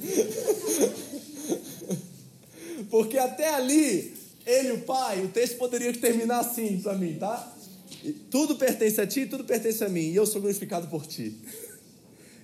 Porque 2.90 3.18
até 3.18 3.54
ali, 3.54 4.14
ele 4.46 4.72
o 4.72 4.80
pai, 4.82 5.24
o 5.24 5.28
texto 5.28 5.58
poderia 5.58 5.92
terminar 5.92 6.40
assim 6.40 6.80
para 6.80 6.96
mim, 6.96 7.16
tá? 7.18 7.52
Tudo 8.30 8.56
pertence 8.56 9.00
a 9.00 9.06
ti, 9.06 9.26
tudo 9.26 9.44
pertence 9.44 9.82
a 9.82 9.88
mim, 9.88 10.10
e 10.10 10.16
eu 10.16 10.26
sou 10.26 10.40
glorificado 10.40 10.88
por 10.88 11.06
ti. 11.06 11.36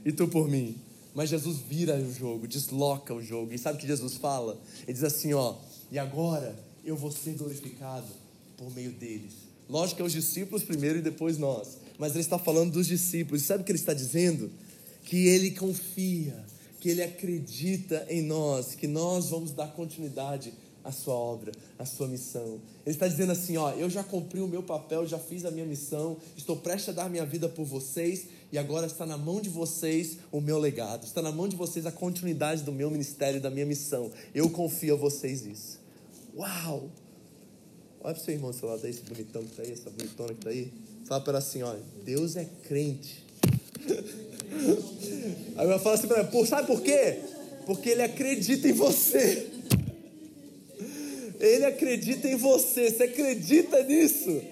E 0.03 0.11
tu 0.11 0.27
por 0.27 0.49
mim. 0.49 0.79
Mas 1.15 1.29
Jesus 1.29 1.59
vira 1.59 1.95
o 1.95 2.11
jogo, 2.11 2.49
desloca 2.49 3.13
o 3.13 3.23
jogo. 3.23 3.53
E 3.53 3.59
sabe 3.59 3.77
o 3.77 3.81
que 3.83 3.87
Jesus 3.87 4.15
fala? 4.15 4.59
Ele 4.85 4.95
diz 4.95 5.05
assim: 5.05 5.35
ó, 5.35 5.57
e 5.93 5.99
agora 5.99 6.59
eu 6.83 6.97
vou 6.97 7.11
ser 7.11 7.35
glorificado 7.35 8.07
por 8.61 8.71
meio 8.75 8.93
deles. 8.93 9.33
Lógico 9.67 9.97
que 9.97 10.03
é 10.03 10.05
os 10.05 10.13
discípulos 10.13 10.63
primeiro 10.63 10.99
e 10.99 11.03
depois 11.03 11.39
nós. 11.39 11.79
Mas 11.99 12.13
ele 12.13 12.21
está 12.21 12.39
falando 12.39 12.73
dos 12.73 12.87
discípulos. 12.87 13.43
Sabe 13.43 13.63
o 13.63 13.65
que 13.65 13.73
ele 13.73 13.79
está 13.79 13.95
dizendo? 13.95 14.51
Que 15.03 15.29
ele 15.29 15.53
confia, 15.53 16.45
que 16.79 16.91
ele 16.91 17.03
acredita 17.03 18.07
em 18.11 18.21
nós, 18.21 18.75
que 18.75 18.87
nós 18.87 19.31
vamos 19.31 19.53
dar 19.53 19.69
continuidade 19.69 20.53
à 20.85 20.93
sua 20.93 21.15
obra, 21.15 21.53
à 21.79 21.87
sua 21.87 22.07
missão. 22.07 22.61
Ele 22.85 22.95
está 22.95 23.09
dizendo 23.09 23.33
assim: 23.33 23.57
ó, 23.57 23.71
eu 23.73 23.89
já 23.89 24.05
cumpri 24.05 24.41
o 24.41 24.49
meu 24.49 24.63
papel, 24.63 25.07
já 25.07 25.19
fiz 25.19 25.47
a 25.47 25.51
minha 25.51 25.65
missão, 25.65 26.19
estou 26.37 26.57
prestes 26.57 26.91
a 26.91 26.93
dar 26.93 27.09
minha 27.09 27.25
vida 27.25 27.49
por 27.49 27.65
vocês 27.65 28.27
e 28.53 28.59
agora 28.59 28.87
está 28.87 29.07
na 29.07 29.17
mão 29.17 29.41
de 29.41 29.49
vocês 29.49 30.19
o 30.31 30.41
meu 30.41 30.59
legado, 30.59 31.05
está 31.05 31.23
na 31.23 31.33
mão 31.33 31.49
de 31.49 31.57
vocês 31.57 31.87
a 31.87 31.93
continuidade 31.93 32.63
do 32.63 32.73
meu 32.73 32.91
ministério, 32.91 33.41
da 33.41 33.49
minha 33.49 33.65
missão. 33.65 34.11
Eu 34.35 34.51
confio 34.51 34.95
a 34.95 34.99
vocês 34.99 35.47
isso. 35.47 35.81
Uau! 36.37 36.91
Olha 38.03 38.15
para 38.15 38.23
o 38.23 38.25
seu 38.25 38.35
irmão 38.35 38.51
do 38.51 38.57
seu 38.57 38.69
lado 38.69 38.85
aí, 38.85 38.91
esse 38.91 39.03
bonitão 39.03 39.43
que 39.43 39.51
está 39.51 39.63
aí, 39.63 39.73
essa 39.73 39.91
bonitona 39.91 40.29
que 40.29 40.41
está 40.41 40.51
aí. 40.51 40.73
Fala 41.05 41.21
para 41.21 41.33
ela 41.33 41.39
assim: 41.39 41.63
olha, 41.63 41.81
Deus 42.05 42.37
é 42.37 42.47
crente. 42.67 43.23
Aí 45.57 45.67
ela 45.67 45.79
fala 45.79 45.95
assim 45.97 46.09
para 46.09 46.21
ela: 46.21 46.47
sabe 46.47 46.67
por 46.67 46.81
quê? 46.81 47.21
Porque 47.67 47.91
ele 47.91 48.03
acredita 48.03 48.69
em 48.69 48.73
você. 48.73 49.49
Ele 51.39 51.65
acredita 51.65 52.29
em 52.29 52.37
você. 52.37 52.91
Você 52.91 53.05
acredita 53.05 53.83
nisso? 53.85 54.43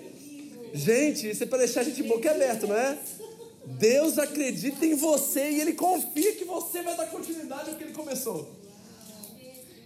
Gente, 0.72 1.28
isso 1.28 1.42
é 1.42 1.46
para 1.46 1.58
deixar 1.58 1.82
a 1.82 1.84
gente 1.84 2.02
boca 2.02 2.30
aberta, 2.30 2.66
não 2.66 2.74
é? 2.74 2.98
Deus 3.66 4.18
acredita 4.18 4.86
em 4.86 4.94
você 4.94 5.50
e 5.50 5.60
ele 5.60 5.74
confia 5.74 6.32
que 6.34 6.44
você 6.44 6.80
vai 6.82 6.96
dar 6.96 7.06
continuidade 7.06 7.68
ao 7.68 7.76
que 7.76 7.84
ele 7.84 7.92
começou. 7.92 8.48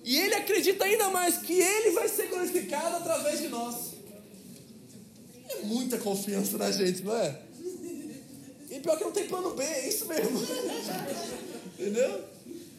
E 0.04 0.18
ele 0.18 0.34
acredita 0.34 0.84
ainda 0.84 1.10
mais 1.10 1.38
que 1.38 1.52
ele 1.52 1.90
vai 1.92 2.08
ser 2.08 2.26
glorificado 2.26 2.96
através 2.96 3.40
de 3.40 3.48
nós. 3.48 3.92
É 5.48 5.62
muita 5.64 5.98
confiança 5.98 6.58
na 6.58 6.70
gente, 6.70 7.02
não 7.02 7.16
é? 7.16 7.38
E 8.70 8.80
pior 8.80 8.96
que 8.96 9.04
não 9.04 9.12
tem 9.12 9.28
plano 9.28 9.50
B, 9.54 9.62
é 9.62 9.88
isso 9.88 10.06
mesmo. 10.06 10.40
Entendeu? 11.78 12.24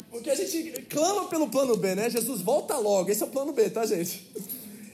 Porque 0.09 0.29
a 0.29 0.35
gente 0.35 0.81
clama 0.89 1.27
pelo 1.27 1.49
plano 1.49 1.77
B, 1.77 1.95
né? 1.95 2.09
Jesus 2.09 2.41
volta 2.41 2.77
logo. 2.77 3.09
Esse 3.09 3.23
é 3.23 3.25
o 3.25 3.29
plano 3.29 3.53
B, 3.53 3.69
tá, 3.69 3.85
gente? 3.85 4.27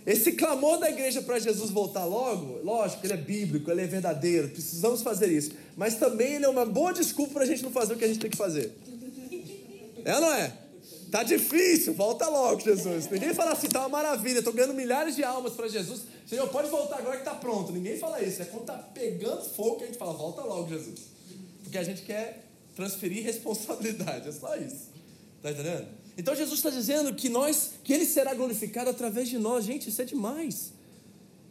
Esse 0.06 0.32
clamor 0.32 0.80
da 0.80 0.90
igreja 0.90 1.22
para 1.22 1.40
Jesus 1.40 1.70
voltar 1.72 2.06
logo, 2.06 2.60
lógico, 2.64 3.06
ele 3.06 3.14
é 3.14 3.18
bíblico, 3.18 3.70
ele 3.70 3.82
é 3.82 3.86
verdadeiro, 3.86 4.50
precisamos 4.50 5.02
fazer 5.02 5.32
isso. 5.32 5.52
Mas 5.76 5.96
também 5.96 6.36
ele 6.36 6.46
é 6.46 6.50
uma 6.50 6.66
boa 6.66 6.94
desculpa 6.94 7.34
para 7.34 7.44
a 7.44 7.46
gente 7.46 7.64
não 7.64 7.72
fazer 7.72 7.94
o 7.94 7.98
que 7.98 8.06
a 8.06 8.08
gente 8.08 8.20
tem 8.20 8.30
que 8.30 8.38
fazer. 8.38 8.72
É 10.06 10.16
ou 10.16 10.22
não 10.22 10.34
é? 10.34 10.54
Tá 11.12 11.24
difícil, 11.24 11.94
volta 11.94 12.28
logo, 12.30 12.62
Jesus. 12.62 13.10
Ninguém 13.10 13.34
fala 13.34 13.54
assim, 13.54 13.68
tá 13.68 13.80
uma 13.80 13.90
maravilha, 13.90 14.40
estou 14.40 14.54
ganhando 14.54 14.74
milhares 14.76 15.16
de 15.16 15.24
almas 15.24 15.54
para 15.54 15.68
Jesus. 15.68 16.02
Senhor, 16.28 16.48
pode 16.50 16.70
voltar 16.70 17.00
agora 17.00 17.16
que 17.16 17.24
está 17.24 17.34
pronto. 17.34 17.72
Ninguém 17.72 17.98
fala 17.98 18.22
isso. 18.22 18.42
É 18.42 18.46
quando 18.46 18.62
está 18.62 18.74
pegando 18.78 19.44
fogo 19.44 19.78
que 19.78 19.84
a 19.84 19.88
gente 19.88 19.98
fala, 19.98 20.14
volta 20.14 20.42
logo, 20.44 20.70
Jesus. 20.70 21.00
Porque 21.64 21.78
a 21.78 21.84
gente 21.84 22.04
quer 22.04 22.46
transferir 22.76 23.24
responsabilidade, 23.26 24.30
é 24.30 24.32
só 24.32 24.56
isso. 24.56 24.90
Tá 25.42 25.52
entendendo? 25.52 25.88
Então 26.18 26.36
Jesus 26.36 26.60
está 26.60 26.70
dizendo 26.70 27.14
que 27.16 27.30
nós, 27.30 27.72
que 27.84 27.94
Ele 27.94 28.06
será 28.06 28.34
glorificado 28.34 28.90
através 28.90 29.30
de 29.30 29.40
nós. 29.40 29.66
Gente, 29.66 29.90
isso 29.90 30.02
é 30.02 30.06
demais. 30.06 30.74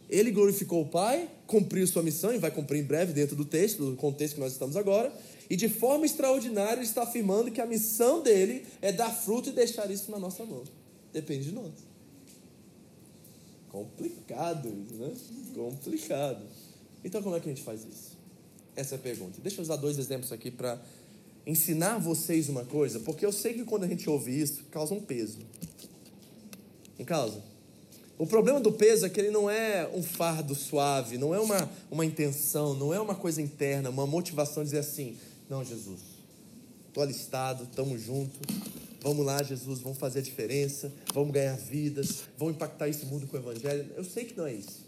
Ele 0.09 0.31
glorificou 0.31 0.81
o 0.83 0.87
Pai, 0.87 1.29
cumpriu 1.45 1.85
sua 1.85 2.01
missão 2.01 2.33
e 2.33 2.37
vai 2.37 2.49
cumprir 2.49 2.79
em 2.79 2.83
breve 2.83 3.13
dentro 3.13 3.35
do 3.35 3.45
texto, 3.45 3.91
do 3.91 3.95
contexto 3.95 4.35
que 4.35 4.39
nós 4.39 4.53
estamos 4.53 4.77
agora. 4.77 5.11
E 5.49 5.55
de 5.55 5.67
forma 5.67 6.05
extraordinária 6.05 6.79
ele 6.79 6.83
está 6.83 7.03
afirmando 7.03 7.51
que 7.51 7.59
a 7.59 7.65
missão 7.65 8.21
dele 8.21 8.65
é 8.81 8.91
dar 8.91 9.09
fruto 9.09 9.49
e 9.49 9.51
deixar 9.51 9.89
isso 9.89 10.11
na 10.11 10.19
nossa 10.19 10.45
mão. 10.45 10.63
Depende 11.11 11.45
de 11.45 11.51
nós. 11.51 11.71
Complicado, 13.69 14.69
né? 14.69 15.11
Complicado. 15.55 16.45
Então 17.03 17.23
como 17.23 17.35
é 17.35 17.39
que 17.39 17.49
a 17.49 17.53
gente 17.53 17.63
faz 17.63 17.81
isso? 17.81 18.17
Essa 18.75 18.95
é 18.95 18.97
a 18.97 19.01
pergunta. 19.01 19.41
Deixa 19.41 19.59
eu 19.59 19.63
usar 19.63 19.77
dois 19.77 19.97
exemplos 19.97 20.31
aqui 20.31 20.51
para 20.51 20.79
ensinar 21.45 21.97
vocês 21.97 22.47
uma 22.47 22.63
coisa, 22.65 22.99
porque 22.99 23.25
eu 23.25 23.31
sei 23.31 23.53
que 23.53 23.65
quando 23.65 23.83
a 23.85 23.87
gente 23.87 24.07
ouve 24.09 24.39
isso, 24.39 24.63
causa 24.65 24.93
um 24.93 25.01
peso. 25.01 25.39
Em 26.99 27.03
causa? 27.03 27.41
O 28.19 28.27
problema 28.27 28.59
do 28.59 28.71
peso 28.71 29.05
é 29.05 29.09
que 29.09 29.19
ele 29.19 29.31
não 29.31 29.49
é 29.49 29.89
um 29.93 30.03
fardo 30.03 30.53
suave, 30.53 31.17
não 31.17 31.33
é 31.33 31.39
uma, 31.39 31.71
uma 31.89 32.05
intenção, 32.05 32.73
não 32.73 32.93
é 32.93 32.99
uma 32.99 33.15
coisa 33.15 33.41
interna, 33.41 33.89
uma 33.89 34.05
motivação 34.05 34.61
de 34.61 34.71
dizer 34.71 34.79
assim: 34.79 35.17
não, 35.49 35.65
Jesus, 35.65 35.99
estou 36.87 37.01
alistado, 37.01 37.63
estamos 37.63 38.01
juntos. 38.01 38.39
Vamos 39.01 39.25
lá, 39.25 39.41
Jesus, 39.41 39.79
vamos 39.79 39.97
fazer 39.97 40.19
a 40.19 40.21
diferença, 40.21 40.91
vamos 41.13 41.31
ganhar 41.31 41.55
vidas, 41.55 42.25
vamos 42.37 42.55
impactar 42.55 42.87
esse 42.89 43.05
mundo 43.05 43.25
com 43.25 43.35
o 43.35 43.39
Evangelho. 43.39 43.91
Eu 43.95 44.03
sei 44.03 44.25
que 44.25 44.37
não 44.37 44.45
é 44.45 44.53
isso. 44.53 44.85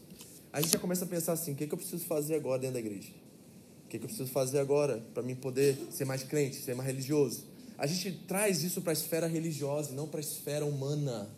A 0.54 0.62
gente 0.62 0.74
já 0.74 0.80
começa 0.80 1.06
a 1.06 1.08
pensar 1.08 1.34
assim: 1.34 1.54
o 1.54 1.56
que, 1.56 1.64
é 1.64 1.68
que 1.68 1.74
eu 1.74 1.78
preciso 1.78 2.06
fazer 2.06 2.36
agora 2.36 2.60
dentro 2.60 2.74
da 2.74 2.80
igreja? 2.80 3.10
O 3.86 3.90
que, 3.90 3.96
é 3.96 4.00
que 4.00 4.06
eu 4.06 4.10
preciso 4.10 4.30
fazer 4.30 4.60
agora 4.60 5.04
para 5.14 5.24
mim 5.24 5.34
poder 5.34 5.78
ser 5.92 6.06
mais 6.06 6.24
crente, 6.24 6.58
ser 6.58 6.76
mais 6.76 6.88
religioso? 6.88 7.46
A 7.78 7.88
gente 7.88 8.12
traz 8.28 8.64
isso 8.64 8.82
para 8.82 8.92
a 8.92 8.94
esfera 8.94 9.26
religiosa 9.26 9.94
não 9.94 10.08
para 10.08 10.20
a 10.20 10.22
esfera 10.22 10.66
humana. 10.66 11.30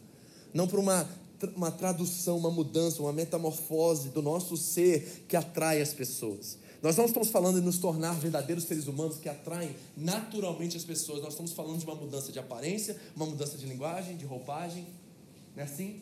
Não 0.54 0.68
para 0.68 0.80
uma 0.80 1.08
uma 1.56 1.72
tradução, 1.72 2.38
uma 2.38 2.52
mudança, 2.52 3.02
uma 3.02 3.12
metamorfose 3.12 4.10
do 4.10 4.22
nosso 4.22 4.56
ser 4.56 5.26
que 5.28 5.36
atrai 5.36 5.82
as 5.82 5.94
pessoas. 5.94 6.58
Nós 6.84 6.98
não 6.98 7.06
estamos 7.06 7.30
falando 7.30 7.62
de 7.62 7.66
nos 7.66 7.78
tornar 7.78 8.12
verdadeiros 8.20 8.66
seres 8.66 8.88
humanos 8.88 9.16
que 9.16 9.30
atraem 9.30 9.74
naturalmente 9.96 10.76
as 10.76 10.84
pessoas. 10.84 11.22
Nós 11.22 11.30
estamos 11.30 11.54
falando 11.54 11.80
de 11.80 11.86
uma 11.86 11.96
mudança 11.96 12.30
de 12.30 12.40
aparência, 12.40 12.98
uma 13.16 13.26
mudança 13.26 13.58
de 13.58 13.66
linguagem, 13.66 14.18
de 14.18 14.26
roupagem. 14.26 14.86
Não 15.56 15.64
é 15.64 15.66
assim? 15.66 16.02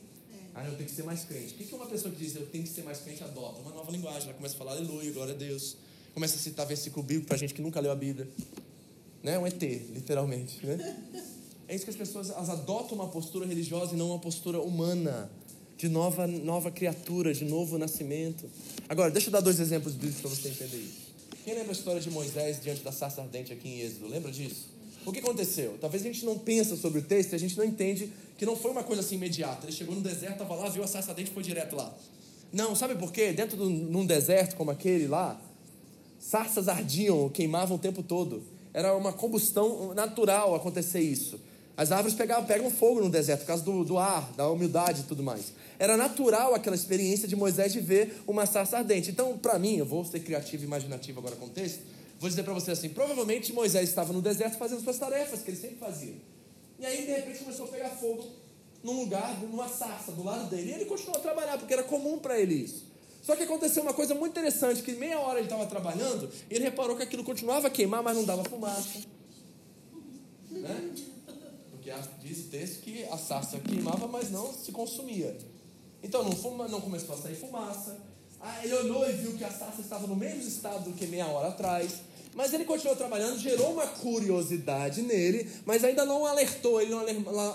Ah, 0.55 0.65
eu 0.65 0.75
tenho 0.75 0.89
que 0.89 0.95
ser 0.95 1.03
mais 1.03 1.23
crente. 1.23 1.53
O 1.53 1.57
que 1.57 1.75
uma 1.75 1.85
pessoa 1.85 2.11
que 2.11 2.19
diz 2.19 2.35
eu 2.35 2.47
tenho 2.47 2.63
que 2.63 2.69
ser 2.71 2.83
mais 2.83 2.97
crente 2.97 3.23
adota? 3.23 3.61
Uma 3.61 3.71
nova 3.71 3.91
linguagem. 3.91 4.23
Ela 4.23 4.33
começa 4.33 4.55
a 4.55 4.57
falar 4.57 4.71
aleluia, 4.71 5.11
glória 5.11 5.35
a 5.35 5.37
Deus. 5.37 5.77
Começa 6.15 6.35
a 6.35 6.39
citar 6.39 6.65
versículo 6.65 7.05
bíblico 7.05 7.27
para 7.27 7.37
gente 7.37 7.53
que 7.53 7.61
nunca 7.61 7.79
leu 7.79 7.91
a 7.91 7.95
Bíblia. 7.95 8.27
Né? 9.21 9.37
Um 9.37 9.45
ET, 9.45 9.61
literalmente. 9.61 10.65
Né? 10.65 10.97
É 11.67 11.75
isso 11.75 11.85
que 11.85 11.91
as 11.91 11.95
pessoas 11.95 12.31
elas 12.31 12.49
adotam 12.49 12.97
uma 12.97 13.07
postura 13.07 13.45
religiosa 13.45 13.93
e 13.93 13.97
não 13.97 14.07
uma 14.07 14.19
postura 14.19 14.59
humana, 14.59 15.31
de 15.77 15.87
nova, 15.87 16.25
nova 16.25 16.71
criatura, 16.71 17.33
de 17.33 17.45
novo 17.45 17.77
nascimento. 17.77 18.49
Agora, 18.91 19.09
deixa 19.09 19.29
eu 19.29 19.31
dar 19.31 19.39
dois 19.39 19.57
exemplos 19.57 19.93
bíblicos 19.93 20.19
para 20.19 20.29
você 20.29 20.49
entender 20.49 20.75
isso. 20.75 21.13
Quem 21.45 21.53
lembra 21.53 21.69
a 21.69 21.71
história 21.71 22.01
de 22.01 22.11
Moisés 22.11 22.61
diante 22.61 22.83
da 22.83 22.91
sarça 22.91 23.21
ardente 23.21 23.53
aqui 23.53 23.69
em 23.69 23.79
Êxodo? 23.79 24.09
Lembra 24.09 24.29
disso? 24.33 24.67
O 25.05 25.13
que 25.13 25.19
aconteceu? 25.19 25.77
Talvez 25.79 26.03
a 26.03 26.07
gente 26.07 26.25
não 26.25 26.37
pensa 26.37 26.75
sobre 26.75 26.99
o 26.99 27.01
texto 27.01 27.33
a 27.33 27.37
gente 27.37 27.57
não 27.57 27.63
entende 27.63 28.11
que 28.37 28.45
não 28.45 28.53
foi 28.53 28.69
uma 28.69 28.83
coisa 28.83 29.01
assim 29.01 29.15
imediata. 29.15 29.65
Ele 29.65 29.71
chegou 29.71 29.95
no 29.95 30.01
deserto, 30.01 30.43
estava 30.43 30.55
lá, 30.55 30.67
viu 30.67 30.83
a 30.83 30.87
sarça 30.87 31.11
ardente 31.11 31.31
e 31.31 31.33
foi 31.33 31.41
direto 31.41 31.73
lá. 31.73 31.89
Não, 32.51 32.75
sabe 32.75 32.95
por 32.95 33.13
quê? 33.13 33.31
Dentro 33.31 33.55
de 33.55 33.63
um 33.63 34.05
deserto 34.05 34.57
como 34.57 34.71
aquele 34.71 35.07
lá, 35.07 35.39
sarças 36.19 36.67
ardiam, 36.67 37.29
queimavam 37.29 37.77
o 37.77 37.79
tempo 37.79 38.03
todo. 38.03 38.43
Era 38.73 38.93
uma 38.93 39.13
combustão 39.13 39.93
natural 39.93 40.53
acontecer 40.53 40.99
isso. 40.99 41.39
As 41.77 41.93
árvores 41.93 42.13
pegavam, 42.13 42.45
pegam 42.45 42.69
fogo 42.69 42.99
no 42.99 43.09
deserto 43.09 43.39
por 43.41 43.47
causa 43.47 43.63
do, 43.63 43.85
do 43.85 43.97
ar, 43.97 44.33
da 44.33 44.49
umidade 44.49 44.99
e 44.99 45.03
tudo 45.05 45.23
mais. 45.23 45.53
Era 45.81 45.97
natural 45.97 46.53
aquela 46.53 46.75
experiência 46.75 47.27
de 47.27 47.35
Moisés 47.35 47.73
de 47.73 47.79
ver 47.79 48.21
uma 48.27 48.45
sarça 48.45 48.77
ardente. 48.77 49.09
Então, 49.09 49.35
para 49.35 49.57
mim, 49.57 49.77
eu 49.77 49.85
vou 49.85 50.05
ser 50.05 50.19
criativo 50.19 50.61
e 50.61 50.67
imaginativo 50.67 51.17
agora 51.17 51.35
com 51.35 51.47
o 51.47 51.49
texto, 51.49 51.81
vou 52.19 52.29
dizer 52.29 52.43
para 52.43 52.53
você 52.53 52.69
assim: 52.69 52.89
provavelmente 52.89 53.51
Moisés 53.51 53.89
estava 53.89 54.13
no 54.13 54.21
deserto 54.21 54.59
fazendo 54.59 54.83
suas 54.83 54.99
tarefas, 54.99 55.41
que 55.41 55.49
ele 55.49 55.57
sempre 55.57 55.77
fazia. 55.77 56.13
E 56.77 56.85
aí, 56.85 57.03
de 57.03 57.11
repente, 57.11 57.39
começou 57.39 57.65
a 57.65 57.69
pegar 57.69 57.89
fogo 57.89 58.23
num 58.83 58.91
lugar, 58.91 59.41
numa 59.41 59.67
sarça 59.67 60.11
do 60.11 60.23
lado 60.23 60.51
dele. 60.51 60.69
E 60.69 60.73
ele 60.75 60.85
continuou 60.85 61.17
a 61.17 61.19
trabalhar, 61.19 61.57
porque 61.57 61.73
era 61.73 61.81
comum 61.81 62.19
para 62.19 62.39
ele 62.39 62.53
isso. 62.53 62.85
Só 63.23 63.35
que 63.35 63.41
aconteceu 63.41 63.81
uma 63.81 63.95
coisa 63.95 64.13
muito 64.13 64.33
interessante, 64.33 64.83
que 64.83 64.91
meia 64.91 65.19
hora 65.19 65.39
ele 65.39 65.47
estava 65.47 65.65
trabalhando, 65.65 66.29
e 66.47 66.53
ele 66.53 66.65
reparou 66.65 66.95
que 66.95 67.01
aquilo 67.01 67.23
continuava 67.23 67.69
a 67.69 67.71
queimar, 67.71 68.03
mas 68.03 68.15
não 68.15 68.23
dava 68.23 68.43
fumaça. 68.43 68.99
Né? 70.51 70.91
Porque 71.71 71.91
diz 72.21 72.37
o 72.45 72.49
texto 72.49 72.81
que 72.81 73.03
a 73.05 73.17
sarça 73.17 73.57
queimava, 73.57 74.07
mas 74.07 74.29
não 74.29 74.53
se 74.53 74.71
consumia. 74.71 75.35
Então 76.03 76.23
não, 76.23 76.31
fuma, 76.31 76.67
não 76.67 76.81
começou 76.81 77.15
a 77.15 77.17
sair 77.17 77.35
fumaça. 77.35 77.97
Ah, 78.39 78.59
ele 78.63 78.73
olhou 78.73 79.07
e 79.07 79.13
viu 79.13 79.33
que 79.33 79.43
a 79.43 79.51
sarça 79.51 79.81
estava 79.81 80.07
no 80.07 80.15
mesmo 80.15 80.41
estado 80.41 80.85
do 80.89 80.93
que 80.93 81.05
meia 81.05 81.27
hora 81.27 81.49
atrás. 81.49 82.01
Mas 82.33 82.53
ele 82.53 82.63
continuou 82.63 82.95
trabalhando, 82.95 83.37
gerou 83.37 83.73
uma 83.73 83.85
curiosidade 83.85 85.01
nele, 85.01 85.49
mas 85.65 85.83
ainda 85.83 86.05
não 86.05 86.25
alertou 86.25 86.81
ele, 86.81 86.91
não 86.91 87.01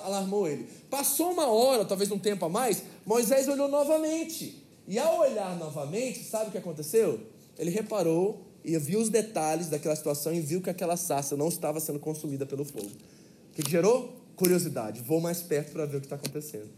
alarmou 0.04 0.46
ele. 0.46 0.68
Passou 0.90 1.32
uma 1.32 1.46
hora, 1.48 1.84
talvez 1.84 2.10
um 2.10 2.18
tempo 2.18 2.44
a 2.44 2.48
mais, 2.48 2.82
Moisés 3.04 3.48
olhou 3.48 3.68
novamente. 3.68 4.62
E 4.86 4.98
ao 4.98 5.20
olhar 5.20 5.56
novamente, 5.56 6.22
sabe 6.22 6.48
o 6.48 6.52
que 6.52 6.58
aconteceu? 6.58 7.18
Ele 7.58 7.70
reparou 7.70 8.46
e 8.62 8.76
viu 8.78 9.00
os 9.00 9.08
detalhes 9.08 9.68
daquela 9.68 9.96
situação 9.96 10.34
e 10.34 10.40
viu 10.40 10.60
que 10.60 10.68
aquela 10.68 10.96
sarça 10.96 11.36
não 11.36 11.48
estava 11.48 11.80
sendo 11.80 11.98
consumida 11.98 12.44
pelo 12.44 12.64
fogo. 12.64 12.90
O 13.50 13.54
que 13.62 13.68
gerou? 13.68 14.14
Curiosidade. 14.36 15.00
Vou 15.00 15.20
mais 15.20 15.40
perto 15.40 15.72
para 15.72 15.86
ver 15.86 15.96
o 15.96 16.00
que 16.00 16.06
está 16.06 16.16
acontecendo. 16.16 16.68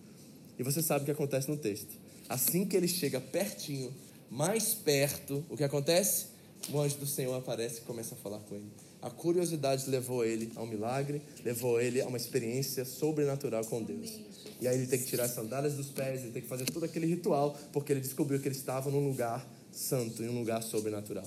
E 0.58 0.62
você 0.62 0.82
sabe 0.82 1.02
o 1.02 1.04
que 1.04 1.10
acontece 1.10 1.48
no 1.48 1.56
texto. 1.56 1.94
Assim 2.28 2.66
que 2.66 2.76
ele 2.76 2.88
chega 2.88 3.20
pertinho, 3.20 3.94
mais 4.30 4.74
perto, 4.74 5.44
o 5.48 5.56
que 5.56 5.64
acontece? 5.64 6.26
O 6.70 6.80
anjo 6.80 6.96
do 6.96 7.06
Senhor 7.06 7.34
aparece 7.34 7.78
e 7.78 7.80
começa 7.82 8.14
a 8.14 8.18
falar 8.18 8.40
com 8.40 8.54
ele. 8.54 8.70
A 9.00 9.08
curiosidade 9.08 9.88
levou 9.88 10.24
ele 10.24 10.50
a 10.56 10.62
um 10.62 10.66
milagre, 10.66 11.22
levou 11.44 11.80
ele 11.80 12.00
a 12.00 12.06
uma 12.06 12.16
experiência 12.16 12.84
sobrenatural 12.84 13.64
com 13.64 13.82
Deus. 13.82 14.18
E 14.60 14.66
aí 14.66 14.76
ele 14.76 14.86
tem 14.88 14.98
que 14.98 15.06
tirar 15.06 15.24
as 15.24 15.30
sandálias 15.30 15.74
dos 15.74 15.86
pés, 15.86 16.22
ele 16.22 16.32
tem 16.32 16.42
que 16.42 16.48
fazer 16.48 16.64
todo 16.64 16.84
aquele 16.84 17.06
ritual, 17.06 17.56
porque 17.72 17.92
ele 17.92 18.00
descobriu 18.00 18.40
que 18.40 18.48
ele 18.48 18.56
estava 18.56 18.90
num 18.90 19.06
lugar 19.06 19.48
santo, 19.70 20.22
em 20.22 20.28
um 20.28 20.40
lugar 20.40 20.62
sobrenatural. 20.62 21.26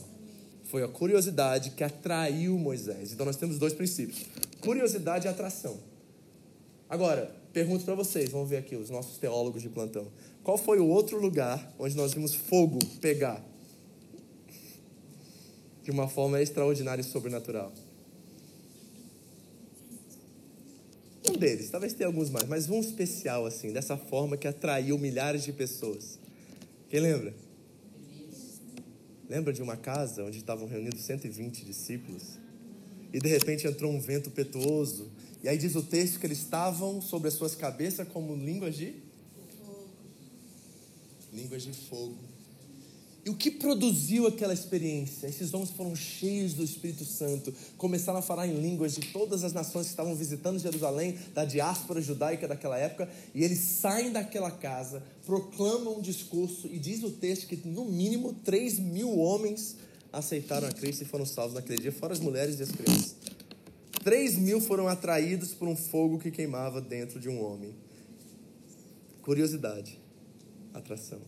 Foi 0.66 0.84
a 0.84 0.88
curiosidade 0.88 1.72
que 1.72 1.84
atraiu 1.84 2.58
Moisés. 2.58 3.14
Então 3.14 3.26
nós 3.26 3.38
temos 3.38 3.58
dois 3.58 3.74
princípios: 3.74 4.26
curiosidade 4.60 5.26
e 5.26 5.30
atração. 5.30 5.80
Agora, 6.90 7.34
pergunto 7.54 7.86
para 7.86 7.96
vocês, 7.96 8.30
vamos 8.30 8.50
ver 8.50 8.58
aqui 8.58 8.76
os 8.76 8.90
nossos 8.90 9.18
teólogos 9.18 9.62
de 9.62 9.70
plantão. 9.70 10.08
Qual 10.44 10.58
foi 10.58 10.80
o 10.80 10.88
outro 10.88 11.20
lugar 11.20 11.74
onde 11.78 11.96
nós 11.96 12.14
vimos 12.14 12.34
fogo 12.34 12.80
pegar? 13.00 13.44
De 15.84 15.92
uma 15.92 16.08
forma 16.08 16.42
extraordinária 16.42 17.02
e 17.02 17.06
sobrenatural. 17.06 17.72
Um 21.28 21.34
deles, 21.34 21.70
talvez 21.70 21.94
tenha 21.94 22.08
alguns 22.08 22.30
mais, 22.30 22.48
mas 22.48 22.70
um 22.70 22.80
especial 22.80 23.46
assim, 23.46 23.72
dessa 23.72 23.96
forma 23.96 24.36
que 24.36 24.48
atraiu 24.48 24.98
milhares 24.98 25.44
de 25.44 25.54
pessoas. 25.54 26.20
Quem 26.90 27.00
lembra? 27.00 27.34
Lembra 29.30 29.54
de 29.54 29.62
uma 29.62 29.78
casa 29.78 30.24
onde 30.24 30.40
estavam 30.40 30.68
reunidos 30.68 31.02
120 31.02 31.64
discípulos? 31.64 32.38
E 33.14 33.20
de 33.20 33.30
repente 33.30 33.66
entrou 33.66 33.92
um 33.92 34.00
vento 34.00 34.30
petuoso 34.30 35.10
e 35.44 35.50
aí 35.50 35.58
diz 35.58 35.76
o 35.76 35.82
texto 35.82 36.20
que 36.20 36.26
eles 36.26 36.40
estavam 36.40 37.02
sobre 37.02 37.28
as 37.28 37.34
suas 37.34 37.56
cabeças 37.56 38.08
como 38.08 38.36
línguas 38.36 38.76
de 38.76 38.94
fogo. 39.58 39.90
Línguas 41.34 41.64
de 41.64 41.74
fogo. 41.74 42.32
E 43.24 43.30
o 43.30 43.36
que 43.36 43.52
produziu 43.52 44.26
aquela 44.26 44.54
experiência? 44.54 45.28
Esses 45.28 45.54
homens 45.54 45.70
foram 45.70 45.96
cheios 45.96 46.56
do 46.56 46.64
Espírito 46.64 47.06
Santo, 47.06 47.54
começaram 47.78 48.18
a 48.18 48.22
falar 48.22 48.48
em 48.48 48.60
línguas 48.60 48.96
de 48.96 49.02
todas 49.12 49.44
as 49.44 49.54
nações 49.54 49.86
que 49.86 49.92
estavam 49.92 50.16
visitando 50.16 50.58
Jerusalém, 50.58 51.18
da 51.34 51.46
diáspora 51.46 52.02
judaica 52.02 52.48
daquela 52.48 52.80
época, 52.80 53.08
e 53.36 53.44
eles 53.44 53.60
saem 53.60 54.12
daquela 54.12 54.50
casa, 54.50 55.04
proclamam 55.24 56.00
um 56.00 56.02
discurso, 56.02 56.68
e 56.68 56.80
diz 56.80 57.04
o 57.04 57.12
texto 57.12 57.48
que 57.48 57.56
no 57.68 57.86
mínimo 57.86 58.34
3 58.44 58.80
mil 58.80 59.16
homens 59.20 59.76
aceitaram 60.12 60.68
a 60.68 60.72
Cristo 60.72 61.04
e 61.04 61.06
foram 61.06 61.26
salvos 61.26 61.54
naquele 61.54 61.80
dia, 61.80 61.92
fora 61.92 62.14
as 62.14 62.20
mulheres 62.20 62.60
e 62.60 62.64
as 62.64 62.72
crianças. 62.72 63.21
Três 64.04 64.36
mil 64.36 64.60
foram 64.60 64.88
atraídos 64.88 65.54
por 65.54 65.68
um 65.68 65.76
fogo 65.76 66.18
que 66.18 66.32
queimava 66.32 66.82
dentro 66.82 67.20
de 67.20 67.30
um 67.30 67.44
homem. 67.44 67.74
Curiosidade, 69.22 70.00
atração. 70.74 71.20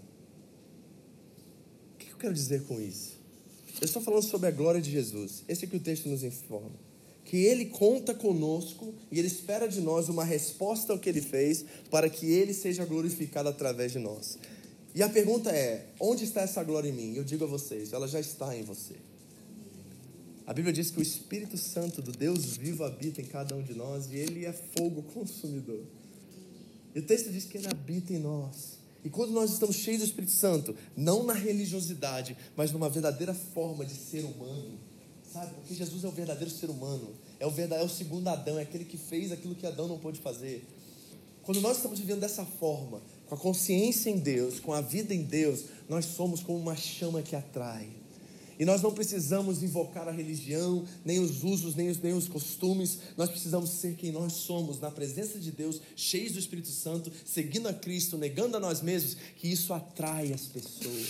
O 1.94 1.98
que 2.00 2.12
eu 2.12 2.18
quero 2.18 2.34
dizer 2.34 2.64
com 2.64 2.82
isso? 2.82 3.22
Eu 3.80 3.86
estou 3.86 4.02
falando 4.02 4.24
sobre 4.24 4.48
a 4.48 4.52
glória 4.52 4.82
de 4.82 4.90
Jesus. 4.90 5.44
Esse 5.48 5.66
é 5.66 5.68
que 5.68 5.78
o 5.78 5.80
texto 5.80 6.10
nos 6.10 6.24
informa. 6.24 6.72
Que 7.26 7.38
Ele 7.38 7.66
conta 7.66 8.14
conosco 8.14 8.94
e 9.12 9.20
Ele 9.20 9.28
espera 9.28 9.68
de 9.68 9.80
nós 9.80 10.10
uma 10.10 10.24
resposta 10.24 10.94
ao 10.94 11.00
que 11.00 11.10
Ele 11.10 11.22
fez 11.22 11.64
para 11.92 12.10
que 12.10 12.26
Ele 12.26 12.54
seja 12.54 12.86
glorificado 12.86 13.50
através 13.50 13.92
de 13.92 14.00
nós. 14.00 14.40
E 14.96 15.04
a 15.04 15.10
pergunta 15.10 15.52
é: 15.52 15.86
onde 16.00 16.24
está 16.24 16.42
essa 16.42 16.64
glória 16.64 16.90
em 16.90 16.94
mim? 16.94 17.16
Eu 17.16 17.24
digo 17.24 17.44
a 17.44 17.48
vocês, 17.48 17.94
ela 17.94 18.08
já 18.08 18.20
está 18.20 18.56
em 18.58 18.64
você. 18.64 18.96
A 20.46 20.54
Bíblia 20.54 20.74
diz 20.74 20.92
que 20.92 21.00
o 21.00 21.02
Espírito 21.02 21.58
Santo 21.58 22.02
do 22.02 22.12
Deus 22.12 22.58
vivo 22.58 22.84
habita 22.84 23.22
em 23.22 23.26
cada 23.26 23.56
um 23.56 23.64
de 23.64 23.74
nós 23.74 24.12
e 24.12 24.16
ele 24.18 24.46
é 24.46 24.52
fogo 24.52 25.04
consumidor. 25.04 25.84
E 26.94 27.00
o 27.00 27.04
texto 27.04 27.32
diz 27.32 27.46
que 27.46 27.58
ele 27.58 27.68
habita 27.68 28.14
em 28.14 28.20
nós. 28.20 28.78
E 29.06 29.10
quando 29.10 29.32
nós 29.32 29.52
estamos 29.52 29.78
cheios 29.78 30.02
do 30.02 30.06
Espírito 30.06 30.32
Santo, 30.32 30.76
não 30.96 31.24
na 31.24 31.34
religiosidade, 31.34 32.38
mas 32.56 32.72
numa 32.72 32.90
verdadeira 32.90 33.34
forma 33.34 33.86
de 33.86 33.94
ser 33.94 34.24
humano, 34.24 34.80
sabe? 35.32 35.54
Porque 35.56 35.74
Jesus 35.74 36.04
é 36.04 36.08
o 36.08 36.12
verdadeiro 36.12 36.54
ser 36.54 36.70
humano, 36.70 37.14
é 37.40 37.48
o 37.48 37.50
verdadeiro, 37.50 37.90
é 37.90 37.92
o 37.92 37.94
segundo 37.94 38.28
Adão, 38.28 38.60
é 38.60 38.64
aquele 38.64 38.86
que 38.86 38.98
fez 38.98 39.32
aquilo 39.32 39.56
que 39.56 39.66
Adão 39.66 39.88
não 39.88 39.98
pôde 39.98 40.20
fazer. 40.20 40.66
Quando 41.42 41.60
nós 41.60 41.78
estamos 41.78 42.00
vivendo 42.00 42.22
dessa 42.22 42.46
forma, 42.46 43.02
com 43.28 43.36
a 43.36 43.38
consciência 43.38 44.10
em 44.10 44.18
Deus, 44.18 44.60
com 44.60 44.72
a 44.72 44.80
vida 44.80 45.14
em 45.14 45.24
Deus, 45.24 45.66
nós 45.90 46.06
somos 46.06 46.42
como 46.42 46.58
uma 46.58 46.76
chama 46.76 47.22
que 47.22 47.36
atrai. 47.36 48.03
E 48.64 48.66
nós 48.66 48.82
não 48.82 48.94
precisamos 48.94 49.62
invocar 49.62 50.08
a 50.08 50.12
religião, 50.12 50.86
nem 51.04 51.20
os 51.20 51.44
usos, 51.44 51.76
nem 51.76 51.90
os, 51.90 52.00
nem 52.00 52.14
os 52.14 52.30
costumes. 52.30 52.98
Nós 53.18 53.30
precisamos 53.30 53.70
ser 53.72 53.98
quem 53.98 54.10
nós 54.10 54.32
somos, 54.32 54.80
na 54.80 54.90
presença 54.90 55.38
de 55.38 55.52
Deus, 55.52 55.82
cheios 55.98 56.32
do 56.32 56.40
Espírito 56.40 56.70
Santo, 56.70 57.12
seguindo 57.26 57.68
a 57.68 57.74
Cristo, 57.74 58.18
negando 58.18 58.56
a 58.56 58.62
nós 58.62 58.82
mesmos, 58.82 59.18
que 59.36 59.50
isso 59.52 59.74
atrai 59.74 60.32
as 60.32 60.44
pessoas. 60.44 61.08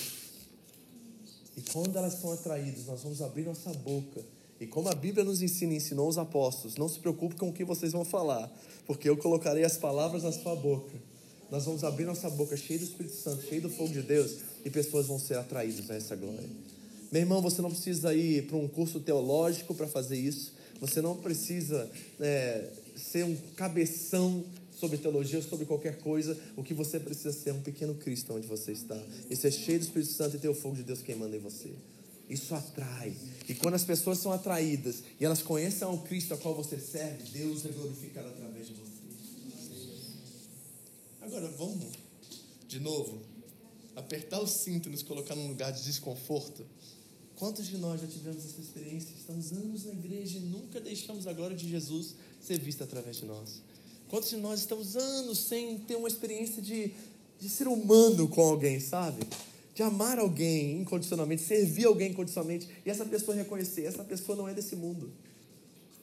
E 1.56 1.62
quando 1.72 1.96
elas 1.96 2.14
são 2.16 2.32
atraídas, 2.32 2.88
nós 2.88 3.04
vamos 3.04 3.22
abrir 3.22 3.44
nossa 3.44 3.72
boca. 3.72 4.26
E 4.60 4.66
como 4.66 4.90
a 4.90 4.96
Bíblia 4.96 5.24
nos 5.24 5.44
ensina 5.44 5.76
ensinou 5.76 6.10
os 6.10 6.18
apóstolos, 6.18 6.76
não 6.76 6.90
se 6.90 6.98
preocupe 6.98 7.36
com 7.36 7.50
o 7.50 7.54
que 7.54 7.64
vocês 7.64 7.92
vão 7.92 8.04
falar, 8.04 8.52
porque 8.88 9.08
eu 9.08 9.16
colocarei 9.16 9.64
as 9.64 9.78
palavras 9.78 10.24
na 10.24 10.32
sua 10.32 10.56
boca. 10.56 10.98
Nós 11.52 11.66
vamos 11.66 11.84
abrir 11.84 12.06
nossa 12.06 12.32
boca 12.32 12.58
cheia 12.58 12.80
do 12.80 12.86
Espírito 12.86 13.16
Santo, 13.16 13.46
cheia 13.48 13.62
do 13.62 13.70
fogo 13.70 13.94
de 13.94 14.02
Deus, 14.02 14.38
e 14.66 14.72
pessoas 14.72 15.06
vão 15.06 15.20
ser 15.20 15.38
atraídas 15.38 15.92
a 15.92 15.94
essa 15.94 16.16
glória. 16.16 16.73
Meu 17.14 17.22
irmão, 17.22 17.44
você 17.44 17.62
não 17.62 17.70
precisa 17.70 18.12
ir 18.16 18.48
para 18.48 18.58
um 18.58 18.68
curso 18.68 19.00
teológico 19.00 19.76
para 19.76 19.86
fazer 19.86 20.18
isso. 20.18 20.52
Você 20.82 21.00
não 21.00 21.16
precisa 21.16 21.88
é, 22.20 22.72
ser 22.96 23.24
um 23.24 23.36
cabeção 23.56 24.44
sobre 24.76 24.98
teologia 24.98 25.38
ou 25.38 25.44
sobre 25.44 25.68
qualquer 25.68 26.00
coisa. 26.00 26.36
O 26.58 26.64
que 26.64 26.74
você 26.74 27.00
precisa 27.00 27.32
ser 27.32 27.52
é 27.52 27.54
um 27.54 27.62
pequeno 27.62 27.94
Cristo 27.94 28.34
onde 28.34 28.48
você 28.48 28.72
está. 28.72 29.00
E 29.30 29.36
ser 29.36 29.52
cheio 29.52 29.78
do 29.78 29.84
Espírito 29.84 30.12
Santo 30.12 30.38
e 30.38 30.40
ter 30.40 30.50
o 30.50 30.56
fogo 30.56 30.76
de 30.76 30.82
Deus 30.82 31.04
queimando 31.04 31.36
em 31.36 31.40
você. 31.40 31.70
Isso 32.28 32.56
atrai. 32.56 33.16
E 33.48 33.54
quando 33.54 33.76
as 33.76 33.84
pessoas 33.84 34.18
são 34.18 34.32
atraídas 34.32 35.04
e 35.20 35.24
elas 35.24 35.44
conhecem 35.44 35.88
o 35.88 36.00
Cristo 36.00 36.34
a 36.34 36.38
qual 36.38 36.56
você 36.56 36.80
serve, 36.80 37.30
Deus 37.30 37.64
é 37.64 37.70
glorificado 37.70 38.30
através 38.30 38.66
de 38.66 38.74
você. 38.74 39.04
Agora 41.22 41.48
vamos, 41.60 41.94
de 42.68 42.80
novo, 42.80 43.22
apertar 43.96 44.40
o 44.40 44.48
cinto 44.48 44.90
e 44.90 44.92
nos 44.92 45.04
colocar 45.04 45.36
num 45.36 45.48
lugar 45.48 45.72
de 45.72 45.84
desconforto. 45.84 46.66
Quantos 47.44 47.68
de 47.68 47.78
nós 47.78 48.00
já 48.00 48.08
tivemos 48.08 48.46
essa 48.46 48.62
experiência? 48.62 49.14
Estamos 49.20 49.52
anos 49.52 49.84
na 49.84 49.92
igreja 49.92 50.38
e 50.38 50.40
nunca 50.40 50.80
deixamos 50.80 51.28
a 51.28 51.34
glória 51.34 51.58
de 51.58 51.70
Jesus 51.70 52.16
ser 52.40 52.58
vista 52.58 52.86
através 52.86 53.18
de 53.18 53.26
nós. 53.26 53.62
Quantos 54.08 54.30
de 54.30 54.38
nós 54.38 54.62
estamos 54.62 54.96
anos 54.96 55.40
sem 55.40 55.78
ter 55.80 55.98
uma 55.98 56.08
experiência 56.08 56.62
de, 56.62 56.94
de 57.38 57.50
ser 57.50 57.68
humano 57.68 58.30
com 58.30 58.42
alguém, 58.42 58.80
sabe? 58.80 59.28
De 59.76 59.84
amar 59.84 60.20
alguém 60.20 60.80
incondicionalmente, 60.80 61.42
servir 61.42 61.84
alguém 61.84 62.12
incondicionalmente 62.12 62.70
e 62.86 62.90
essa 62.90 63.04
pessoa 63.04 63.36
reconhecer, 63.36 63.88
essa 63.88 64.06
pessoa 64.06 64.38
não 64.38 64.48
é 64.48 64.54
desse 64.54 64.78
mundo. 64.78 65.12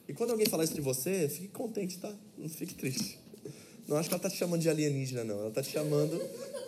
E 0.07 0.13
quando 0.13 0.29
alguém 0.29 0.45
falar 0.45 0.65
isso 0.65 0.75
de 0.75 0.81
você, 0.81 1.27
fique 1.27 1.47
contente, 1.47 1.97
tá? 1.97 2.15
Não 2.37 2.47
fique 2.49 2.75
triste. 2.75 3.17
Não 3.87 3.97
acho 3.97 4.07
que 4.07 4.13
ela 4.13 4.19
está 4.19 4.29
te 4.29 4.37
chamando 4.37 4.61
de 4.61 4.69
alienígena, 4.69 5.23
não. 5.23 5.39
Ela 5.39 5.49
está 5.49 5.63
te 5.63 5.71
chamando 5.71 6.21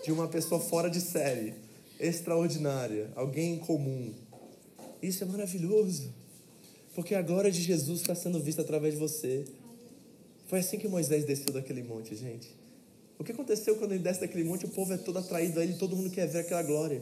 de 0.04 0.12
uma 0.12 0.28
pessoa 0.28 0.60
fora 0.60 0.90
de 0.90 1.00
série, 1.00 1.54
extraordinária, 2.00 3.12
alguém 3.16 3.60
comum. 3.60 4.12
Isso 5.04 5.22
é 5.22 5.28
maravilhoso, 5.28 6.14
porque 6.96 7.14
a 7.14 7.22
glória 7.22 7.52
de 7.52 7.62
Jesus 7.62 8.00
está 8.00 8.16
sendo 8.16 8.40
vista 8.40 8.62
através 8.62 8.94
de 8.94 9.00
você. 9.02 9.44
Foi 10.48 10.60
assim 10.60 10.80
que 10.80 10.88
Moisés 10.88 11.26
desceu 11.26 11.54
daquele 11.54 11.84
monte, 11.84 12.16
gente. 12.16 12.56
O 13.20 13.24
que 13.24 13.34
aconteceu 13.34 13.76
quando 13.76 13.92
ele 13.92 14.02
desce 14.02 14.22
daquele 14.22 14.46
monte? 14.46 14.66
O 14.66 14.70
povo 14.70 14.94
é 14.94 14.98
todo 14.98 15.20
atraído 15.20 15.60
a 15.60 15.64
ele, 15.64 15.74
todo 15.74 15.94
mundo 15.94 16.10
quer 16.10 16.26
ver 16.26 16.40
aquela 16.40 16.64
glória. 16.64 17.02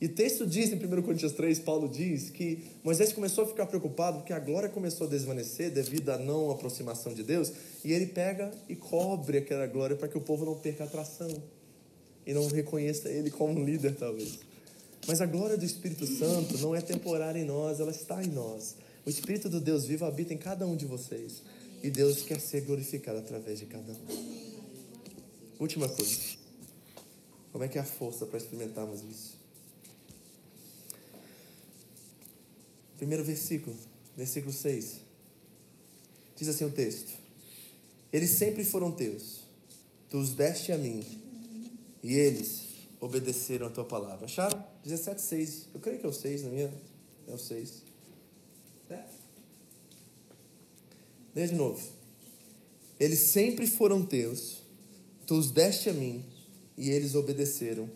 E 0.00 0.08
texto 0.08 0.46
diz, 0.46 0.72
em 0.72 0.76
1 0.76 1.02
Coríntios 1.02 1.32
3, 1.32 1.58
Paulo 1.58 1.88
diz 1.88 2.30
que 2.30 2.64
Moisés 2.82 3.12
começou 3.12 3.44
a 3.44 3.46
ficar 3.46 3.66
preocupado 3.66 4.18
porque 4.18 4.32
a 4.32 4.40
glória 4.40 4.70
começou 4.70 5.06
a 5.06 5.10
desvanecer 5.10 5.70
devido 5.70 6.08
à 6.08 6.16
não 6.16 6.50
aproximação 6.50 7.12
de 7.12 7.22
Deus. 7.22 7.52
E 7.84 7.92
ele 7.92 8.06
pega 8.06 8.50
e 8.66 8.74
cobre 8.74 9.38
aquela 9.38 9.66
glória 9.66 9.94
para 9.94 10.08
que 10.08 10.16
o 10.16 10.22
povo 10.22 10.46
não 10.46 10.54
perca 10.54 10.84
a 10.84 10.86
atração 10.86 11.30
e 12.26 12.32
não 12.32 12.48
reconheça 12.48 13.10
ele 13.10 13.30
como 13.30 13.60
um 13.60 13.64
líder, 13.64 13.94
talvez. 13.94 14.40
Mas 15.06 15.20
a 15.20 15.26
glória 15.26 15.56
do 15.56 15.64
Espírito 15.64 16.06
Santo 16.06 16.56
não 16.58 16.74
é 16.74 16.80
temporária 16.80 17.40
em 17.40 17.44
nós, 17.44 17.80
ela 17.80 17.90
está 17.90 18.22
em 18.22 18.28
nós. 18.28 18.76
O 19.04 19.10
Espírito 19.10 19.48
do 19.48 19.60
Deus 19.60 19.84
vivo 19.84 20.04
habita 20.04 20.32
em 20.32 20.38
cada 20.38 20.66
um 20.66 20.76
de 20.76 20.86
vocês. 20.86 21.42
E 21.82 21.90
Deus 21.90 22.22
quer 22.22 22.40
ser 22.40 22.60
glorificado 22.60 23.18
através 23.18 23.58
de 23.58 23.66
cada 23.66 23.92
um. 23.92 24.42
Última 25.58 25.88
coisa. 25.88 26.20
Como 27.50 27.64
é 27.64 27.68
que 27.68 27.76
é 27.76 27.80
a 27.80 27.84
força 27.84 28.24
para 28.24 28.38
experimentarmos 28.38 29.02
isso? 29.02 29.36
Primeiro 32.96 33.24
versículo, 33.24 33.76
versículo 34.16 34.52
6. 34.52 35.00
Diz 36.36 36.48
assim 36.48 36.64
o 36.64 36.70
texto: 36.70 37.12
Eles 38.12 38.30
sempre 38.30 38.64
foram 38.64 38.92
teus, 38.92 39.40
tu 40.08 40.18
os 40.18 40.30
deste 40.30 40.70
a 40.70 40.78
mim, 40.78 41.04
e 42.02 42.14
eles 42.14 42.71
obedeceram 43.02 43.66
a 43.66 43.70
tua 43.70 43.84
palavra. 43.84 44.26
Acharam? 44.26 44.64
17, 44.84 45.20
6. 45.20 45.68
Eu 45.74 45.80
creio 45.80 45.98
que 45.98 46.06
é 46.06 46.08
o 46.08 46.12
6 46.12 46.44
na 46.44 46.50
minha. 46.50 46.72
É 47.26 47.34
o 47.34 47.38
6. 47.38 47.82
É. 48.88 49.04
Leia 51.34 51.48
de 51.48 51.54
novo. 51.54 51.82
Eles 53.00 53.18
sempre 53.18 53.66
foram 53.66 54.06
teus, 54.06 54.58
tu 55.26 55.34
os 55.34 55.50
deste 55.50 55.90
a 55.90 55.92
mim, 55.92 56.24
e 56.78 56.90
eles 56.90 57.16
obedeceram 57.16 57.90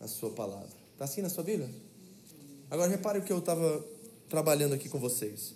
a 0.00 0.08
sua 0.08 0.30
palavra. 0.30 0.68
Está 0.92 1.04
assim 1.04 1.22
na 1.22 1.28
sua 1.28 1.44
Bíblia? 1.44 1.70
Agora 2.68 2.90
repare 2.90 3.20
o 3.20 3.22
que 3.22 3.32
eu 3.32 3.38
estava 3.38 3.84
trabalhando 4.28 4.74
aqui 4.74 4.88
com 4.88 4.98
vocês. 4.98 5.54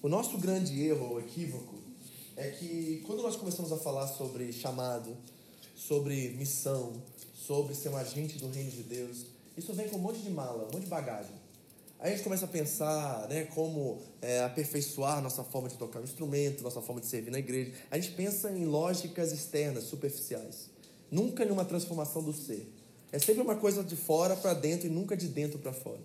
O 0.00 0.08
nosso 0.08 0.38
grande 0.38 0.80
erro 0.80 1.10
ou 1.10 1.20
equívoco 1.20 1.74
é 2.34 2.48
que 2.50 3.02
quando 3.04 3.22
nós 3.22 3.36
começamos 3.36 3.70
a 3.72 3.76
falar 3.76 4.06
sobre 4.06 4.50
chamado, 4.52 5.14
sobre 5.76 6.30
missão, 6.30 6.94
sobre 7.46 7.74
ser 7.74 7.88
um 7.88 7.96
agente 7.96 8.38
do 8.38 8.48
reino 8.48 8.70
de 8.70 8.82
Deus, 8.82 9.26
isso 9.56 9.72
vem 9.74 9.88
com 9.88 9.96
um 9.96 10.00
monte 10.00 10.20
de 10.20 10.30
mala, 10.30 10.64
um 10.64 10.72
monte 10.72 10.84
de 10.84 10.86
bagagem. 10.86 11.34
Aí 11.98 12.12
a 12.12 12.16
gente 12.16 12.24
começa 12.24 12.46
a 12.46 12.48
pensar 12.48 13.28
né, 13.28 13.44
como 13.54 14.00
é, 14.20 14.42
aperfeiçoar 14.42 15.22
nossa 15.22 15.44
forma 15.44 15.68
de 15.68 15.76
tocar 15.76 16.00
um 16.00 16.04
instrumento, 16.04 16.62
nossa 16.62 16.80
forma 16.80 17.00
de 17.00 17.06
servir 17.06 17.30
na 17.30 17.38
igreja. 17.38 17.72
A 17.90 17.98
gente 17.98 18.14
pensa 18.16 18.50
em 18.50 18.64
lógicas 18.64 19.30
externas, 19.30 19.84
superficiais. 19.84 20.68
Nunca 21.10 21.44
em 21.44 21.50
uma 21.50 21.64
transformação 21.64 22.22
do 22.22 22.32
ser. 22.32 22.68
É 23.12 23.18
sempre 23.18 23.42
uma 23.42 23.54
coisa 23.54 23.84
de 23.84 23.94
fora 23.94 24.34
para 24.34 24.54
dentro 24.54 24.86
e 24.86 24.90
nunca 24.90 25.16
de 25.16 25.28
dentro 25.28 25.58
para 25.58 25.72
fora. 25.72 26.00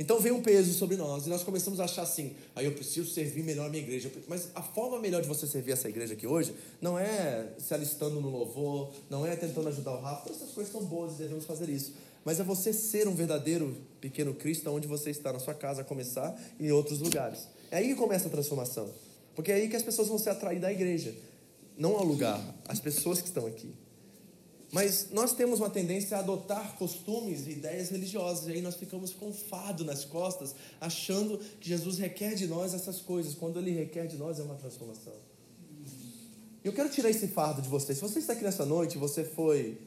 Então 0.00 0.18
vem 0.18 0.32
um 0.32 0.40
peso 0.40 0.72
sobre 0.72 0.96
nós 0.96 1.26
e 1.26 1.28
nós 1.28 1.42
começamos 1.42 1.78
a 1.78 1.84
achar 1.84 2.04
assim: 2.04 2.34
aí 2.56 2.64
ah, 2.64 2.68
eu 2.68 2.72
preciso 2.72 3.10
servir 3.10 3.42
melhor 3.42 3.66
a 3.66 3.68
minha 3.68 3.82
igreja. 3.82 4.10
Mas 4.26 4.48
a 4.54 4.62
forma 4.62 4.98
melhor 4.98 5.20
de 5.20 5.28
você 5.28 5.46
servir 5.46 5.72
essa 5.72 5.90
igreja 5.90 6.14
aqui 6.14 6.26
hoje 6.26 6.54
não 6.80 6.98
é 6.98 7.48
se 7.58 7.74
alistando 7.74 8.18
no 8.18 8.30
louvor, 8.30 8.94
não 9.10 9.26
é 9.26 9.36
tentando 9.36 9.68
ajudar 9.68 9.92
o 9.92 10.00
Rafa. 10.00 10.22
Todas 10.22 10.40
essas 10.40 10.54
coisas 10.54 10.72
são 10.72 10.82
boas 10.82 11.16
e 11.16 11.18
devemos 11.18 11.44
fazer 11.44 11.68
isso. 11.68 11.92
Mas 12.24 12.40
é 12.40 12.42
você 12.42 12.72
ser 12.72 13.08
um 13.08 13.14
verdadeiro 13.14 13.76
pequeno 14.00 14.32
Cristo 14.32 14.70
onde 14.70 14.88
você 14.88 15.10
está, 15.10 15.34
na 15.34 15.38
sua 15.38 15.52
casa, 15.52 15.82
a 15.82 15.84
começar 15.84 16.34
e 16.58 16.68
em 16.68 16.72
outros 16.72 17.00
lugares. 17.00 17.46
É 17.70 17.76
aí 17.76 17.88
que 17.88 17.94
começa 17.94 18.26
a 18.26 18.30
transformação. 18.30 18.88
Porque 19.36 19.52
é 19.52 19.56
aí 19.56 19.68
que 19.68 19.76
as 19.76 19.82
pessoas 19.82 20.08
vão 20.08 20.16
ser 20.16 20.30
atraídas 20.30 20.70
à 20.70 20.72
igreja, 20.72 21.14
não 21.76 21.94
ao 21.96 22.04
lugar, 22.04 22.42
as 22.66 22.80
pessoas 22.80 23.20
que 23.20 23.28
estão 23.28 23.46
aqui. 23.46 23.70
Mas 24.72 25.08
nós 25.10 25.34
temos 25.34 25.58
uma 25.58 25.70
tendência 25.70 26.16
a 26.16 26.20
adotar 26.20 26.76
costumes 26.76 27.46
e 27.46 27.50
ideias 27.50 27.90
religiosas, 27.90 28.46
e 28.48 28.52
aí 28.52 28.62
nós 28.62 28.76
ficamos 28.76 29.12
com 29.12 29.32
fado 29.32 29.84
nas 29.84 30.04
costas, 30.04 30.54
achando 30.80 31.38
que 31.60 31.68
Jesus 31.68 31.98
requer 31.98 32.34
de 32.34 32.46
nós 32.46 32.72
essas 32.72 33.00
coisas, 33.00 33.34
quando 33.34 33.58
Ele 33.58 33.72
requer 33.72 34.06
de 34.06 34.16
nós 34.16 34.38
é 34.38 34.42
uma 34.42 34.54
transformação. 34.54 35.14
Eu 36.62 36.72
quero 36.72 36.88
tirar 36.88 37.10
esse 37.10 37.26
fardo 37.28 37.62
de 37.62 37.68
você. 37.68 37.94
Se 37.94 38.00
você 38.00 38.18
está 38.18 38.34
aqui 38.34 38.44
nessa 38.44 38.64
noite, 38.64 38.98
você 38.98 39.24
foi 39.24 39.78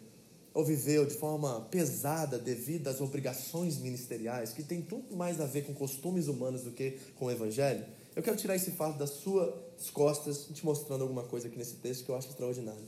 ou 0.54 0.64
viveu 0.64 1.06
de 1.06 1.16
forma 1.16 1.62
pesada 1.72 2.38
devido 2.38 2.88
às 2.88 3.02
obrigações 3.02 3.78
ministeriais, 3.78 4.54
que 4.54 4.62
tem 4.62 4.82
tudo 4.82 5.16
mais 5.16 5.42
a 5.42 5.46
ver 5.46 5.64
com 5.64 5.74
costumes 5.74 6.28
humanos 6.28 6.62
do 6.62 6.72
que 6.72 7.00
com 7.16 7.26
o 7.26 7.32
Evangelho, 7.32 7.84
eu 8.16 8.22
quero 8.22 8.38
tirar 8.38 8.56
esse 8.56 8.72
fardo 8.72 9.00
das 9.00 9.10
suas 9.12 9.90
costas, 9.92 10.48
te 10.54 10.64
mostrando 10.64 11.02
alguma 11.02 11.24
coisa 11.24 11.48
aqui 11.48 11.58
nesse 11.58 11.76
texto 11.76 12.06
que 12.06 12.12
eu 12.12 12.16
acho 12.16 12.30
extraordinário. 12.30 12.84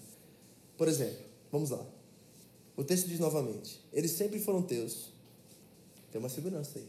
Por 0.78 0.88
exemplo, 0.88 1.35
Vamos 1.52 1.70
lá. 1.70 1.86
O 2.78 2.84
texto 2.84 3.08
diz 3.08 3.20
novamente: 3.20 3.82
Eles 3.94 4.12
sempre 4.12 4.40
foram 4.40 4.62
teus. 4.62 5.14
Tem 6.12 6.20
uma 6.20 6.30
segurança 6.30 6.80
aí. 6.80 6.88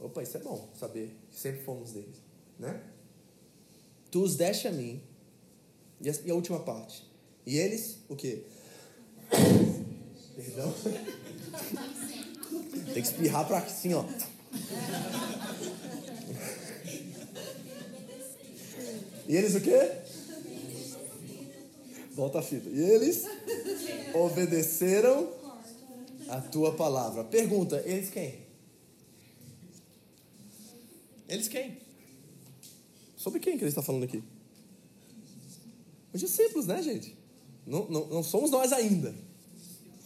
Opa, 0.00 0.22
isso 0.22 0.36
é 0.36 0.40
bom 0.40 0.68
saber 0.78 1.16
que 1.30 1.38
sempre 1.38 1.62
fomos 1.62 1.92
deles. 1.92 2.16
Né? 2.58 2.82
Tu 4.10 4.22
os 4.22 4.36
deste 4.36 4.68
a 4.68 4.72
mim. 4.72 5.00
E 6.00 6.30
a, 6.30 6.34
última 6.34 6.60
parte. 6.60 7.04
E 7.46 7.56
eles, 7.56 7.98
o 8.08 8.16
quê? 8.16 8.42
Perdão? 10.34 10.74
Tem 12.92 13.02
que 13.02 13.08
espirrar 13.08 13.46
para 13.46 13.58
assim, 13.58 13.94
ó. 13.94 14.04
E 19.28 19.36
eles 19.36 19.54
o 19.54 19.60
quê? 19.60 20.01
Volta 22.14 22.40
a 22.40 22.42
fita. 22.42 22.68
E 22.68 22.78
eles 22.78 23.24
obedeceram 24.14 25.32
a 26.28 26.40
tua 26.40 26.74
palavra. 26.74 27.24
Pergunta: 27.24 27.82
eles 27.86 28.10
quem? 28.10 28.40
Eles 31.28 31.48
quem? 31.48 31.78
Sobre 33.16 33.40
quem 33.40 33.56
que 33.56 33.64
ele 33.64 33.70
está 33.70 33.82
falando 33.82 34.04
aqui? 34.04 34.22
Os 36.12 36.20
discípulos, 36.20 36.66
né, 36.66 36.82
gente? 36.82 37.16
Não, 37.66 37.88
não, 37.88 38.06
não 38.08 38.22
somos 38.22 38.50
nós 38.50 38.72
ainda. 38.72 39.14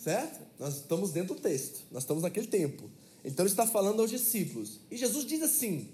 Certo? 0.00 0.40
Nós 0.58 0.76
estamos 0.76 1.10
dentro 1.10 1.34
do 1.34 1.40
texto. 1.40 1.80
Nós 1.90 2.04
estamos 2.04 2.22
naquele 2.22 2.46
tempo. 2.46 2.88
Então 3.24 3.44
ele 3.44 3.52
está 3.52 3.66
falando 3.66 4.00
aos 4.00 4.10
discípulos. 4.10 4.78
E 4.90 4.96
Jesus 4.96 5.24
diz 5.24 5.42
assim: 5.42 5.88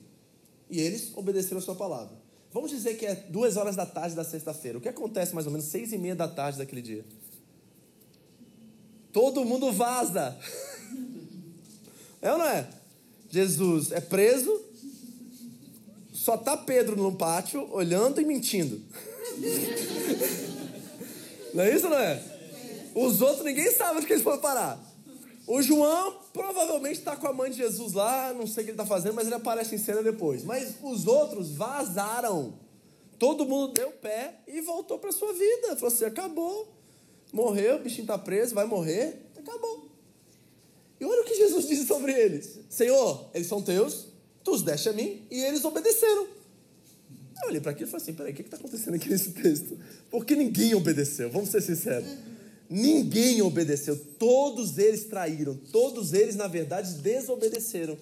e 0.69 0.81
eles 0.81 1.13
obedeceram 1.15 1.59
a 1.59 1.63
sua 1.63 1.75
palavra. 1.75 2.22
Vamos 2.53 2.71
dizer 2.71 2.99
que 2.99 3.07
é 3.07 3.15
duas 3.15 3.57
horas 3.57 3.75
da 3.75 3.87
tarde 3.87 4.15
da 4.15 4.25
sexta-feira. 4.25 4.79
O 4.79 4.81
que 4.81 4.89
acontece 4.89 5.35
mais 5.35 5.47
ou 5.47 5.53
menos 5.53 5.67
seis 5.67 5.93
e 5.93 5.99
meia 5.99 6.15
da 6.15 6.29
tarde 6.29 6.59
daquele 6.59 6.83
dia? 6.83 7.05
Todo 9.13 9.45
mundo 9.45 9.73
vaza. 9.73 10.37
É 12.25 12.31
ou 12.31 12.39
não 12.39 12.47
é? 12.47 12.69
Jesus 13.29 13.91
é 13.91 14.01
preso, 14.01 14.63
só 16.13 16.37
tá 16.37 16.57
Pedro 16.57 16.95
no 16.95 17.17
pátio 17.17 17.69
olhando 17.73 18.21
e 18.21 18.25
mentindo. 18.25 18.81
Não 21.53 21.65
é 21.65 21.75
isso, 21.75 21.89
não 21.89 21.99
é? 21.99 22.23
Os 22.95 23.21
outros 23.21 23.45
ninguém 23.45 23.73
sabe 23.73 23.99
onde 23.99 24.07
que 24.07 24.13
eles 24.13 24.23
foram 24.23 24.41
parar. 24.41 24.81
O 25.53 25.61
João 25.61 26.17
provavelmente 26.33 27.01
está 27.01 27.15
com 27.15 27.29
a 27.29 27.33
mãe 27.35 27.51
de 27.51 27.59
Jesus 27.59 27.93
lá, 27.93 28.33
não 28.33 28.47
sei 28.47 28.63
o 28.63 28.65
que 28.65 28.71
ele 28.71 28.81
está 28.81 28.87
fazendo, 28.87 29.13
mas 29.13 29.27
ele 29.27 29.35
aparece 29.35 29.75
em 29.75 29.79
cena 29.79 30.03
depois. 30.03 30.43
Mas 30.45 30.77
os 30.83 31.07
outros 31.07 31.51
vazaram. 31.51 32.55
todo 33.19 33.45
mundo 33.45 33.75
deu 33.75 33.91
pé 33.91 34.41
e 34.49 34.63
voltou 34.63 34.99
para 34.99 35.13
sua 35.13 35.31
vida. 35.35 35.77
Falou 35.77 35.89
assim: 35.89 36.07
acabou. 36.07 36.73
Morreu, 37.35 37.77
o 37.77 37.81
bichinho 37.81 38.05
está 38.05 38.17
preso, 38.17 38.55
vai 38.55 38.65
morrer, 38.65 39.27
acabou. 39.37 39.91
E 40.99 41.05
olha 41.05 41.21
o 41.21 41.25
que 41.27 41.35
Jesus 41.35 41.69
disse 41.69 41.87
sobre 41.87 42.15
eles: 42.15 42.59
Senhor, 42.71 43.29
eles 43.35 43.47
são 43.47 43.61
teus, 43.61 44.07
tu 44.43 44.53
os 44.53 44.63
deste 44.63 44.89
a 44.89 44.95
mim, 44.95 45.27
e 45.31 45.39
eles 45.39 45.63
obedeceram. 45.67 46.29
Eu 47.43 47.49
olhei 47.49 47.61
para 47.61 47.73
aquilo 47.73 47.89
e 47.89 47.91
falei 47.91 48.03
assim: 48.03 48.15
peraí, 48.15 48.33
o 48.33 48.35
que 48.35 48.41
está 48.41 48.57
acontecendo 48.57 48.95
aqui 48.95 49.11
nesse 49.11 49.33
texto? 49.33 49.79
Porque 50.11 50.35
ninguém 50.35 50.75
obedeceu, 50.75 51.29
vamos 51.29 51.51
ser 51.51 51.61
sinceros. 51.61 52.09
Ninguém 52.69 53.43
obedeceu, 53.43 53.97
todos 54.19 54.79
eles 54.79 55.05
traíram, 55.05 55.55
todos 55.71 56.13
eles, 56.13 56.37
na 56.37 56.49
verdade, 56.49 56.95
desobedeceram. 56.95 57.97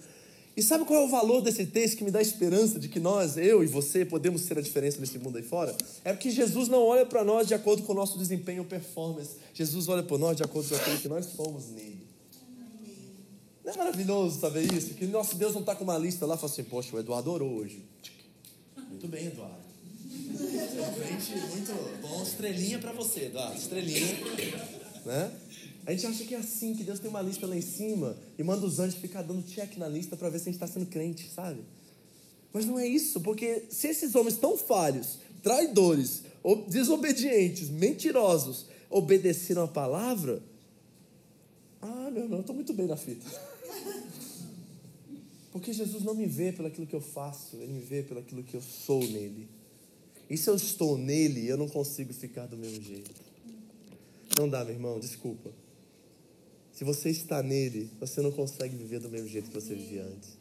E 0.57 0.63
sabe 0.63 0.85
qual 0.85 1.03
é 1.03 1.05
o 1.05 1.09
valor 1.09 1.41
desse 1.41 1.65
texto 1.67 1.97
que 1.97 2.05
me 2.05 2.11
dá 2.11 2.21
esperança 2.21 2.79
de 2.79 2.89
que 2.89 3.01
nós, 3.01 3.37
eu 3.37 3.63
e 3.63 3.67
você, 3.67 4.05
podemos 4.05 4.43
ser 4.43 4.59
a 4.59 4.61
diferença 4.61 5.01
nesse 5.01 5.19
mundo 5.19 5.39
aí 5.39 5.43
fora? 5.43 5.75
É 6.05 6.13
porque 6.13 6.31
Jesus 6.31 6.69
não 6.69 6.83
olha 6.83 7.07
para 7.07 7.25
nós 7.25 7.47
de 7.47 7.55
acordo 7.55 7.83
com 7.83 7.93
o 7.93 7.95
nosso 7.95 8.19
desempenho 8.19 8.63
ou 8.63 8.69
performance. 8.69 9.37
Jesus 9.55 9.89
olha 9.89 10.03
para 10.03 10.19
nós 10.19 10.37
de 10.37 10.43
acordo 10.43 10.69
com 10.69 10.75
aquilo 10.75 10.99
que 10.99 11.09
nós 11.09 11.27
somos 11.27 11.69
nele. 11.71 12.07
Não 13.65 13.73
é 13.73 13.77
maravilhoso 13.77 14.41
saber 14.41 14.71
isso? 14.73 14.95
Que 14.95 15.07
nosso 15.07 15.37
Deus 15.37 15.55
não 15.55 15.61
está 15.61 15.75
com 15.75 15.85
uma 15.85 15.97
lista 15.97 16.27
lá 16.27 16.35
e 16.35 16.39
fala 16.39 16.53
assim, 16.53 16.65
poxa, 16.65 16.95
o 16.95 16.99
Eduardo 16.99 17.31
orou 17.31 17.55
hoje. 17.55 17.83
Muito 18.89 19.07
bem, 19.07 19.27
Eduardo. 19.27 19.70
Gente, 20.31 21.37
muito 21.49 22.01
bom. 22.01 22.23
Estrelinha 22.23 22.79
para 22.79 22.93
você, 22.93 23.27
Eduardo. 23.27 23.57
Estrelinha. 23.57 24.07
Né? 25.05 25.33
A 25.87 25.93
gente 25.93 26.07
acha 26.07 26.25
que 26.25 26.35
é 26.35 26.39
assim, 26.39 26.75
que 26.75 26.85
Deus 26.85 27.01
tem 27.01 27.11
uma 27.11 27.23
lista 27.23 27.47
lá 27.47 27.57
em 27.57 27.63
cima 27.63 28.17
e 28.39 28.43
manda 28.43 28.65
os 28.65 28.79
anjos 28.79 29.01
ficar 29.01 29.23
dando 29.23 29.43
check 29.43 29.77
na 29.77 29.89
lista 29.89 30.17
para 30.17 30.29
ver 30.29 30.39
se 30.39 30.49
a 30.49 30.53
gente 30.53 30.63
está 30.63 30.67
sendo 30.67 30.87
crente, 30.87 31.29
sabe? 31.31 31.61
Mas 32.53 32.65
não 32.65 32.79
é 32.79 32.87
isso, 32.87 33.21
porque 33.21 33.65
se 33.71 33.89
esses 33.89 34.15
homens 34.15 34.37
tão 34.37 34.57
falhos, 34.57 35.19
traidores, 35.43 36.23
desobedientes, 36.69 37.69
mentirosos, 37.69 38.67
obedeceram 38.89 39.65
a 39.65 39.69
palavra, 39.69 40.43
ah, 41.81 42.11
meu 42.13 42.25
irmão, 42.25 42.39
eu 42.39 42.43
estou 42.43 42.55
muito 42.55 42.73
bem 42.73 42.87
na 42.87 42.97
fita. 42.97 43.27
Porque 45.53 45.73
Jesus 45.73 46.05
não 46.05 46.15
me 46.15 46.27
vê 46.27 46.53
pelo 46.53 46.69
aquilo 46.69 46.87
que 46.87 46.95
eu 46.95 47.01
faço, 47.01 47.57
Ele 47.57 47.73
me 47.73 47.81
vê 47.81 48.03
pelo 48.03 48.21
aquilo 48.21 48.43
que 48.43 48.55
eu 48.55 48.63
sou 48.63 49.01
nele. 49.01 49.49
E 50.31 50.37
se 50.37 50.49
eu 50.49 50.55
estou 50.55 50.97
nele, 50.97 51.49
eu 51.49 51.57
não 51.57 51.69
consigo 51.69 52.15
ficar 52.15 52.47
do 52.47 52.57
mesmo 52.57 52.81
jeito. 52.81 53.11
Não 54.39 54.49
dá, 54.49 54.65
meu 54.65 54.73
irmão, 54.73 55.01
desculpa. 55.01 55.51
Se 56.73 56.85
você 56.85 57.11
está 57.11 57.43
nele, 57.43 57.91
você 57.99 58.23
não 58.23 58.31
consegue 58.31 58.77
viver 58.77 59.01
do 59.01 59.11
mesmo 59.11 59.27
jeito 59.27 59.51
que 59.51 59.55
você 59.55 59.75
vivia 59.75 60.05
antes. 60.05 60.39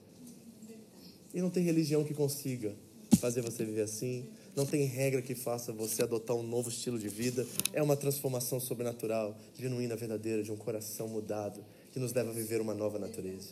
E 1.33 1.41
não 1.41 1.49
tem 1.49 1.63
religião 1.63 2.03
que 2.03 2.13
consiga 2.13 2.75
fazer 3.19 3.41
você 3.41 3.65
viver 3.65 3.81
assim. 3.81 4.25
Não 4.55 4.65
tem 4.65 4.85
regra 4.85 5.21
que 5.21 5.33
faça 5.33 5.73
você 5.73 6.03
adotar 6.03 6.35
um 6.35 6.43
novo 6.43 6.69
estilo 6.69 6.99
de 6.99 7.09
vida. 7.09 7.45
É 7.73 7.81
uma 7.81 7.95
transformação 7.95 8.59
sobrenatural, 8.59 9.35
genuína, 9.57 9.95
verdadeira, 9.95 10.43
de 10.43 10.51
um 10.51 10.55
coração 10.55 11.07
mudado, 11.07 11.65
que 11.91 11.99
nos 11.99 12.13
leva 12.13 12.29
a 12.29 12.33
viver 12.33 12.61
uma 12.61 12.75
nova 12.75 12.99
natureza. 12.99 13.49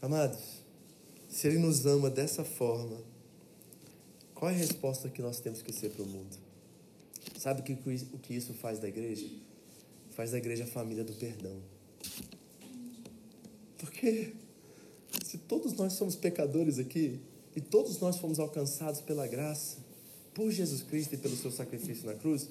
Amados, 0.00 0.62
se 1.28 1.48
Ele 1.48 1.58
nos 1.58 1.84
ama 1.84 2.08
dessa 2.08 2.44
forma, 2.44 2.96
qual 4.38 4.52
é 4.52 4.54
a 4.54 4.56
resposta 4.56 5.08
que 5.08 5.20
nós 5.20 5.40
temos 5.40 5.60
que 5.62 5.72
ser 5.72 5.90
para 5.90 6.04
o 6.04 6.06
mundo? 6.06 6.36
Sabe 7.36 7.60
o 7.60 7.64
que, 7.64 7.72
o 7.72 8.18
que 8.18 8.34
isso 8.34 8.54
faz 8.54 8.78
da 8.78 8.86
igreja? 8.86 9.26
Faz 10.10 10.30
da 10.30 10.38
igreja 10.38 10.62
a 10.62 10.66
família 10.68 11.02
do 11.02 11.12
perdão. 11.14 11.56
Porque 13.78 14.32
se 15.24 15.38
todos 15.38 15.72
nós 15.72 15.94
somos 15.94 16.14
pecadores 16.14 16.78
aqui, 16.78 17.18
e 17.56 17.60
todos 17.60 17.98
nós 17.98 18.18
fomos 18.18 18.38
alcançados 18.38 19.00
pela 19.00 19.26
graça, 19.26 19.78
por 20.32 20.52
Jesus 20.52 20.84
Cristo 20.84 21.16
e 21.16 21.18
pelo 21.18 21.36
seu 21.36 21.50
sacrifício 21.50 22.06
na 22.06 22.14
cruz, 22.14 22.48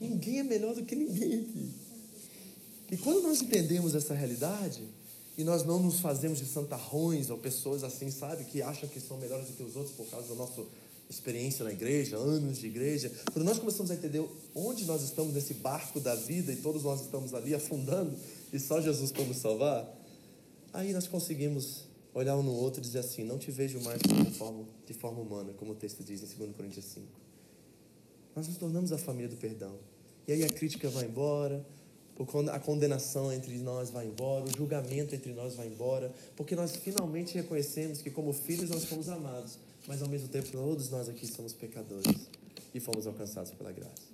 ninguém 0.00 0.38
é 0.38 0.42
melhor 0.42 0.74
do 0.74 0.82
que 0.82 0.96
ninguém 0.96 1.40
aqui. 1.40 1.70
E 2.90 2.96
quando 2.96 3.20
nós 3.20 3.42
entendemos 3.42 3.94
essa 3.94 4.14
realidade, 4.14 4.82
e 5.36 5.44
nós 5.44 5.62
não 5.62 5.78
nos 5.78 6.00
fazemos 6.00 6.38
de 6.38 6.46
santarrões 6.46 7.28
ou 7.28 7.36
pessoas 7.36 7.84
assim, 7.84 8.10
sabe, 8.10 8.44
que 8.44 8.62
acham 8.62 8.88
que 8.88 8.98
são 8.98 9.18
melhores 9.18 9.48
do 9.48 9.52
que 9.52 9.62
os 9.62 9.76
outros 9.76 9.94
por 9.94 10.06
causa 10.06 10.28
da 10.28 10.34
nossa 10.34 10.62
experiência 11.12 11.64
na 11.64 11.72
igreja, 11.72 12.16
anos 12.16 12.58
de 12.58 12.66
igreja. 12.66 13.12
Quando 13.32 13.44
nós 13.44 13.58
começamos 13.58 13.90
a 13.90 13.94
entender 13.94 14.24
onde 14.54 14.84
nós 14.84 15.02
estamos 15.02 15.34
nesse 15.34 15.54
barco 15.54 16.00
da 16.00 16.14
vida 16.14 16.52
e 16.52 16.56
todos 16.56 16.82
nós 16.82 17.02
estamos 17.02 17.34
ali 17.34 17.54
afundando 17.54 18.16
e 18.52 18.58
só 18.58 18.80
Jesus 18.80 19.12
pode 19.12 19.28
nos 19.28 19.38
salvar, 19.38 19.88
aí 20.72 20.92
nós 20.92 21.06
conseguimos 21.06 21.84
olhar 22.14 22.36
um 22.36 22.42
no 22.42 22.52
outro 22.52 22.80
e 22.80 22.82
dizer 22.82 23.00
assim: 23.00 23.24
Não 23.24 23.38
te 23.38 23.50
vejo 23.50 23.80
mais 23.80 24.00
de 24.00 24.30
forma, 24.32 24.64
de 24.86 24.94
forma 24.94 25.20
humana, 25.20 25.52
como 25.58 25.72
o 25.72 25.74
texto 25.74 26.02
diz 26.02 26.22
em 26.22 26.36
2 26.36 26.56
Coríntios 26.56 26.84
5. 26.86 27.06
Nós 28.34 28.48
nos 28.48 28.56
tornamos 28.56 28.92
a 28.92 28.98
família 28.98 29.28
do 29.28 29.36
perdão. 29.36 29.74
E 30.26 30.32
aí 30.32 30.44
a 30.44 30.48
crítica 30.48 30.88
vai 30.88 31.04
embora, 31.04 31.64
a 32.52 32.58
condenação 32.58 33.32
entre 33.32 33.56
nós 33.58 33.90
vai 33.90 34.06
embora, 34.06 34.44
o 34.44 34.56
julgamento 34.56 35.14
entre 35.14 35.32
nós 35.32 35.54
vai 35.54 35.66
embora, 35.66 36.12
porque 36.36 36.54
nós 36.54 36.76
finalmente 36.76 37.34
reconhecemos 37.34 38.00
que, 38.00 38.10
como 38.10 38.32
filhos, 38.32 38.70
nós 38.70 38.84
fomos 38.84 39.08
amados, 39.08 39.58
mas 39.86 40.02
ao 40.02 40.08
mesmo 40.08 40.28
tempo 40.28 40.50
todos 40.50 40.90
nós 40.90 41.08
aqui 41.08 41.26
somos 41.26 41.52
pecadores 41.52 42.12
e 42.74 42.80
fomos 42.80 43.06
alcançados 43.06 43.52
pela 43.52 43.72
graça. 43.72 44.12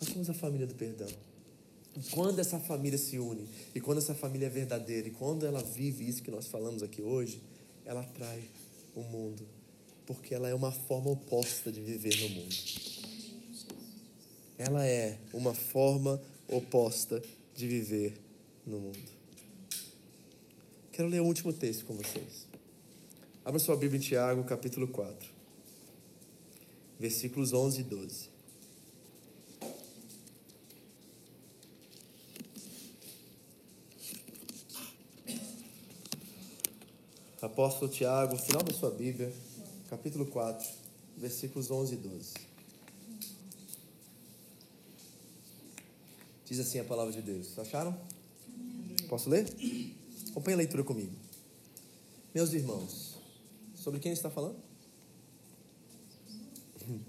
Nós 0.00 0.10
somos 0.10 0.30
a 0.30 0.34
família 0.34 0.66
do 0.66 0.74
perdão. 0.74 1.08
Quando 2.12 2.38
essa 2.38 2.60
família 2.60 2.98
se 2.98 3.18
une, 3.18 3.48
e 3.74 3.80
quando 3.80 3.98
essa 3.98 4.14
família 4.14 4.46
é 4.46 4.50
verdadeira, 4.50 5.08
e 5.08 5.10
quando 5.10 5.44
ela 5.44 5.62
vive 5.62 6.08
isso 6.08 6.22
que 6.22 6.30
nós 6.30 6.46
falamos 6.46 6.82
aqui 6.82 7.02
hoje, 7.02 7.42
ela 7.84 8.00
atrai 8.00 8.44
o 8.94 9.02
mundo, 9.02 9.42
porque 10.06 10.34
ela 10.34 10.48
é 10.48 10.54
uma 10.54 10.70
forma 10.70 11.10
oposta 11.10 11.72
de 11.72 11.80
viver 11.80 12.16
no 12.20 12.28
mundo 12.28 12.54
ela 14.58 14.84
é 14.84 15.16
uma 15.32 15.54
forma 15.54 16.20
oposta 16.48 17.22
de 17.54 17.66
viver 17.68 18.20
no 18.66 18.80
mundo. 18.80 18.98
Quero 20.90 21.08
ler 21.08 21.20
o 21.20 21.24
último 21.24 21.52
texto 21.52 21.84
com 21.86 21.94
vocês. 21.94 22.47
Abra 23.48 23.58
sua 23.58 23.76
Bíblia 23.76 23.98
em 23.98 24.02
Tiago, 24.02 24.44
capítulo 24.44 24.86
4, 24.88 25.26
versículos 27.00 27.54
11 27.54 27.80
e 27.80 27.82
12. 27.82 28.28
Apóstolo 37.40 37.90
Tiago, 37.90 38.36
final 38.36 38.62
da 38.62 38.74
sua 38.74 38.90
Bíblia, 38.90 39.32
capítulo 39.88 40.26
4, 40.26 40.68
versículos 41.16 41.70
11 41.70 41.94
e 41.94 41.96
12. 41.96 42.34
Diz 46.44 46.60
assim 46.60 46.80
a 46.80 46.84
palavra 46.84 47.14
de 47.14 47.22
Deus. 47.22 47.58
Acharam? 47.58 47.98
Posso 49.08 49.30
ler? 49.30 49.50
Acompanhe 50.32 50.52
a 50.52 50.58
leitura 50.58 50.84
comigo. 50.84 51.16
Meus 52.34 52.52
irmãos, 52.52 53.07
sobre 53.88 54.00
quem 54.00 54.12
está 54.12 54.28
falando? 54.28 54.56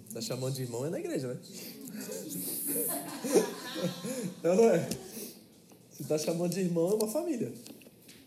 Está 0.08 0.22
chamando 0.22 0.54
de 0.54 0.62
irmão 0.62 0.86
é 0.86 0.90
na 0.90 0.98
igreja, 0.98 1.28
né? 1.28 1.40
Não 4.42 4.70
é? 4.70 4.90
Se 5.92 6.04
está 6.04 6.18
chamando 6.18 6.54
de 6.54 6.62
irmão, 6.62 6.92
é 6.92 6.94
uma 6.94 7.10
família. 7.10 7.52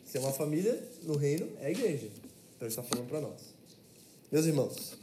Se 0.04 0.18
é 0.18 0.20
uma 0.20 0.34
família 0.34 0.86
no 1.02 1.16
reino, 1.16 1.48
é 1.60 1.68
a 1.68 1.70
igreja. 1.70 2.10
Então 2.56 2.66
ele 2.66 2.68
está 2.68 2.82
falando 2.82 3.08
para 3.08 3.22
nós. 3.22 3.40
Meus 4.30 4.44
irmãos, 4.44 4.98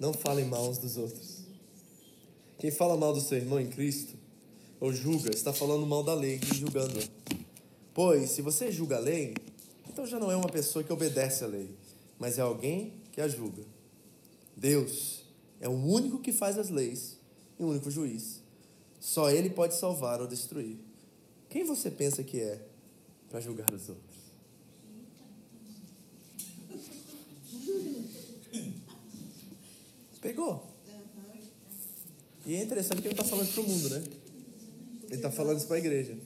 não 0.00 0.14
falem 0.14 0.46
mal 0.46 0.66
uns 0.66 0.78
dos 0.78 0.96
outros. 0.96 1.40
Quem 2.58 2.70
fala 2.70 2.96
mal 2.96 3.12
do 3.12 3.20
seu 3.20 3.36
irmão 3.36 3.60
em 3.60 3.68
Cristo 3.68 4.14
ou 4.80 4.90
julga, 4.90 5.30
está 5.30 5.52
falando 5.52 5.84
mal 5.84 6.02
da 6.02 6.14
lei 6.14 6.40
e 6.50 6.54
julgando. 6.54 6.98
Pois, 7.92 8.30
se 8.30 8.40
você 8.40 8.72
julga 8.72 8.96
a 8.96 9.00
lei, 9.00 9.34
então 9.86 10.06
já 10.06 10.18
não 10.18 10.30
é 10.30 10.36
uma 10.36 10.48
pessoa 10.48 10.82
que 10.82 10.92
obedece 10.92 11.44
à 11.44 11.46
lei, 11.46 11.68
mas 12.24 12.38
é 12.38 12.40
alguém 12.40 12.94
que 13.12 13.20
a 13.20 13.28
julga. 13.28 13.62
Deus 14.56 15.24
é 15.60 15.68
o 15.68 15.72
único 15.72 16.20
que 16.20 16.32
faz 16.32 16.56
as 16.56 16.70
leis 16.70 17.18
e 17.60 17.62
o 17.62 17.66
único 17.66 17.90
juiz. 17.90 18.40
Só 18.98 19.30
Ele 19.30 19.50
pode 19.50 19.74
salvar 19.74 20.22
ou 20.22 20.26
destruir. 20.26 20.78
Quem 21.50 21.64
você 21.64 21.90
pensa 21.90 22.24
que 22.24 22.40
é 22.40 22.66
para 23.28 23.40
julgar 23.40 23.70
os 23.74 23.90
outros? 23.90 24.16
Pegou? 30.22 30.66
E 32.46 32.54
é 32.54 32.62
interessante 32.62 33.02
que 33.02 33.08
ele 33.08 33.12
está 33.20 33.24
falando 33.24 33.52
para 33.52 33.60
o 33.62 33.68
mundo, 33.68 33.90
né? 33.90 34.02
Ele 35.08 35.16
está 35.16 35.30
falando 35.30 35.58
isso 35.58 35.66
para 35.66 35.76
a 35.76 35.78
igreja. 35.78 36.16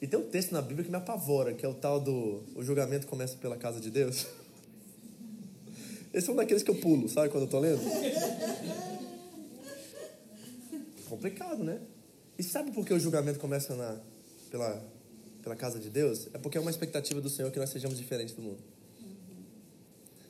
E 0.00 0.06
tem 0.06 0.18
um 0.18 0.28
texto 0.28 0.52
na 0.52 0.62
Bíblia 0.62 0.84
que 0.84 0.90
me 0.90 0.96
apavora, 0.96 1.52
que 1.54 1.66
é 1.66 1.68
o 1.68 1.74
tal 1.74 2.00
do 2.00 2.42
o 2.54 2.62
julgamento 2.62 3.06
começa 3.06 3.36
pela 3.36 3.56
casa 3.56 3.80
de 3.80 3.90
Deus. 3.90 4.26
Esse 6.14 6.30
é 6.30 6.32
um 6.32 6.36
daqueles 6.36 6.62
que 6.62 6.70
eu 6.70 6.76
pulo, 6.76 7.08
sabe 7.08 7.28
quando 7.28 7.42
eu 7.42 7.46
estou 7.46 7.60
lendo? 7.60 7.80
Complicado, 11.08 11.64
né? 11.64 11.80
E 12.38 12.42
sabe 12.42 12.70
por 12.70 12.86
que 12.86 12.94
o 12.94 12.98
julgamento 12.98 13.38
começa 13.38 13.74
na, 13.74 13.98
pela, 14.50 14.82
pela 15.42 15.56
casa 15.56 15.78
de 15.78 15.90
Deus? 15.90 16.28
É 16.32 16.38
porque 16.38 16.56
é 16.56 16.60
uma 16.60 16.70
expectativa 16.70 17.20
do 17.20 17.28
Senhor 17.28 17.50
que 17.50 17.58
nós 17.58 17.70
sejamos 17.70 17.98
diferentes 17.98 18.34
do 18.34 18.42
mundo. 18.42 18.58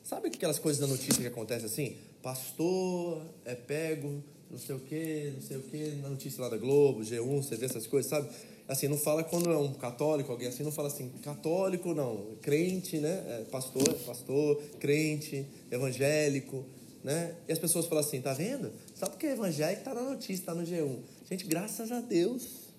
Sabe 0.03 0.29
aquelas 0.29 0.57
coisas 0.57 0.81
da 0.81 0.87
notícia 0.87 1.21
que 1.21 1.27
acontecem 1.27 1.65
assim? 1.65 1.97
Pastor 2.23 3.21
é 3.45 3.53
pego, 3.53 4.23
não 4.49 4.57
sei 4.57 4.75
o 4.75 4.79
quê, 4.79 5.31
não 5.35 5.41
sei 5.41 5.57
o 5.57 5.61
quê, 5.61 5.93
na 6.01 6.09
notícia 6.09 6.41
lá 6.41 6.49
da 6.49 6.57
Globo, 6.57 7.01
G1, 7.01 7.43
você 7.43 7.55
vê 7.55 7.67
essas 7.67 7.85
coisas, 7.85 8.09
sabe? 8.09 8.27
Assim, 8.69 8.87
não 8.87 8.99
fala 8.99 9.23
quando 9.23 9.51
é 9.51 9.57
um 9.57 9.73
católico, 9.73 10.31
alguém 10.31 10.47
assim, 10.47 10.61
não 10.61 10.71
fala 10.71 10.89
assim, 10.89 11.09
católico 11.23 11.91
não, 11.95 12.35
crente, 12.39 12.99
né? 12.99 13.25
É, 13.27 13.45
pastor, 13.49 13.91
pastor, 14.05 14.61
crente, 14.79 15.43
evangélico, 15.71 16.63
né? 17.03 17.33
E 17.47 17.51
as 17.51 17.57
pessoas 17.57 17.87
falam 17.87 18.03
assim, 18.03 18.21
tá 18.21 18.31
vendo? 18.31 18.71
Só 18.93 19.07
porque 19.07 19.25
é 19.25 19.31
evangélico 19.31 19.83
tá 19.83 19.95
na 19.95 20.03
notícia, 20.03 20.45
tá 20.45 20.53
no 20.53 20.61
G1. 20.61 20.99
Gente, 21.27 21.45
graças 21.45 21.91
a 21.91 21.99
Deus. 21.99 22.69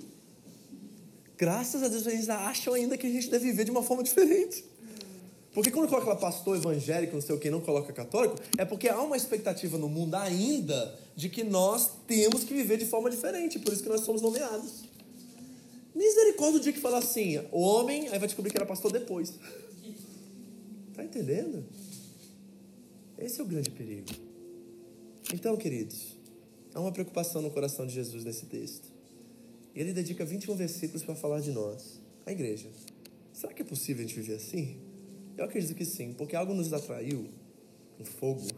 Graças 1.36 1.82
a 1.82 1.88
Deus 1.88 2.07
eles 2.07 2.28
acham 2.28 2.74
ainda 2.74 2.97
que 2.97 3.09
a 3.09 3.11
gente 3.11 3.28
deve 3.28 3.47
viver 3.47 3.64
de 3.64 3.72
uma 3.72 3.82
forma 3.82 4.05
diferente. 4.05 4.64
Porque 5.53 5.72
quando 5.72 5.88
coloca 5.88 6.09
lá 6.09 6.14
pastor 6.14 6.57
evangélico, 6.57 7.14
não 7.14 7.20
sei 7.20 7.34
o 7.34 7.38
que, 7.41 7.51
não 7.51 7.61
coloca 7.61 7.93
católico, 7.93 8.36
é 8.57 8.64
porque 8.64 8.88
há 8.88 9.03
uma 9.03 9.16
expectativa 9.16 9.76
no 9.76 9.88
mundo 9.88 10.14
ainda 10.14 10.97
de 11.16 11.28
que 11.28 11.43
nós 11.43 11.91
temos 12.07 12.45
que 12.45 12.55
viver 12.55 12.76
de 12.76 12.86
forma 12.86 13.11
diferente. 13.11 13.59
Por 13.59 13.72
isso 13.72 13.82
que 13.82 13.88
nós 13.88 14.03
somos 14.03 14.22
nomeados. 14.22 14.88
Misericórdia 16.01 16.59
o 16.59 16.62
dia 16.62 16.72
que 16.72 16.80
fala 16.80 16.96
assim, 16.96 17.36
o 17.53 17.61
homem, 17.61 18.09
aí 18.09 18.18
vai 18.18 18.26
descobrir 18.26 18.51
que 18.51 18.57
era 18.57 18.64
pastor 18.64 18.90
depois. 18.90 19.34
Tá 20.94 21.05
entendendo? 21.05 21.62
Esse 23.18 23.38
é 23.38 23.44
o 23.44 23.46
grande 23.46 23.70
perigo. 23.70 24.09
Então, 25.34 25.55
queridos, 25.59 26.16
há 26.74 26.80
uma 26.80 26.90
preocupação 26.90 27.42
no 27.42 27.51
coração 27.51 27.86
de 27.86 27.92
Jesus 27.92 28.24
nesse 28.24 28.46
texto. 28.46 28.90
Ele 29.74 29.92
dedica 29.92 30.24
21 30.24 30.57
versículos 30.57 31.03
para 31.03 31.14
falar 31.14 31.40
de 31.40 31.53
nós, 31.53 32.01
a 32.24 32.32
igreja. 32.32 32.70
Será 33.34 33.53
que 33.53 33.61
é 33.61 33.64
possível 33.64 34.03
a 34.03 34.09
gente 34.09 34.18
viver 34.18 34.36
assim? 34.36 34.78
Eu 35.36 35.44
acredito 35.44 35.76
que 35.76 35.84
sim, 35.84 36.14
porque 36.14 36.34
algo 36.34 36.55
nos 36.55 36.72
atraiu, 36.72 37.28
um 37.98 38.05
fogo 38.07 38.48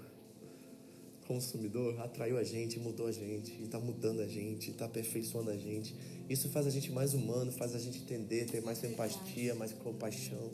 consumidor, 1.33 1.99
atraiu 2.01 2.37
a 2.37 2.45
gente, 2.45 2.79
mudou 2.79 3.07
a 3.07 3.13
gente, 3.13 3.63
está 3.63 3.79
mudando 3.79 4.21
a 4.21 4.27
gente, 4.27 4.71
está 4.71 4.85
aperfeiçoando 4.85 5.51
a 5.51 5.57
gente. 5.57 5.97
Isso 6.29 6.49
faz 6.51 6.67
a 6.67 6.71
gente 6.71 6.93
mais 6.93 7.15
humano, 7.15 7.51
faz 7.51 7.75
a 7.75 7.79
gente 7.79 7.99
entender, 7.99 8.45
ter 8.47 8.61
mais 8.63 8.85
empatia, 8.85 9.55
mais 9.55 9.73
compaixão. 9.73 10.51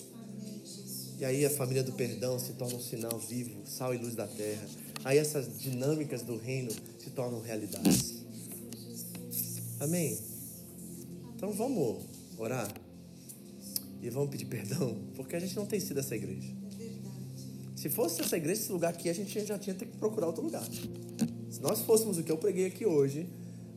E 1.19 1.25
aí 1.25 1.45
a 1.45 1.51
família 1.51 1.83
do 1.83 1.93
perdão 1.93 2.39
se 2.39 2.53
torna 2.53 2.77
um 2.77 2.81
sinal 2.81 3.19
vivo, 3.19 3.67
sal 3.67 3.93
e 3.93 3.99
luz 3.99 4.15
da 4.15 4.27
terra. 4.27 4.69
Aí 5.05 5.19
essas 5.19 5.59
dinâmicas 5.59 6.23
do 6.23 6.37
reino 6.37 6.71
se 6.71 7.11
tornam 7.11 7.41
realidades. 7.41 8.23
Amém? 9.81 10.17
Então 11.35 11.53
vamos 11.53 12.05
orar 12.37 12.73
e 14.01 14.09
vamos 14.11 14.31
pedir 14.31 14.47
perdão, 14.47 14.97
porque 15.17 15.35
a 15.35 15.41
gente 15.41 15.57
não 15.57 15.67
tem 15.67 15.81
sido 15.81 15.99
essa 15.99 16.15
igreja. 16.15 16.58
Se 17.79 17.89
fosse 17.89 18.21
essa 18.21 18.37
igreja, 18.37 18.61
esse 18.61 18.73
lugar 18.73 18.93
aqui, 18.93 19.09
a 19.09 19.13
gente 19.13 19.39
já 19.47 19.57
tinha 19.57 19.73
que 19.73 19.87
procurar 19.87 20.27
outro 20.27 20.43
lugar. 20.43 20.65
Se 21.49 21.61
nós 21.61 21.79
fôssemos 21.83 22.19
o 22.19 22.25
que 22.25 22.33
eu 22.33 22.37
preguei 22.37 22.67
aqui 22.67 22.85
hoje, 22.85 23.29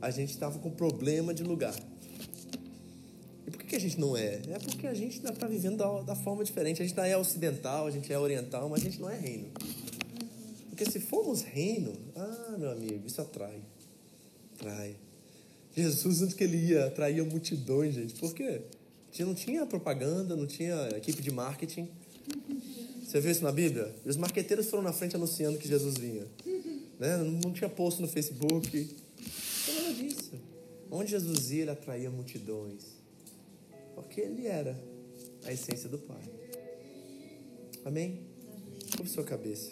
a 0.02 0.10
gente 0.10 0.32
estava 0.32 0.58
com 0.58 0.72
problema 0.72 1.36
de 1.36 1.44
lugar. 1.44 1.76
E 3.46 3.52
por 3.52 3.60
que, 3.60 3.68
que 3.68 3.76
a 3.76 3.80
gente 3.80 4.00
não 4.00 4.18
é? 4.18 4.42
É 4.50 4.58
porque 4.58 4.88
a 4.88 4.94
gente 4.96 5.18
ainda 5.18 5.30
está 5.30 5.46
vivendo 5.46 5.78
da, 5.78 6.02
da, 6.02 6.16
forma 6.16 6.44
diferente. 6.44 6.82
A 6.82 6.86
gente 6.86 6.98
não 6.98 7.04
é 7.04 7.16
ocidental, 7.16 7.86
a 7.86 7.92
gente 7.92 8.12
é 8.12 8.18
oriental, 8.18 8.68
mas 8.70 8.82
a 8.82 8.86
gente 8.86 9.00
não 9.00 9.08
é 9.08 9.16
reino. 9.16 9.52
Porque 10.70 10.90
se 10.90 11.00
formos 11.00 11.44
reino, 11.44 11.94
ah, 12.16 12.56
meu 12.58 12.72
amigo, 12.72 13.06
isso 13.06 13.22
atrai. 13.22 13.62
Atrai. 14.56 14.96
Jesus, 15.78 16.24
antes 16.24 16.34
que 16.34 16.44
ele 16.44 16.58
ia, 16.58 16.88
atraía 16.88 17.24
multidões, 17.24 17.94
gente. 17.94 18.16
Por 18.16 18.34
quê? 18.34 18.64
Não 19.20 19.36
tinha 19.36 19.64
propaganda, 19.64 20.36
não 20.36 20.48
tinha 20.48 20.90
equipe 20.98 21.22
de 21.22 21.30
marketing. 21.30 21.88
Você 23.12 23.20
viu 23.20 23.30
isso 23.30 23.44
na 23.44 23.52
Bíblia? 23.52 23.94
E 24.06 24.10
os 24.10 24.16
marqueteiros 24.16 24.70
foram 24.70 24.84
na 24.84 24.94
frente 24.94 25.18
anunciando 25.18 25.58
que 25.58 25.68
Jesus 25.68 25.98
vinha. 25.98 26.26
Né? 26.98 27.18
Não 27.18 27.52
tinha 27.52 27.70
posto 27.70 28.02
no 28.02 28.08
Facebook. 28.08 28.96
Não 29.68 29.76
nada 29.76 29.94
disso. 29.96 30.32
Onde 30.90 31.12
Jesus 31.12 31.52
ia, 31.52 31.64
ele 31.64 31.72
atraía 31.72 32.10
multidões. 32.10 32.86
Porque 33.96 34.22
ele 34.22 34.48
era 34.48 34.82
a 35.44 35.52
essência 35.52 35.90
do 35.90 35.98
Pai. 35.98 36.24
Amém? 37.84 38.22
Curva 38.96 39.12
sua 39.12 39.26
cabeça. 39.26 39.72